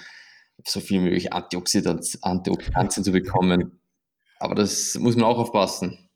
so 0.66 0.80
viel 0.80 1.00
wie 1.00 1.04
möglich 1.04 1.32
Antioxidantien 1.32 3.04
zu 3.04 3.12
bekommen. 3.12 3.80
Aber 4.38 4.54
das 4.54 4.96
muss 4.98 5.16
man 5.16 5.24
auch 5.24 5.38
aufpassen. 5.38 6.08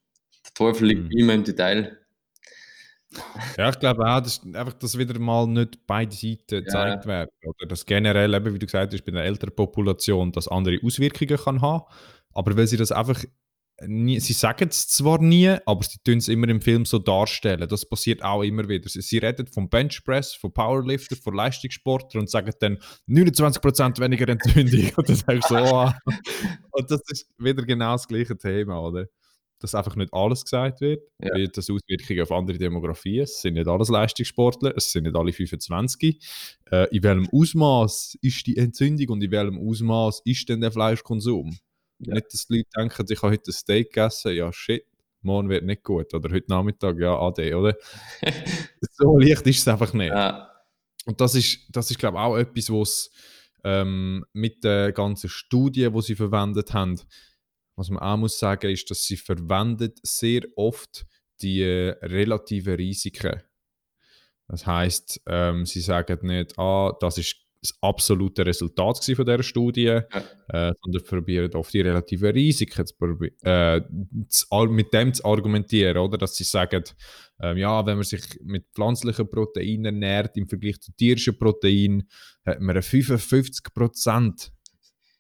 Der 0.47 0.55
Teufel 0.55 0.89
liegt 0.89 1.05
mhm. 1.05 1.19
immer 1.19 1.35
im 1.35 1.45
Detail. 1.45 1.99
Ja, 3.57 3.71
ich 3.71 3.79
glaube 3.79 4.05
auch, 4.05 4.21
dass, 4.21 4.43
einfach, 4.45 4.73
dass 4.75 4.99
wieder 4.99 5.19
mal 5.19 5.47
nicht 5.47 5.87
beide 5.87 6.15
Seiten 6.15 6.65
gezeigt 6.65 7.05
ja. 7.05 7.11
werden. 7.11 7.31
Oder 7.45 7.69
dass 7.69 7.87
generell, 7.87 8.35
eben, 8.35 8.55
wie 8.55 8.59
du 8.59 8.67
gesagt 8.67 8.93
hast, 8.93 9.05
bei 9.05 9.13
einer 9.13 9.23
älteren 9.23 9.55
Population 9.55 10.33
das 10.33 10.49
andere 10.49 10.79
Auswirkungen 10.83 11.37
kann 11.37 11.61
haben. 11.63 11.85
Aber 12.35 12.57
weil 12.57 12.67
sie 12.67 12.77
das 12.77 12.93
einfach 12.93 13.25
nie, 13.83 14.21
sie 14.21 14.33
sagen 14.33 14.69
es 14.69 14.89
zwar 14.89 15.21
nie, 15.21 15.57
aber 15.67 15.83
sie 15.83 15.99
tun 16.05 16.19
es 16.19 16.29
immer 16.29 16.49
im 16.49 16.61
Film 16.61 16.85
so 16.85 16.99
darstellen. 16.99 17.69
Das 17.69 17.85
passiert 17.85 18.23
auch 18.23 18.43
immer 18.43 18.69
wieder. 18.69 18.89
Sie, 18.89 19.03
sie 19.03 19.19
reden 19.19 19.47
vom 19.47 19.69
Benchpress, 19.69 20.35
von 20.35 20.53
Powerlifter, 20.53 21.17
von 21.17 21.35
Leistungssportler 21.35 22.21
und 22.21 22.31
sagen 22.31 22.53
dann 22.61 22.79
29% 23.09 24.01
weniger 24.01 24.29
Entzündung. 24.29 24.91
und 24.97 25.09
das 25.09 25.23
ist 25.23 25.49
so. 25.49 25.57
Oh. 25.57 25.91
und 26.73 26.91
das 26.91 27.01
ist 27.09 27.29
wieder 27.39 27.65
genau 27.65 27.93
das 27.93 28.07
gleiche 28.07 28.37
Thema, 28.37 28.81
oder? 28.81 29.07
Dass 29.61 29.75
einfach 29.75 29.97
nicht 29.97 30.13
alles 30.13 30.45
gesagt 30.45 30.81
wird, 30.81 31.03
ja. 31.23 31.35
wie 31.35 31.49
das 31.49 31.71
Auswirkungen 31.71 32.21
auf 32.21 32.33
andere 32.33 32.59
Demografien. 32.59 33.23
Es 33.23 33.41
sind 33.41 33.55
nicht 33.55 33.67
alles 33.67 33.89
Leistungssportler, 33.89 34.75
es 34.77 34.93
sind 34.93 35.05
nicht 35.05 35.17
alle 35.17 35.33
25. 35.33 36.21
Äh, 36.71 36.95
in 36.95 37.03
welchem 37.03 37.29
Ausmaß 37.33 38.19
ist 38.21 38.47
die 38.47 38.57
Entzündung 38.57 39.09
und 39.09 39.23
in 39.23 39.31
welchem 39.31 39.59
Ausmaß 39.59 40.23
ist 40.25 40.49
denn 40.49 40.61
der 40.61 40.71
Fleischkonsum? 40.71 41.57
Nicht, 41.99 42.33
dass 42.33 42.47
die 42.47 42.59
Leute 42.59 42.69
denken, 42.77 43.07
ich 43.09 43.23
habe 43.23 43.33
heute 43.33 43.51
ein 43.51 43.53
Steak 43.53 43.93
gegessen, 43.93 44.35
ja 44.35 44.53
shit, 44.53 44.85
morgen 45.23 45.49
wird 45.49 45.65
nicht 45.65 45.83
gut. 45.83 46.13
Oder 46.15 46.31
heute 46.31 46.47
Nachmittag, 46.49 46.99
ja, 46.99 47.19
ade, 47.19 47.57
oder? 47.57 47.77
so 48.81 49.19
leicht 49.19 49.47
ist 49.47 49.61
es 49.61 49.69
einfach 49.69 49.93
nicht. 49.93 50.13
Ja. 50.13 50.51
Und 51.07 51.21
das 51.21 51.35
ist, 51.35 51.61
das 51.71 51.91
ist 51.91 51.99
glaube 51.99 52.19
ich, 52.19 52.23
auch 52.23 52.37
etwas, 52.37 52.71
was 52.71 53.11
ähm, 53.65 54.25
mit 54.33 54.63
den 54.65 54.93
ganzen 54.95 55.29
Studien, 55.29 55.93
die 55.93 56.03
sie 56.03 56.15
verwendet 56.15 56.73
haben, 56.73 57.01
was 57.77 57.91
man 57.91 58.03
auch 58.03 58.17
muss 58.17 58.39
sagen, 58.39 58.71
ist, 58.71 58.91
dass 58.91 59.05
sie 59.05 59.17
verwendet 59.17 59.99
sehr 60.03 60.43
oft 60.57 61.07
die 61.41 61.63
äh, 61.63 61.91
relativen 62.03 62.75
Risiken. 62.75 63.43
Das 64.47 64.67
heißt, 64.67 65.23
ähm, 65.27 65.67
sie 65.67 65.81
sagen 65.81 66.27
nicht, 66.27 66.59
ah, 66.59 66.93
das 67.01 67.19
ist 67.19 67.37
das 67.65 67.77
absolute 67.81 68.45
Resultat 68.45 69.05
von 69.05 69.25
dieser 69.25 69.43
Studie, 69.43 69.85
ja. 69.85 70.05
äh, 70.49 70.73
sondern 70.83 71.05
probieren 71.05 71.55
oft 71.55 71.73
die 71.73 71.81
relativen 71.81 72.31
Risiken 72.31 72.87
zu, 72.87 72.95
äh, 73.43 73.81
zu, 74.29 74.47
mit 74.69 74.93
dem 74.93 75.15
zu 75.15 75.25
argumentieren, 75.25 75.97
oder? 75.97 76.19
dass 76.19 76.37
sie 76.37 76.45
sagen, 76.45 76.85
äh, 77.41 77.59
ja, 77.59 77.85
wenn 77.87 77.97
man 77.97 78.05
sich 78.05 78.23
mit 78.43 78.67
pflanzlichen 78.75 79.29
Proteinen 79.29 79.87
ernährt 79.87 80.37
im 80.37 80.47
Vergleich 80.47 80.81
zu 80.81 80.93
tierischen 80.93 81.39
Proteinen, 81.39 82.09
hat 82.45 82.61
man 82.61 82.77
eine 82.77 82.81
55% 82.81 84.51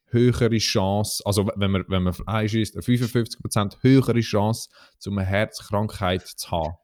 höhere 0.08 0.58
Chance, 0.58 1.22
also 1.26 1.50
wenn 1.56 1.70
man, 1.70 1.84
wenn 1.88 2.02
man 2.02 2.12
Fleisch 2.12 2.54
isst, 2.54 2.76
eine 2.76 2.82
55% 2.82 3.78
höhere 3.80 4.20
Chance, 4.20 4.68
zu 4.98 5.10
einer 5.10 5.24
Herzkrankheit 5.24 6.26
zu 6.26 6.50
haben. 6.50 6.74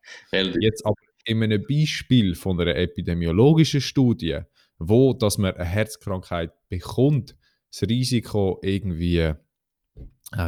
Jetzt 0.60 0.84
aber 0.84 0.94
in 1.24 1.42
einem 1.42 1.64
Beispiel 1.68 2.34
von 2.34 2.60
einer 2.60 2.76
epidemiologischen 2.76 3.80
Studie, 3.80 4.40
wo 4.80 5.12
dass 5.12 5.38
man 5.38 5.54
eine 5.54 5.64
Herzkrankheit 5.64 6.52
bekommt, 6.68 7.36
das 7.70 7.82
Risiko 7.82 8.58
irgendwie, 8.62 9.18
äh, 9.18 9.36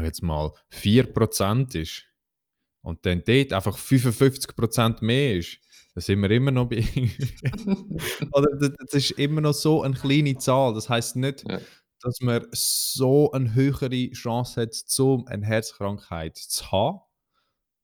jetzt 0.03 0.23
mal 0.23 0.53
4% 0.73 1.77
ist 1.77 2.05
und 2.81 3.05
dann 3.07 3.23
dort 3.25 3.53
einfach 3.53 3.79
55% 3.79 5.05
mehr 5.05 5.37
ist, 5.37 5.59
dann 5.95 6.03
sind 6.03 6.23
wir 6.23 6.31
immer 6.31 6.51
noch 6.51 6.69
bei. 6.71 6.79
Oder 8.33 8.49
das 8.59 8.95
ist 8.95 9.11
immer 9.13 9.43
noch 9.43 9.53
so 9.53 9.83
eine 9.83 9.95
kleine 9.95 10.39
Zahl. 10.39 10.73
Das 10.73 10.89
heißt 10.89 11.17
nicht, 11.17 11.45
ja. 11.47 11.61
dass 12.01 12.21
man 12.23 12.47
so 12.53 13.31
eine 13.33 13.55
höhere 13.55 14.11
Chance 14.13 14.63
hat, 14.63 14.75
so 14.75 15.23
eine 15.27 15.45
Herzkrankheit 15.45 16.39
zu 16.39 16.73
haben, 16.73 17.01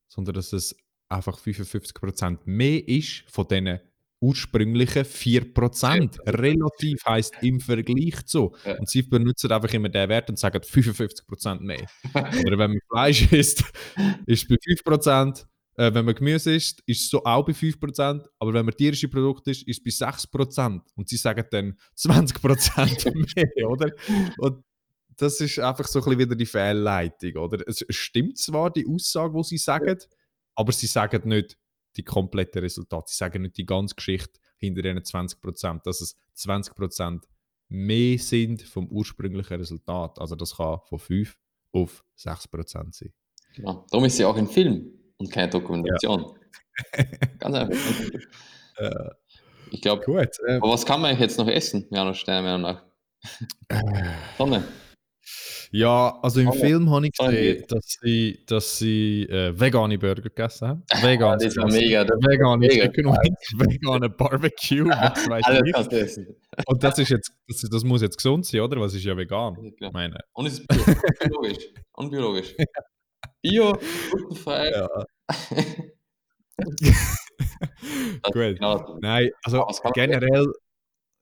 sondern 0.09 0.37
dass 0.37 0.55
es 0.55 0.75
einfach 1.11 1.39
55% 1.39 2.39
mehr 2.47 2.89
ist 2.89 3.25
von 3.29 3.47
diesen 3.47 3.79
ursprünglichen 4.21 5.05
4%. 5.05 6.17
Ja. 6.27 6.33
Relativ 6.33 7.05
heisst 7.07 7.35
im 7.43 7.61
Vergleich 7.61 8.25
zu. 8.27 8.55
Ja. 8.65 8.79
Und 8.79 8.89
sie 8.89 9.03
benutzen 9.03 9.51
einfach 9.53 9.73
immer 9.73 9.89
den 9.89 10.09
Wert 10.09 10.29
und 10.31 10.39
sagen 10.39 10.61
55% 10.61 11.61
mehr. 11.61 11.87
Oder 12.15 12.59
wenn 12.59 12.71
man 12.73 12.81
Fleisch 12.91 13.33
isst, 13.33 13.65
ist 14.27 14.43
es 14.43 14.49
bei 14.49 14.57
5%. 14.57 15.45
Äh, 15.77 15.95
wenn 15.95 16.05
man 16.05 16.15
Gemüse 16.15 16.55
isst, 16.57 16.83
ist 16.87 17.03
es 17.03 17.11
so 17.11 17.23
auch 17.25 17.45
bei 17.45 17.53
5%. 17.53 18.27
Aber 18.41 18.53
wenn 18.53 18.67
man 18.67 18.75
tierische 18.75 19.09
Produkte 19.09 19.53
isst, 19.53 19.67
ist 19.69 19.87
es 19.87 20.01
bei 20.01 20.07
6%. 20.11 20.81
Und 20.97 21.09
sie 21.09 21.17
sagen 21.17 21.45
dann 21.51 21.79
20% 21.97 23.15
mehr, 23.37 23.71
oder? 23.71 23.93
Und 24.39 24.65
das 25.17 25.41
ist 25.41 25.59
einfach 25.59 25.87
so 25.87 25.99
ein 26.01 26.05
bisschen 26.05 26.19
wieder 26.19 26.37
die 26.37 26.47
Fehlleitung, 26.47 27.37
oder? 27.37 27.67
Es 27.67 27.85
stimmt 27.91 28.39
zwar 28.39 28.71
die 28.71 28.87
Aussage, 28.87 29.37
die 29.37 29.45
sie 29.45 29.59
sagen, 29.59 29.99
aber 30.55 30.73
sie 30.73 30.87
sagen 30.87 31.29
nicht, 31.29 31.57
die 31.97 32.05
kompletten 32.05 32.63
Resultate. 32.63 33.11
Sie 33.11 33.17
sagen 33.17 33.43
nicht 33.43 33.57
die 33.57 33.67
ganze 33.67 33.95
Geschichte 33.95 34.39
hinter 34.59 34.83
diesen 34.83 35.01
20%, 35.01 35.83
dass 35.85 36.01
es 36.01 36.17
20% 36.37 37.23
mehr 37.69 38.19
sind 38.19 38.63
vom 38.63 38.89
ursprünglichen 38.89 39.55
Resultat. 39.55 40.19
Also 40.19 40.37
das 40.37 40.57
kann 40.57 40.81
von 40.89 40.99
5 40.99 41.37
auf 41.73 42.05
6% 42.19 42.95
sein. 42.95 43.13
Genau. 43.55 43.87
Darum 43.91 44.05
ist 44.05 44.17
sie 44.17 44.25
auch 44.25 44.37
ein 44.37 44.49
Film 44.49 44.93
und 45.17 45.31
keine 45.31 45.51
Dokumentation. 45.51 46.35
Ja. 46.97 47.05
Ganz 47.39 47.55
einfach. 47.55 47.77
Äh, 48.81 49.11
ich 49.73 49.81
glaube, 49.81 50.05
äh, 50.07 50.57
aber 50.59 50.71
was 50.71 50.87
kann 50.87 51.01
man 51.01 51.11
eigentlich 51.11 51.23
jetzt 51.23 51.37
noch 51.37 51.49
essen, 51.49 51.89
Janusz 51.91 52.19
Steiner, 52.19 52.43
meiner 52.43 52.59
Meinung 52.59 52.85
nach? 53.69 54.37
Sonne. 54.39 54.63
Ja, 55.71 56.19
also 56.23 56.41
im 56.41 56.49
oh, 56.49 56.53
Film 56.53 56.91
habe 56.91 57.07
ich 57.07 57.13
gesehen, 57.13 57.65
dass 57.69 57.99
sie, 58.01 58.45
dass 58.47 58.79
sie 58.79 59.25
äh, 59.25 59.59
vegane 59.59 59.99
Burger 59.99 60.23
gegessen 60.23 60.69
haben. 60.69 60.83
Vegan. 61.03 61.39
das 61.39 61.57
ist 61.57 61.65
mega. 61.73 62.05
Das 62.05 62.17
vegane 62.21 62.59
mega. 62.59 62.87
Chicken 62.87 63.07
Wings, 63.07 63.53
vegane 63.59 64.09
Barbecue, 64.09 64.85
was 64.89 65.29
weiß 65.29 65.45
Alles 65.45 65.73
kannst 65.73 65.93
du 65.93 66.01
essen. 66.01 66.37
Und 66.67 66.83
das 66.83 66.99
ist 66.99 67.11
jetzt, 67.11 67.33
das, 67.47 67.61
das, 67.71 67.85
muss 67.85 68.03
jetzt 68.03 68.17
gesund 68.17 68.47
sein, 68.47 68.61
oder? 68.63 68.81
Was 68.81 68.95
ist 68.95 69.05
ja 69.05 69.17
vegan? 69.17 69.73
Ja, 69.79 69.91
meine. 69.93 70.19
Und 70.33 70.47
es 70.47 70.61
ist 70.61 70.67
biologisch. 71.21 71.69
Und 71.93 72.11
biologisch. 72.11 72.55
Bio, 73.43 73.79
glutenfrei. 74.11 74.71
Ja. 74.71 74.89
Gut. 78.23 78.35
Genau. 78.35 78.99
Nein, 79.01 79.31
also 79.45 79.67
generell, 79.95 80.47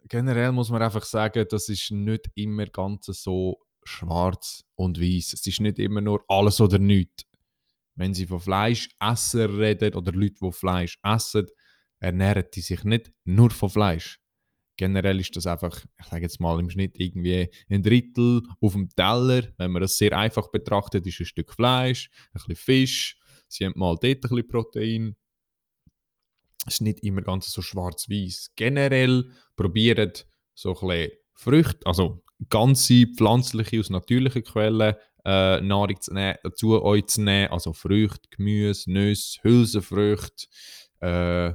generell 0.09 0.53
muss 0.53 0.71
man 0.71 0.83
einfach 0.83 1.05
sagen, 1.05 1.45
das 1.51 1.69
ist 1.69 1.91
nicht 1.91 2.27
immer 2.35 2.67
ganz 2.67 3.07
so 3.07 3.59
schwarz 3.87 4.64
und 4.74 5.01
weiß. 5.01 5.32
Es 5.32 5.47
ist 5.47 5.61
nicht 5.61 5.78
immer 5.78 6.01
nur 6.01 6.24
alles 6.28 6.61
oder 6.61 6.78
nichts. 6.78 7.24
Wenn 7.95 8.14
sie 8.14 8.26
von 8.26 8.41
Fleischesser 8.41 9.59
reden 9.59 9.95
oder 9.95 10.12
Leute, 10.12 10.37
die 10.43 10.53
Fleisch 10.53 10.99
essen, 11.03 11.47
ernähren 11.99 12.45
die 12.55 12.61
sich 12.61 12.84
nicht 12.84 13.12
nur 13.24 13.51
von 13.51 13.70
Fleisch. 13.70 14.20
Generell 14.76 15.18
ist 15.20 15.34
das 15.34 15.47
einfach, 15.47 15.84
ich 15.99 16.07
sage 16.07 16.22
jetzt 16.22 16.39
mal 16.39 16.61
im 16.61 16.68
Schnitt 16.68 17.01
irgendwie 17.01 17.49
ein 17.70 17.82
Drittel 17.82 18.43
auf 18.61 18.74
dem 18.74 18.91
Teller. 18.91 19.49
Wenn 19.57 19.70
man 19.70 19.80
das 19.80 19.97
sehr 19.97 20.16
einfach 20.16 20.51
betrachtet, 20.51 21.07
ist 21.07 21.18
ein 21.18 21.26
Stück 21.26 21.55
Fleisch, 21.55 22.11
ein 22.26 22.32
bisschen 22.34 22.57
Fisch, 22.57 23.18
sie 23.49 23.64
haben 23.64 23.78
mal 23.78 23.97
dort 24.01 24.05
ein 24.05 24.20
bisschen 24.20 24.49
Protein. 24.49 25.16
Es 26.66 26.74
ist 26.74 26.80
nicht 26.82 27.01
immer 27.03 27.22
ganz 27.22 27.51
so 27.51 27.62
schwarz-weiß. 27.62 28.53
Generell 28.57 29.30
probiert 29.55 30.26
so 30.53 30.74
ein 30.78 30.89
bisschen 30.89 31.12
Früchte, 31.32 31.87
also 31.87 32.22
ganze 32.49 33.07
pflanzliche 33.07 33.80
aus 33.80 33.91
natürlichen 33.91 34.45
Quellen 34.45 34.95
äh, 35.24 35.61
Nahrung 35.61 36.01
zu, 36.01 36.14
nehmen, 36.14 36.39
zu 36.55 36.82
euch 36.82 37.07
zu 37.07 37.22
nehmen, 37.22 37.51
also 37.51 37.72
Früchte, 37.72 38.28
Gemüse, 38.30 38.91
Nüsse, 38.91 39.41
Hülsenfrüchte. 39.43 40.47
Äh, 41.01 41.55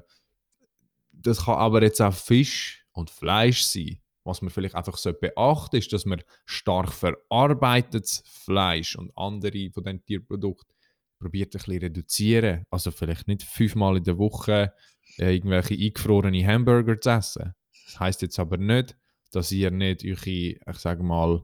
das 1.12 1.46
kann 1.46 1.56
aber 1.56 1.82
jetzt 1.84 2.02
auch 2.02 2.14
Fisch 2.14 2.86
und 2.92 3.10
Fleisch 3.10 3.64
sein. 3.64 4.00
Was 4.24 4.42
man 4.42 4.52
vielleicht 4.52 4.76
einfach 4.76 4.98
so 4.98 5.14
beachten 5.14 5.78
ist, 5.78 5.92
dass 5.94 6.06
man 6.06 6.22
stark 6.46 6.92
verarbeitetes 6.94 8.24
Fleisch 8.26 8.96
und 8.96 9.12
andere 9.18 9.72
von 9.72 9.84
diesen 9.84 10.06
Tierprodukten 10.06 10.76
probiert 11.20 11.56
ein 11.56 11.58
bisschen 11.58 11.80
reduzieren. 11.80 12.66
Also 12.70 12.92
vielleicht 12.92 13.28
nicht 13.28 13.44
fünfmal 13.44 13.98
in 13.98 14.04
der 14.04 14.18
Woche 14.18 14.74
äh, 15.18 15.36
irgendwelche 15.36 15.74
eingefrorene 15.74 16.46
Hamburger 16.46 17.00
zu 17.00 17.10
essen. 17.10 17.56
Das 17.86 18.00
heißt 18.00 18.22
jetzt 18.22 18.40
aber 18.40 18.58
nicht, 18.58 18.96
dass 19.32 19.52
ihr 19.52 19.72
nicht 19.72 20.04
eure, 20.06 20.30
ich 20.30 20.78
sage 20.78 21.04
mal, 21.04 21.44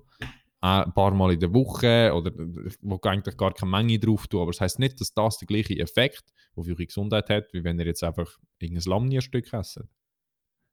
ein 0.59 0.93
paar 0.93 1.11
Mal 1.11 1.33
in 1.33 1.39
der 1.39 1.53
Woche 1.53 2.11
oder 2.13 2.31
wo 2.81 2.99
eigentlich 3.03 3.37
gar 3.37 3.53
keine 3.53 3.71
Menge 3.71 3.99
drauf 3.99 4.27
tun. 4.27 4.41
Aber 4.41 4.51
das 4.51 4.61
heißt 4.61 4.79
nicht, 4.79 4.99
dass 4.99 5.13
das 5.13 5.37
der 5.37 5.47
gleiche 5.47 5.77
Effekt 5.79 6.23
auf 6.55 6.67
eure 6.67 6.85
Gesundheit 6.85 7.29
hat, 7.29 7.53
wie 7.53 7.63
wenn 7.63 7.79
ihr 7.79 7.85
jetzt 7.85 8.03
einfach 8.03 8.37
irgendein 8.59 8.89
Lammnierstück 8.89 9.53
esst. 9.53 9.81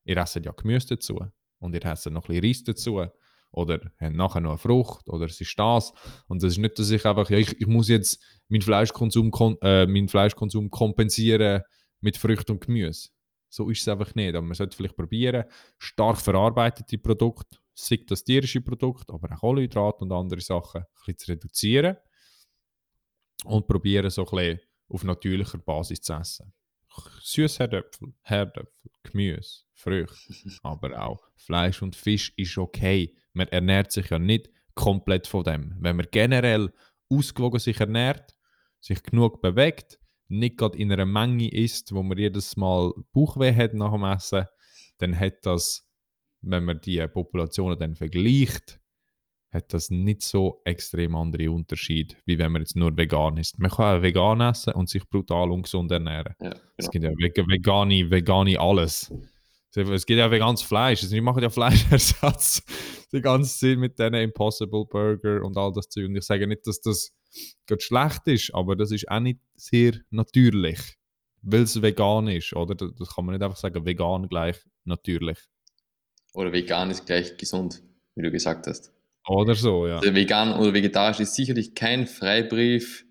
Ihr 0.05 0.17
esst 0.17 0.37
ja 0.37 0.53
Gemüse 0.53 0.89
dazu 0.89 1.21
und 1.59 1.75
ihr 1.75 1.85
esst 1.85 2.07
noch 2.11 2.29
ein 2.29 2.41
bisschen 2.41 2.45
Reis 2.45 2.65
dazu 2.65 3.07
oder 3.51 3.81
habt 4.01 4.17
nachher 4.17 4.41
noch 4.41 4.51
eine 4.51 4.59
Frucht 4.59 5.09
oder 5.09 5.27
es 5.27 5.41
ist 5.41 5.59
das. 5.59 5.93
Und 6.27 6.43
das 6.43 6.53
ist 6.53 6.59
nicht, 6.59 6.79
dass 6.79 6.91
ich 6.91 7.05
einfach, 7.05 7.31
ja, 7.31 7.39
ich, 7.39 7.61
ich 7.61 7.67
muss 7.67 7.89
jetzt 7.89 8.23
meinen 8.49 8.63
Fleischkonsum, 8.63 9.31
äh, 9.63 9.87
meinen 9.87 10.09
Fleischkonsum 10.09 10.71
kompensieren 10.71 11.63
mit 12.01 12.17
Früchten 12.17 12.53
und 12.53 12.67
Gemüse. 12.67 13.11
So 13.55 13.71
ist 13.71 13.83
es 13.83 13.89
einfach 13.89 14.13
nicht. 14.17 14.35
Aber 14.35 14.45
man 14.45 14.55
sollte 14.55 14.77
vielleicht 14.77 14.97
probieren, 14.97 15.45
stark 15.79 16.21
verarbeitete 16.21 16.99
Produkte, 16.99 17.57
sei 17.73 18.01
das 18.05 18.25
tierische 18.25 18.61
Produkt, 18.61 19.09
aber 19.11 19.33
auch 19.33 19.41
Kohlenhydrate 19.41 20.05
und 20.05 20.11
andere 20.11 20.41
Sachen, 20.41 20.81
ein 20.81 20.87
bisschen 20.99 21.19
zu 21.19 21.31
reduzieren 21.31 21.97
und 23.45 23.69
probieren, 23.69 24.11
so 24.11 24.27
ein 24.27 24.37
bisschen 24.37 24.61
auf 24.89 25.05
natürlicher 25.05 25.59
Basis 25.59 26.01
zu 26.01 26.15
essen. 26.15 26.53
Süßherdöpfel, 27.21 28.13
Herdöpfel, 28.23 28.91
Gemüse, 29.05 29.63
Früchte, 29.73 30.35
aber 30.65 31.01
auch 31.01 31.23
Fleisch 31.37 31.81
und 31.81 31.95
Fisch 31.95 32.33
ist 32.37 32.59
okay. 32.59 33.15
Man 33.35 33.47
ernährt 33.49 33.93
sich 33.93 34.11
ja 34.11 34.19
nicht 34.19 34.51
komplett 34.75 35.29
von 35.29 35.45
dem. 35.45 35.77
Wenn 35.79 35.95
man 35.95 36.09
generell 36.11 36.73
ausgewogen 37.09 37.61
sich 37.61 37.79
ernährt, 37.79 38.37
sich 38.81 39.01
genug 39.01 39.41
bewegt, 39.41 40.01
nicht 40.29 40.57
gerade 40.57 40.79
in 40.79 40.93
einer 40.93 41.07
Menge 41.07 41.49
isst, 41.53 41.95
wo 41.95 42.03
man 42.03 42.19
jedes 42.19 42.57
Mal 42.57 42.93
Bauchweh 43.13 43.55
hat 43.55 43.75
nach 43.75 43.93
dem 43.93 44.05
Essen, 44.05 44.47
dann 44.99 45.19
hat 45.19 45.45
das, 45.45 45.87
wenn 46.41 46.65
man 46.65 46.81
die 46.81 47.07
Populationen 47.09 47.79
dann 47.79 47.95
vergleicht, 47.95 48.81
hat 49.55 49.73
das 49.73 49.91
nicht 49.91 50.23
so 50.23 50.61
extrem 50.65 51.15
andere 51.15 51.51
Unterschied, 51.51 52.17
wie 52.27 52.39
wenn 52.39 52.51
man 52.51 52.63
jetzt 52.63 52.75
nur 52.75 52.97
vegan 52.97 53.37
ist. 53.37 53.59
Man 53.59 53.71
kann 53.71 53.99
auch 53.99 54.03
vegan 54.03 54.41
essen 54.41 54.75
und 54.75 54.89
sich 54.89 55.09
brutal 55.09 55.51
ungesund 55.51 55.93
ernähren. 55.93 56.35
Ja, 56.41 56.51
genau. 56.51 56.61
Es 56.77 56.91
gibt 56.91 57.05
ja 57.05 57.11
vegane, 57.13 58.11
vegane 58.11 58.59
alles. 58.59 59.13
Es 59.77 60.07
gibt 60.07 60.19
ja 60.19 60.31
veganes 60.31 60.63
Fleisch. 60.63 61.03
Also, 61.03 61.15
wir 61.15 61.23
machen 61.23 61.43
ja 61.43 61.51
Fleischersatz 61.51 62.63
die 63.13 63.21
ganze 63.21 63.59
Zeit 63.59 63.79
mit 63.79 63.99
diesen 63.99 64.15
Impossible 64.15 64.85
Burger 64.87 65.45
und 65.45 65.57
all 65.57 65.73
das 65.73 65.89
Zeug. 65.89 66.07
Und 66.07 66.17
ich 66.17 66.25
sage 66.25 66.47
nicht, 66.47 66.67
dass 66.67 66.81
das 66.81 67.13
gerade 67.67 67.83
schlecht 67.83 68.27
ist, 68.27 68.55
aber 68.55 68.77
das 68.77 68.91
ist 68.91 69.09
auch 69.09 69.21
nicht 69.21 69.41
sehr 69.55 69.93
natürlich, 70.11 70.81
weil 71.43 71.63
es 71.63 71.81
vegan 71.81 72.29
ist. 72.29 72.55
Oder 72.55 72.75
das 72.75 73.15
kann 73.15 73.25
man 73.27 73.35
nicht 73.35 73.43
einfach 73.43 73.57
sagen, 73.57 73.85
vegan 73.85 74.29
gleich 74.29 74.59
natürlich. 74.85 75.39
Oder 76.35 76.53
vegan 76.53 76.91
ist 76.91 77.07
gleich 77.07 77.37
gesund, 77.37 77.83
wie 78.15 78.23
du 78.23 78.31
gesagt 78.31 78.67
hast. 78.67 78.93
Oder 79.27 79.55
so, 79.55 79.87
ja. 79.87 79.99
Also 79.99 80.15
vegan 80.15 80.59
oder 80.59 80.75
vegetarisch 80.75 81.21
ist 81.21 81.35
sicherlich 81.35 81.75
kein 81.75 82.07
Freibrief, 82.07 83.07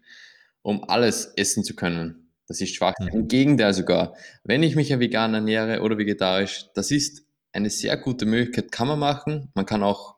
um 0.61 0.84
alles 0.84 1.34
essen 1.36 1.63
zu 1.63 1.76
können. 1.76 2.32
Das 2.47 2.61
ist 2.61 2.76
schwach. 2.76 2.93
Mhm. 2.99 3.07
Im 3.07 3.28
Gegenteil 3.28 3.74
sogar. 3.74 4.15
Wenn 4.43 4.63
ich 4.63 4.76
mich 4.76 4.89
ja 4.89 4.99
vegan 4.99 5.34
ernähre 5.34 5.82
oder 5.82 5.97
vegetarisch, 5.97 6.65
das 6.76 6.91
ist 6.91 7.26
eine 7.51 7.69
sehr 7.69 7.97
gute 7.97 8.26
Möglichkeit, 8.26 8.71
kann 8.71 8.88
man 8.88 8.99
machen. 8.99 9.51
Man 9.55 9.65
kann 9.65 9.84
auch 9.84 10.17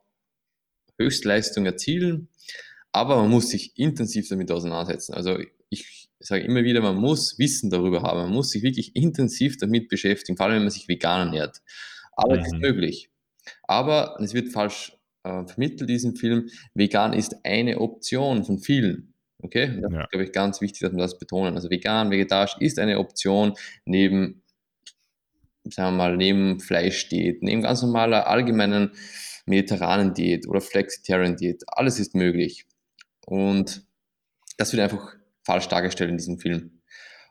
Höchstleistung 0.98 1.66
erzielen, 1.66 2.30
aber 2.96 3.18
man 3.18 3.30
muss 3.30 3.50
sich 3.50 3.78
intensiv 3.78 4.30
damit 4.30 4.50
auseinandersetzen. 4.52 5.14
Also 5.16 5.38
ich 5.70 6.10
sage 6.20 6.46
immer 6.46 6.64
wieder, 6.64 6.80
man 6.80 6.96
muss 6.96 7.38
Wissen 7.38 7.70
darüber 7.70 8.04
haben. 8.04 8.20
Man 8.20 8.32
muss 8.32 8.52
sich 8.52 8.64
wirklich 8.64 8.96
intensiv 8.96 9.58
damit 9.58 9.90
beschäftigen, 9.90 10.38
vor 10.38 10.46
allem 10.46 10.56
wenn 10.56 10.64
man 10.64 10.72
sich 10.72 10.88
vegan 10.88 11.28
ernährt. 11.28 11.62
Aber 12.14 12.40
es 12.40 12.46
ist 12.46 12.54
mhm. 12.54 12.62
möglich. 12.62 13.10
Aber 13.64 14.18
es 14.22 14.34
wird 14.34 14.54
falsch 14.54 14.94
äh, 15.24 15.46
vermittelt, 15.46 15.90
diesen 15.90 16.16
Film. 16.16 16.48
Vegan 16.74 17.12
ist 17.12 17.36
eine 17.44 17.82
Option 17.82 18.46
von 18.46 18.60
vielen. 18.60 19.14
Okay? 19.40 19.78
Das 19.82 19.92
ja. 19.92 20.04
ist, 20.04 20.12
glaube 20.12 20.24
ich, 20.24 20.32
ganz 20.32 20.62
wichtig, 20.62 20.80
dass 20.80 20.94
wir 20.94 21.00
das 21.00 21.20
betonen. 21.20 21.56
Also 21.56 21.70
vegan, 21.70 22.12
vegetarisch 22.12 22.56
ist 22.62 22.80
eine 22.80 22.98
Option 22.98 23.56
neben, 23.84 24.42
sagen 25.66 25.98
wir 25.98 25.98
mal, 25.98 26.16
neben 26.16 26.62
Fleischdiät, 26.62 27.44
neben 27.44 27.62
ganz 27.62 27.82
normaler 27.82 28.28
allgemeinen 28.28 28.92
mediterranen 29.46 30.14
Diät 30.14 30.48
oder 30.48 30.62
Flexitarian 30.62 31.36
Diät. 31.36 31.62
Alles 31.68 32.00
ist 32.00 32.16
möglich. 32.16 32.66
Und 33.26 33.86
das 34.58 34.72
wird 34.72 34.84
einfach 34.84 35.16
falsch 35.44 35.68
dargestellt 35.68 36.12
in 36.12 36.18
diesem 36.18 36.40
Film. 36.40 36.82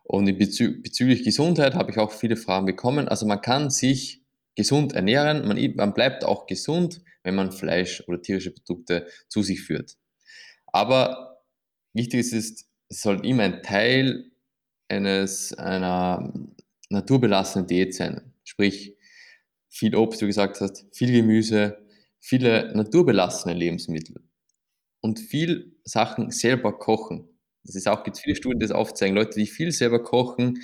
Und 0.03 0.26
bezü 0.38 0.82
bezüglich 0.82 1.24
Gesundheit 1.24 1.74
habe 1.74 1.90
ich 1.90 1.99
auch 1.99 2.12
viele 2.12 2.36
Fragen 2.36 2.66
bekommen. 2.66 3.09
Also 3.09 3.26
man 3.26 3.40
kann 3.40 3.70
sich 3.70 4.22
gesund 4.55 4.92
ernähren, 4.92 5.47
man, 5.49 5.59
man 5.76 5.95
bleibt 5.95 6.24
auch 6.24 6.47
gesund, 6.47 7.01
wenn 7.22 7.34
man 7.34 7.53
Fleisch 7.53 8.03
oder 8.07 8.20
tierische 8.20 8.51
Produkte 8.51 9.07
zu 9.28 9.42
sich 9.42 9.62
führt. 9.62 9.97
Aber 10.66 11.42
wichtig 11.95 12.20
ist, 12.32 12.66
es 12.88 13.01
soll 13.01 13.24
immer 13.26 13.45
ein 13.45 13.62
Teil 13.62 14.30
eines, 14.88 15.55
einer 15.55 16.32
naturbelassenen 16.90 17.66
Diät 17.66 17.95
sein. 17.95 18.34
Sprich, 18.45 18.97
viel 19.68 19.97
Obst, 19.97 20.20
wie 20.20 20.24
du 20.24 20.28
gesagt 20.28 20.61
hast, 20.61 20.86
viel 20.92 21.11
Gemüse, 21.11 21.78
viele 22.20 22.72
naturbelassene 22.76 23.55
Lebensmittel 23.55 24.22
und 25.05 25.20
viel 25.20 25.76
Sachen 25.84 26.30
selber 26.30 26.78
kochen. 26.78 27.28
Das 27.62 27.74
ist 27.74 27.86
auch, 27.86 28.05
gibt 28.05 28.16
viele 28.16 28.36
Studien, 28.36 28.59
die 28.59 28.64
das 28.64 28.74
aufzeigen. 28.74 29.14
Leute, 29.14 29.38
die 29.38 29.46
viel 29.46 29.70
selber 29.70 30.02
kochen, 30.02 30.62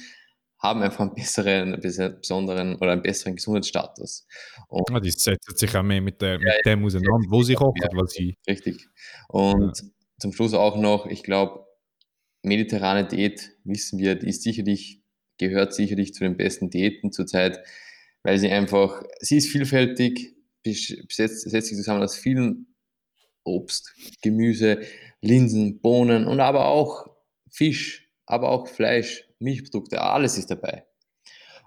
haben 0.58 0.80
einfach 0.80 1.00
einen 1.00 1.14
besseren, 1.14 1.78
besonderen 1.78 2.76
oder 2.76 2.92
einen 2.92 3.02
besseren 3.02 3.36
Gesundheitsstatus. 3.36 4.26
Und 4.68 4.88
ja, 4.88 4.98
die 4.98 5.10
setzen 5.10 5.56
sich 5.56 5.76
auch 5.76 5.82
mehr 5.82 6.00
mit, 6.00 6.22
der, 6.22 6.38
mit 6.38 6.48
ja, 6.48 6.72
dem 6.72 6.82
auseinander, 6.82 7.26
wo 7.28 7.42
sie 7.42 7.52
kochen, 7.52 7.82
ja, 7.82 7.88
weil 7.92 8.08
sie. 8.08 8.38
Richtig. 8.48 8.88
Und 9.28 9.76
ja. 9.76 9.88
zum 10.18 10.32
Schluss 10.32 10.54
auch 10.54 10.78
noch, 10.78 11.04
ich 11.04 11.22
glaube, 11.22 11.66
mediterrane 12.42 13.06
Diät, 13.06 13.50
wissen 13.64 13.98
wir, 13.98 14.14
die 14.14 14.30
ist 14.30 14.42
sicherlich, 14.42 15.02
gehört 15.36 15.74
sicherlich 15.74 16.14
zu 16.14 16.24
den 16.24 16.38
besten 16.38 16.70
Diäten 16.70 17.12
zurzeit, 17.12 17.60
weil 18.22 18.38
sie 18.38 18.50
einfach, 18.50 19.02
sie 19.20 19.36
ist 19.36 19.48
vielfältig, 19.50 20.34
setzt 20.64 21.50
sich 21.50 21.76
zusammen 21.76 22.02
aus 22.02 22.16
vielen 22.16 22.69
Obst, 23.50 23.94
Gemüse, 24.22 24.80
Linsen, 25.20 25.80
Bohnen 25.80 26.26
und 26.26 26.40
aber 26.40 26.66
auch 26.66 27.06
Fisch, 27.50 28.08
aber 28.26 28.50
auch 28.50 28.68
Fleisch, 28.68 29.28
Milchprodukte, 29.38 30.00
alles 30.00 30.38
ist 30.38 30.50
dabei. 30.50 30.84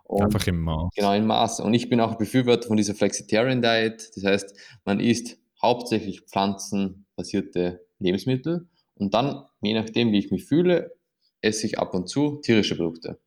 Und 0.03 0.23
Einfach 0.23 0.47
im 0.47 0.59
Maß. 0.59 0.91
Genau, 0.95 1.13
im 1.13 1.25
Maß. 1.25 1.59
Und 1.61 1.73
ich 1.73 1.89
bin 1.89 1.99
auch 1.99 2.15
Befürworter 2.15 2.67
von 2.67 2.77
dieser 2.77 2.93
Flexitarian 2.93 3.61
Diet. 3.61 4.11
Das 4.15 4.23
heißt, 4.23 4.55
man 4.85 4.99
isst 4.99 5.37
hauptsächlich 5.61 6.21
pflanzenbasierte 6.21 7.85
Lebensmittel 7.99 8.67
und 8.95 9.13
dann, 9.13 9.45
je 9.61 9.73
nachdem, 9.73 10.11
wie 10.11 10.19
ich 10.19 10.29
mich 10.29 10.45
fühle, 10.45 10.95
esse 11.41 11.65
ich 11.65 11.79
ab 11.79 11.93
und 11.93 12.07
zu 12.07 12.41
tierische 12.41 12.75
Produkte. 12.75 13.19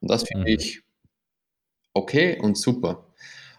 Und 0.00 0.10
das 0.10 0.24
finde 0.24 0.48
mhm. 0.48 0.56
ich 0.56 0.82
okay 1.92 2.40
und 2.40 2.56
super. 2.56 3.12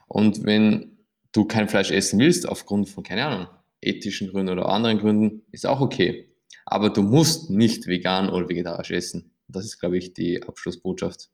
Und 0.08 0.46
wenn 0.46 0.98
du 1.32 1.46
kein 1.46 1.68
Fleisch 1.68 1.92
essen 1.92 2.20
willst, 2.20 2.48
aufgrund 2.48 2.90
von, 2.90 3.04
keine 3.04 3.26
Ahnung, 3.26 3.48
ethischen 3.86 4.30
Gründen 4.30 4.54
oder 4.54 4.70
anderen 4.70 5.00
Gründen, 5.00 5.44
ist 5.52 5.66
auch 5.66 5.82
okay. 5.82 6.30
Aber 6.66 6.90
du 6.90 7.02
musst 7.02 7.50
nicht 7.50 7.88
vegan 7.88 8.30
oder 8.30 8.48
vegetarisch 8.48 8.92
essen. 8.92 9.32
Das 9.48 9.66
ist, 9.66 9.80
glaube 9.80 9.98
ich, 9.98 10.14
die 10.14 10.42
Abschlussbotschaft. 10.44 11.30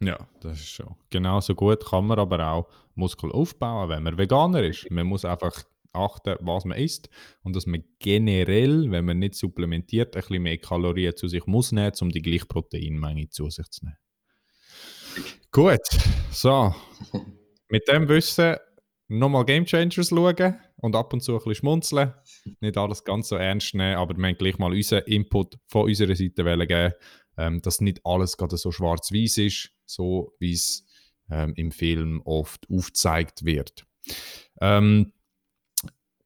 Ja, 0.00 0.28
das 0.40 0.58
ist 0.58 0.70
schon. 0.70 0.94
Genauso 1.10 1.54
gut 1.54 1.84
kann 1.86 2.06
man 2.06 2.18
aber 2.18 2.46
auch 2.46 2.68
Muskel 2.94 3.30
aufbauen, 3.32 3.88
wenn 3.88 4.02
man 4.02 4.18
Veganer 4.18 4.62
ist. 4.62 4.90
Man 4.90 5.06
muss 5.06 5.24
einfach 5.24 5.62
achten, 5.92 6.36
was 6.40 6.64
man 6.64 6.78
isst 6.78 7.08
und 7.42 7.54
dass 7.54 7.66
man 7.66 7.84
generell, 8.00 8.90
wenn 8.90 9.04
man 9.04 9.20
nicht 9.20 9.36
supplementiert, 9.36 10.16
ein 10.16 10.20
bisschen 10.20 10.42
mehr 10.42 10.58
Kalorien 10.58 11.16
zu 11.16 11.28
sich 11.28 11.46
muss 11.46 11.72
nehmen, 11.72 11.92
um 12.00 12.10
die 12.10 12.22
gleiche 12.22 12.46
Proteinmenge 12.46 13.30
zu 13.30 13.48
sich 13.48 13.68
zu 13.70 13.84
nehmen. 13.84 13.98
Gut, 15.52 15.86
so. 16.30 16.74
Mit 17.68 17.88
dem 17.88 18.08
Wissen 18.08 18.56
nochmal 19.08 19.44
Game 19.44 19.64
Changers 19.64 20.08
schauen 20.08 20.56
und 20.84 20.94
ab 20.96 21.14
und 21.14 21.22
zu 21.22 21.32
ein 21.32 21.38
bisschen 21.38 21.54
schmunzeln. 21.54 22.12
Nicht 22.60 22.76
alles 22.76 23.04
ganz 23.04 23.28
so 23.28 23.36
ernst 23.36 23.74
nehmen, 23.74 23.96
aber 23.96 24.14
wir 24.16 24.26
haben 24.26 24.36
gleich 24.36 24.58
mal 24.58 24.70
unseren 24.70 25.04
Input 25.04 25.58
von 25.66 25.84
unserer 25.84 26.14
Seite 26.14 26.44
geben, 26.44 26.92
ähm, 27.38 27.62
dass 27.62 27.80
nicht 27.80 28.02
alles 28.04 28.36
gerade 28.36 28.58
so 28.58 28.70
schwarz-weiß 28.70 29.38
ist, 29.38 29.70
so 29.86 30.34
wie 30.38 30.52
es 30.52 30.86
ähm, 31.30 31.54
im 31.56 31.70
Film 31.70 32.20
oft 32.26 32.68
aufgezeigt 32.70 33.46
wird. 33.46 33.86
Ähm, 34.60 35.12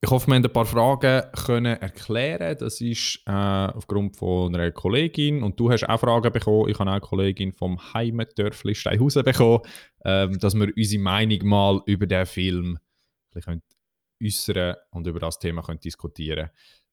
ich 0.00 0.10
hoffe, 0.10 0.26
wir 0.26 0.34
haben 0.34 0.44
ein 0.44 0.52
paar 0.52 0.66
Fragen 0.66 1.30
können 1.44 1.76
erklären. 1.76 2.56
Das 2.58 2.80
ist 2.80 3.22
äh, 3.26 3.30
aufgrund 3.30 4.16
von 4.16 4.52
einer 4.54 4.72
Kollegin 4.72 5.44
und 5.44 5.58
du 5.58 5.70
hast 5.70 5.88
auch 5.88 6.00
Fragen 6.00 6.32
bekommen. 6.32 6.68
Ich 6.68 6.78
habe 6.80 6.90
auch 6.90 6.94
eine 6.94 7.00
Kollegin 7.00 7.52
vom 7.52 7.78
Heimatdörfli 7.94 8.74
Steinhausen 8.74 9.22
bekommen, 9.22 9.60
ähm, 10.04 10.36
dass 10.40 10.54
wir 10.54 10.72
unsere 10.76 11.02
Meinung 11.02 11.46
mal 11.46 11.80
über 11.86 12.08
den 12.08 12.26
Film 12.26 12.78
äußern 14.22 14.76
und 14.90 15.06
über 15.06 15.20
das 15.20 15.38
Thema 15.38 15.62
können 15.62 15.80
diskutieren 15.80 16.50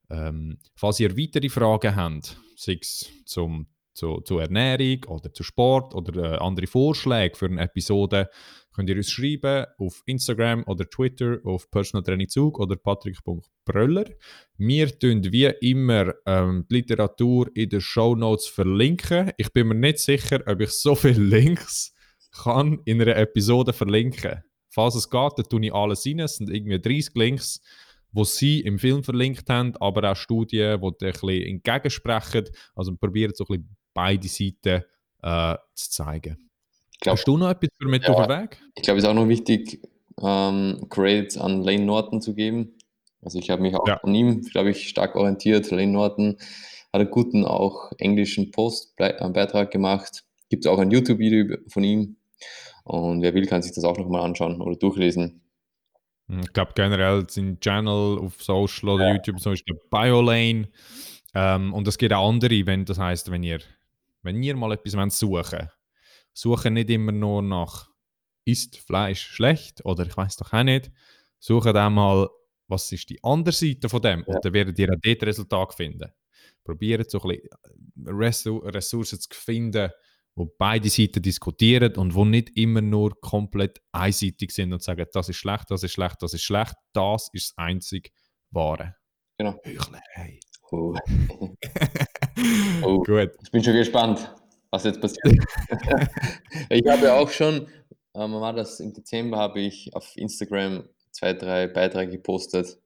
ähm, 0.09 0.57
Falls 0.75 0.99
ihr 0.99 1.17
weitere 1.17 1.49
Fragen 1.49 1.95
habt, 1.95 2.37
sei 2.55 2.77
es 2.81 3.09
zum, 3.25 3.67
zu, 3.93 4.21
zur 4.21 4.41
Ernährung 4.41 5.03
oder 5.07 5.33
zu 5.33 5.43
Sport 5.43 5.95
oder 5.95 6.33
äh, 6.33 6.37
andere 6.37 6.67
Vorschläge 6.67 7.35
für 7.35 7.45
eine 7.47 7.61
Episode, 7.61 8.29
könnt 8.73 8.89
ihr 8.89 8.97
uns 8.97 9.11
schreiben 9.11 9.65
auf 9.77 10.01
Instagram 10.05 10.63
oder 10.67 10.89
Twitter 10.89 11.39
auf 11.45 11.71
Personal 11.71 12.03
Training 12.03 12.27
Zug 12.27 12.59
oder 12.59 12.75
patrick.bröller. 12.75 14.05
Wir 14.57 14.99
tun 14.99 15.23
wie 15.31 15.45
immer 15.61 16.13
ähm, 16.25 16.65
die 16.69 16.75
Literatur 16.75 17.49
in 17.55 17.69
den 17.69 17.81
Show 17.81 18.15
Notes 18.15 18.47
verlinken. 18.47 19.31
Ich 19.37 19.51
bin 19.53 19.67
mir 19.69 19.75
nicht 19.75 19.99
sicher, 19.99 20.43
ob 20.45 20.59
ich 20.61 20.71
so 20.71 20.95
viele 20.95 21.23
Links 21.39 21.93
kann 22.31 22.81
in 22.83 23.01
einer 23.01 23.15
Episode 23.15 23.71
verlinken. 23.71 24.43
Falls 24.75 24.95
es 24.95 25.09
geht, 25.09 25.31
dann 25.37 25.45
tue 25.45 25.65
ich 25.65 25.73
alles 25.73 26.05
rein. 26.05 26.19
Es 26.19 26.35
sind 26.35 26.49
irgendwie 26.49 26.77
30 26.77 27.15
Links, 27.15 27.61
wo 28.11 28.25
sie 28.25 28.59
im 28.59 28.77
Film 28.77 29.05
verlinkt 29.05 29.49
haben, 29.49 29.73
aber 29.77 30.11
auch 30.11 30.17
Studien, 30.17 30.81
die 30.81 31.05
ein 31.05 31.11
bisschen 31.13 31.47
entgegensprechen. 31.47 32.49
Also 32.75 32.93
probieren 32.93 33.31
so 33.33 33.45
ein 33.45 33.47
bisschen 33.47 33.77
beide 33.93 34.27
Seiten 34.27 34.83
äh, 35.23 35.55
zu 35.75 35.89
zeigen. 35.91 36.49
Glaub, 36.99 37.15
Hast 37.15 37.25
du 37.25 37.37
noch 37.37 37.49
etwas 37.49 37.69
für 37.81 37.87
mit 37.87 38.03
ja, 38.03 38.09
auf 38.09 38.27
den 38.27 38.37
Weg? 38.37 38.57
Ich 38.75 38.83
glaube, 38.83 38.97
es 38.97 39.05
ist 39.05 39.09
auch 39.09 39.13
noch 39.13 39.29
wichtig, 39.29 39.81
ähm, 40.21 40.85
Credits 40.89 41.37
an 41.37 41.63
Lane 41.63 41.85
Norton 41.85 42.21
zu 42.21 42.35
geben. 42.35 42.77
Also 43.21 43.39
ich 43.39 43.49
habe 43.49 43.61
mich 43.61 43.75
auch 43.75 43.87
ja. 43.87 43.99
von 43.99 44.13
ihm, 44.13 44.41
glaube 44.41 44.71
ich, 44.71 44.89
stark 44.89 45.15
orientiert. 45.15 45.71
Lane 45.71 45.87
Norton 45.87 46.35
hat 46.91 46.99
einen 46.99 47.11
guten, 47.11 47.45
auch 47.45 47.93
englischen 47.97 48.51
Post-Beitrag 48.51 49.71
gemacht. 49.71 50.25
Gibt 50.49 50.65
es 50.65 50.69
auch 50.69 50.79
ein 50.79 50.91
YouTube-Video 50.91 51.59
von 51.69 51.83
ihm. 51.85 52.17
Und 52.85 53.23
wer 53.23 53.33
will, 53.33 53.47
kann 53.47 53.63
sich 53.63 53.73
das 53.73 53.83
auch 53.83 53.97
nochmal 53.97 54.21
anschauen 54.21 54.61
oder 54.61 54.75
durchlesen. 54.75 55.41
Hm, 56.27 56.41
ich 56.41 56.53
glaube 56.53 56.73
generell 56.75 57.27
sind 57.27 57.59
Channel 57.59 58.19
auf 58.19 58.41
Social 58.41 58.89
oder 58.89 59.07
ja. 59.07 59.15
YouTube 59.15 59.39
so 59.39 59.51
ist 59.51 59.67
der 59.67 59.75
BioLane. 59.89 60.69
Ähm, 61.33 61.73
und 61.73 61.87
es 61.87 61.97
gibt 61.97 62.13
auch 62.13 62.29
andere, 62.29 62.65
wenn 62.65 62.85
das 62.85 62.99
heißt, 62.99 63.31
wenn 63.31 63.43
ihr, 63.43 63.59
wenn 64.21 64.41
ihr 64.41 64.55
mal 64.55 64.71
etwas 64.71 65.17
suchen 65.17 65.31
wollt, 65.31 65.69
suche 66.31 66.69
nicht 66.69 66.89
immer 66.91 67.11
nur 67.11 67.41
nach, 67.41 67.89
ist 68.45 68.77
Fleisch 68.77 69.21
schlecht 69.21 69.83
oder 69.83 70.05
ich 70.05 70.15
weiß 70.15 70.37
doch 70.37 70.53
auch 70.53 70.63
nicht. 70.63 70.91
Suche 71.39 71.73
dann 71.73 71.93
mal, 71.93 72.29
was 72.67 72.91
ist 72.91 73.09
die 73.09 73.23
andere 73.23 73.53
Seite 73.53 73.89
von 73.89 74.01
dem 74.01 74.23
ja. 74.27 74.35
und 74.35 74.45
dann 74.45 74.53
werdet 74.53 74.77
ihr 74.77 74.91
auch 74.91 74.99
dort 75.01 75.23
Resultat 75.23 75.73
finden. 75.73 76.11
Probiert 76.63 77.09
so 77.09 77.19
ein 77.19 77.39
bisschen 77.95 78.59
Ressourcen 78.59 79.19
zu 79.19 79.29
finden, 79.31 79.89
wo 80.35 80.53
beide 80.57 80.89
Seiten 80.89 81.21
diskutieren 81.21 81.95
und 81.95 82.13
wo 82.13 82.25
nicht 82.25 82.57
immer 82.57 82.81
nur 82.81 83.19
komplett 83.21 83.81
einseitig 83.91 84.51
sind 84.51 84.73
und 84.73 84.83
sagen, 84.83 85.05
das 85.13 85.29
ist 85.29 85.37
schlecht, 85.37 85.71
das 85.71 85.83
ist 85.83 85.91
schlecht, 85.91 86.21
das 86.21 86.33
ist 86.33 86.43
schlecht, 86.43 86.73
das 86.93 87.29
ist 87.33 87.51
das 87.51 87.57
einzig 87.57 88.11
Wahre. 88.51 88.95
Genau. 89.37 89.59
Heuchelei. 89.65 90.39
Oh. 90.71 90.95
oh. 92.83 93.03
Gut. 93.03 93.31
Ich 93.43 93.51
bin 93.51 93.63
schon 93.63 93.73
gespannt 93.73 94.29
was 94.75 94.83
jetzt 94.83 95.01
passiert. 95.01 95.45
ich 96.69 96.83
habe 96.87 97.13
auch 97.13 97.29
schon, 97.29 97.67
ähm, 98.13 98.33
war 98.33 98.53
das 98.53 98.79
im 98.79 98.93
Dezember, 98.93 99.37
habe 99.37 99.61
ich 99.61 99.93
auf 99.93 100.15
Instagram 100.15 100.87
zwei, 101.11 101.33
drei 101.33 101.67
Beiträge 101.67 102.11
gepostet 102.11 102.77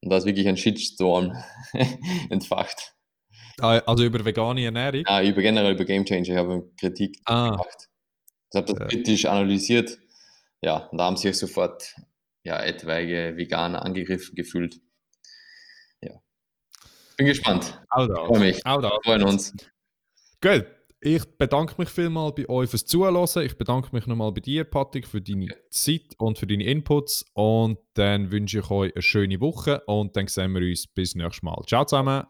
und 0.00 0.10
da 0.10 0.16
ist 0.16 0.26
wirklich 0.26 0.48
ein 0.48 0.56
Shitstorm 0.56 1.32
entfacht. 2.30 2.94
Ah, 3.60 3.78
also 3.86 4.04
über 4.04 4.24
vegane 4.24 4.64
Ernährung? 4.64 5.04
Ja, 5.06 5.22
über 5.22 5.42
generell 5.42 5.72
über 5.72 5.84
Game 5.84 6.04
Changer. 6.04 6.22
Ich 6.22 6.36
habe 6.36 6.70
Kritik 6.78 7.20
ah. 7.24 7.50
gemacht. 7.50 7.88
Ich 8.50 8.56
habe 8.56 8.72
das 8.72 8.78
ja. 8.78 8.86
kritisch 8.86 9.26
analysiert. 9.26 9.98
Ja, 10.62 10.88
und 10.88 10.98
da 10.98 11.04
haben 11.04 11.16
sich 11.16 11.36
sofort 11.36 11.94
ja, 12.44 12.62
etwaige 12.62 13.36
Veganer 13.36 13.84
angegriffen 13.84 14.34
gefühlt. 14.34 14.80
Ja. 16.02 16.20
Bin 17.16 17.26
gespannt. 17.26 17.80
Freue 17.92 18.38
mich. 18.38 18.64
Wir 18.64 19.00
freuen 19.04 19.22
uns. 19.24 19.54
Gut. 20.40 20.66
Ich 21.00 21.24
bedanke 21.38 21.74
mich 21.78 21.90
vielmal 21.90 22.32
bei 22.32 22.48
euch 22.48 22.70
fürs 22.70 22.84
Zuhören. 22.84 23.44
Ich 23.44 23.56
bedanke 23.56 23.90
mich 23.92 24.08
nochmal 24.08 24.32
bei 24.32 24.40
dir, 24.40 24.64
Patrick, 24.64 25.06
für 25.06 25.20
deine 25.20 25.46
Zeit 25.70 26.16
und 26.18 26.38
für 26.38 26.48
deine 26.48 26.64
Inputs. 26.64 27.24
Und 27.34 27.78
dann 27.94 28.32
wünsche 28.32 28.58
ich 28.58 28.70
euch 28.70 28.92
eine 28.96 29.02
schöne 29.02 29.40
Woche 29.40 29.80
und 29.86 30.16
dann 30.16 30.26
sehen 30.26 30.52
wir 30.54 30.62
uns 30.62 30.88
bis 30.88 31.14
nächstes 31.14 31.44
Mal. 31.44 31.62
Ciao 31.68 31.84
zusammen. 31.84 32.24